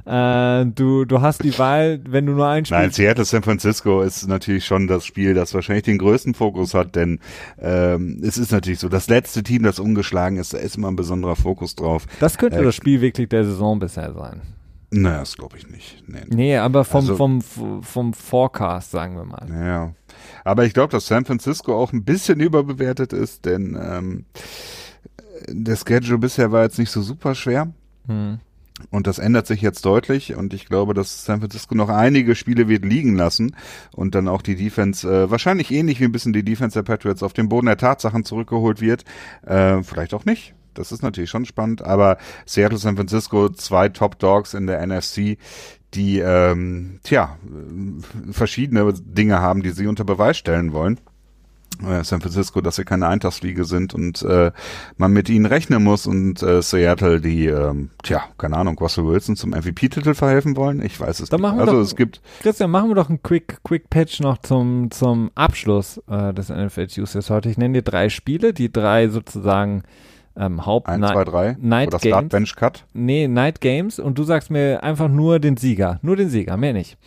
[0.07, 0.61] ja.
[0.61, 2.79] äh, du, du hast die Wahl, wenn du nur ein Spiel.
[2.79, 6.97] Nein, Seattle San Francisco ist natürlich schon das Spiel, das wahrscheinlich den größten Fokus hat,
[6.97, 7.21] denn
[7.59, 10.97] ähm, es ist natürlich so, das letzte Team, das ungeschlagen ist, da ist immer ein
[10.97, 12.07] besonderer Fokus drauf.
[12.19, 14.41] das könnte äh, das Spiel wirklich der Saison bisher sein.
[14.93, 16.03] Naja, das glaube ich nicht.
[16.09, 16.19] Nee.
[16.29, 19.47] Nee, aber vom, Also- vom, vom Forecast, sagen wir mal.
[19.49, 19.93] Ja.
[20.45, 24.25] Aber ich glaube, dass San Francisco auch ein bisschen überbewertet ist, denn ähm,
[25.49, 27.73] der Schedule bisher war jetzt nicht so super schwer.
[28.07, 28.41] Hm.
[28.91, 32.67] Und das ändert sich jetzt deutlich und ich glaube, dass San Francisco noch einige Spiele
[32.67, 33.55] wird liegen lassen
[33.93, 37.23] und dann auch die Defense, äh, wahrscheinlich ähnlich wie ein bisschen die Defense der Patriots,
[37.23, 39.05] auf den Boden der Tatsachen zurückgeholt wird.
[39.45, 40.55] Äh, vielleicht auch nicht.
[40.73, 45.37] Das ist natürlich schon spannend, aber Seattle, San Francisco, zwei Top Dogs in der NFC,
[45.95, 50.99] die ähm, tja, äh, verschiedene Dinge haben, die sie unter Beweis stellen wollen.
[51.83, 54.51] Äh, San Francisco, dass sie keine Eintagsfliege sind und äh,
[54.99, 59.35] man mit ihnen rechnen muss und äh, Seattle, die, ähm, tja, keine Ahnung, Russell Wilson
[59.35, 60.83] zum MVP-Titel verhelfen wollen.
[60.83, 61.49] Ich weiß es Dann nicht.
[61.49, 64.39] machen wir Also doch- es gibt, Christian, machen wir doch einen Quick, Quick Patch noch
[64.39, 67.49] zum, zum Abschluss äh, des NFL Tuesdays heute.
[67.49, 69.83] Ich nenne dir drei Spiele, die drei sozusagen
[70.37, 72.13] ähm, Haupt eins, Ni- zwei, drei Night oder Games.
[72.15, 72.85] Start Bench Cut.
[72.93, 75.99] Nee, Night Games und du sagst mir einfach nur den Sieger.
[76.03, 76.99] Nur den Sieger, mehr nicht.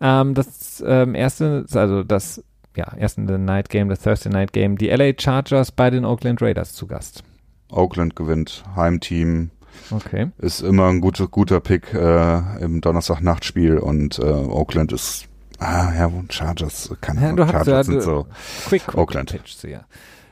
[0.00, 2.44] Ähm, das ähm, erste, ist also das
[2.76, 6.74] ja, erste Night Game, das Thursday Night Game, die LA Chargers bei den Oakland Raiders
[6.74, 7.22] zu Gast.
[7.70, 9.50] Oakland gewinnt, Heimteam
[9.90, 10.30] Okay.
[10.38, 15.26] ist immer ein guter, guter Pick äh, im Donnerstag-Nachtspiel und äh, Oakland ist,
[15.58, 18.26] ah ja, Chargers, keine Ja, Ahnung, hast Chargers ja, sind so.
[18.68, 19.30] Quick, quick Oakland.
[19.30, 19.84] Pitch ja.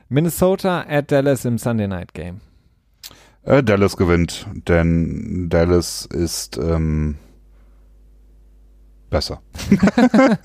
[0.08, 2.40] Minnesota at Dallas im Sunday Night Game.
[3.44, 7.16] Äh, Dallas gewinnt, denn Dallas ist ähm,
[9.10, 9.40] besser.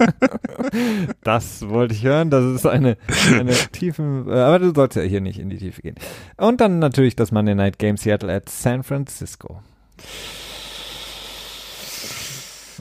[1.23, 2.29] Das wollte ich hören.
[2.29, 2.97] Das ist eine,
[3.31, 5.95] eine tiefen, äh, aber du sollst ja hier nicht in die Tiefe gehen.
[6.38, 9.61] Und dann natürlich das Monday Night Game Seattle at San Francisco.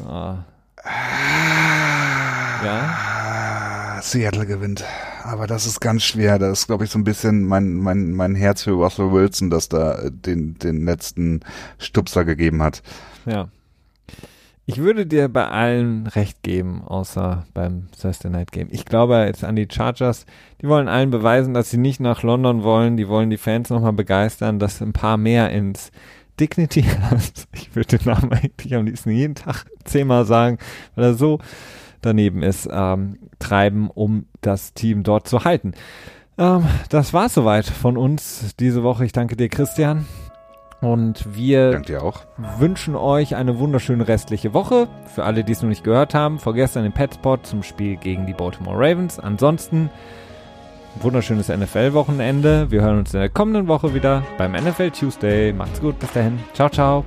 [0.06, 0.44] Ah.
[2.64, 3.98] Ja.
[4.02, 4.84] Seattle gewinnt.
[5.24, 6.38] Aber das ist ganz schwer.
[6.38, 9.68] Das ist, glaube ich, so ein bisschen mein, mein, mein Herz für Russell Wilson, das
[9.68, 11.40] da äh, den, den letzten
[11.78, 12.82] Stupser gegeben hat.
[13.26, 13.48] Ja.
[14.70, 18.68] Ich würde dir bei allen recht geben, außer beim Thursday Night Game.
[18.70, 20.26] Ich glaube jetzt an die Chargers.
[20.62, 22.96] Die wollen allen beweisen, dass sie nicht nach London wollen.
[22.96, 25.90] Die wollen die Fans nochmal begeistern, dass ein paar mehr ins
[26.38, 26.84] Dignity,
[27.52, 30.58] ich würde den Namen eigentlich am liebsten jeden Tag zehnmal sagen,
[30.94, 31.40] weil er so
[32.00, 35.72] daneben ist, ähm, treiben, um das Team dort zu halten.
[36.38, 39.04] Ähm, das war's soweit von uns diese Woche.
[39.04, 40.06] Ich danke dir, Christian.
[40.80, 41.82] Und wir
[42.58, 44.88] wünschen euch eine wunderschöne restliche Woche.
[45.14, 48.32] Für alle, die es noch nicht gehört haben, vergesst den Petspot zum Spiel gegen die
[48.32, 49.18] Baltimore Ravens.
[49.18, 49.90] Ansonsten
[51.00, 52.70] wunderschönes NFL-Wochenende.
[52.70, 55.52] Wir hören uns in der kommenden Woche wieder beim NFL Tuesday.
[55.52, 56.38] Macht's gut, bis dahin.
[56.54, 57.04] Ciao, ciao.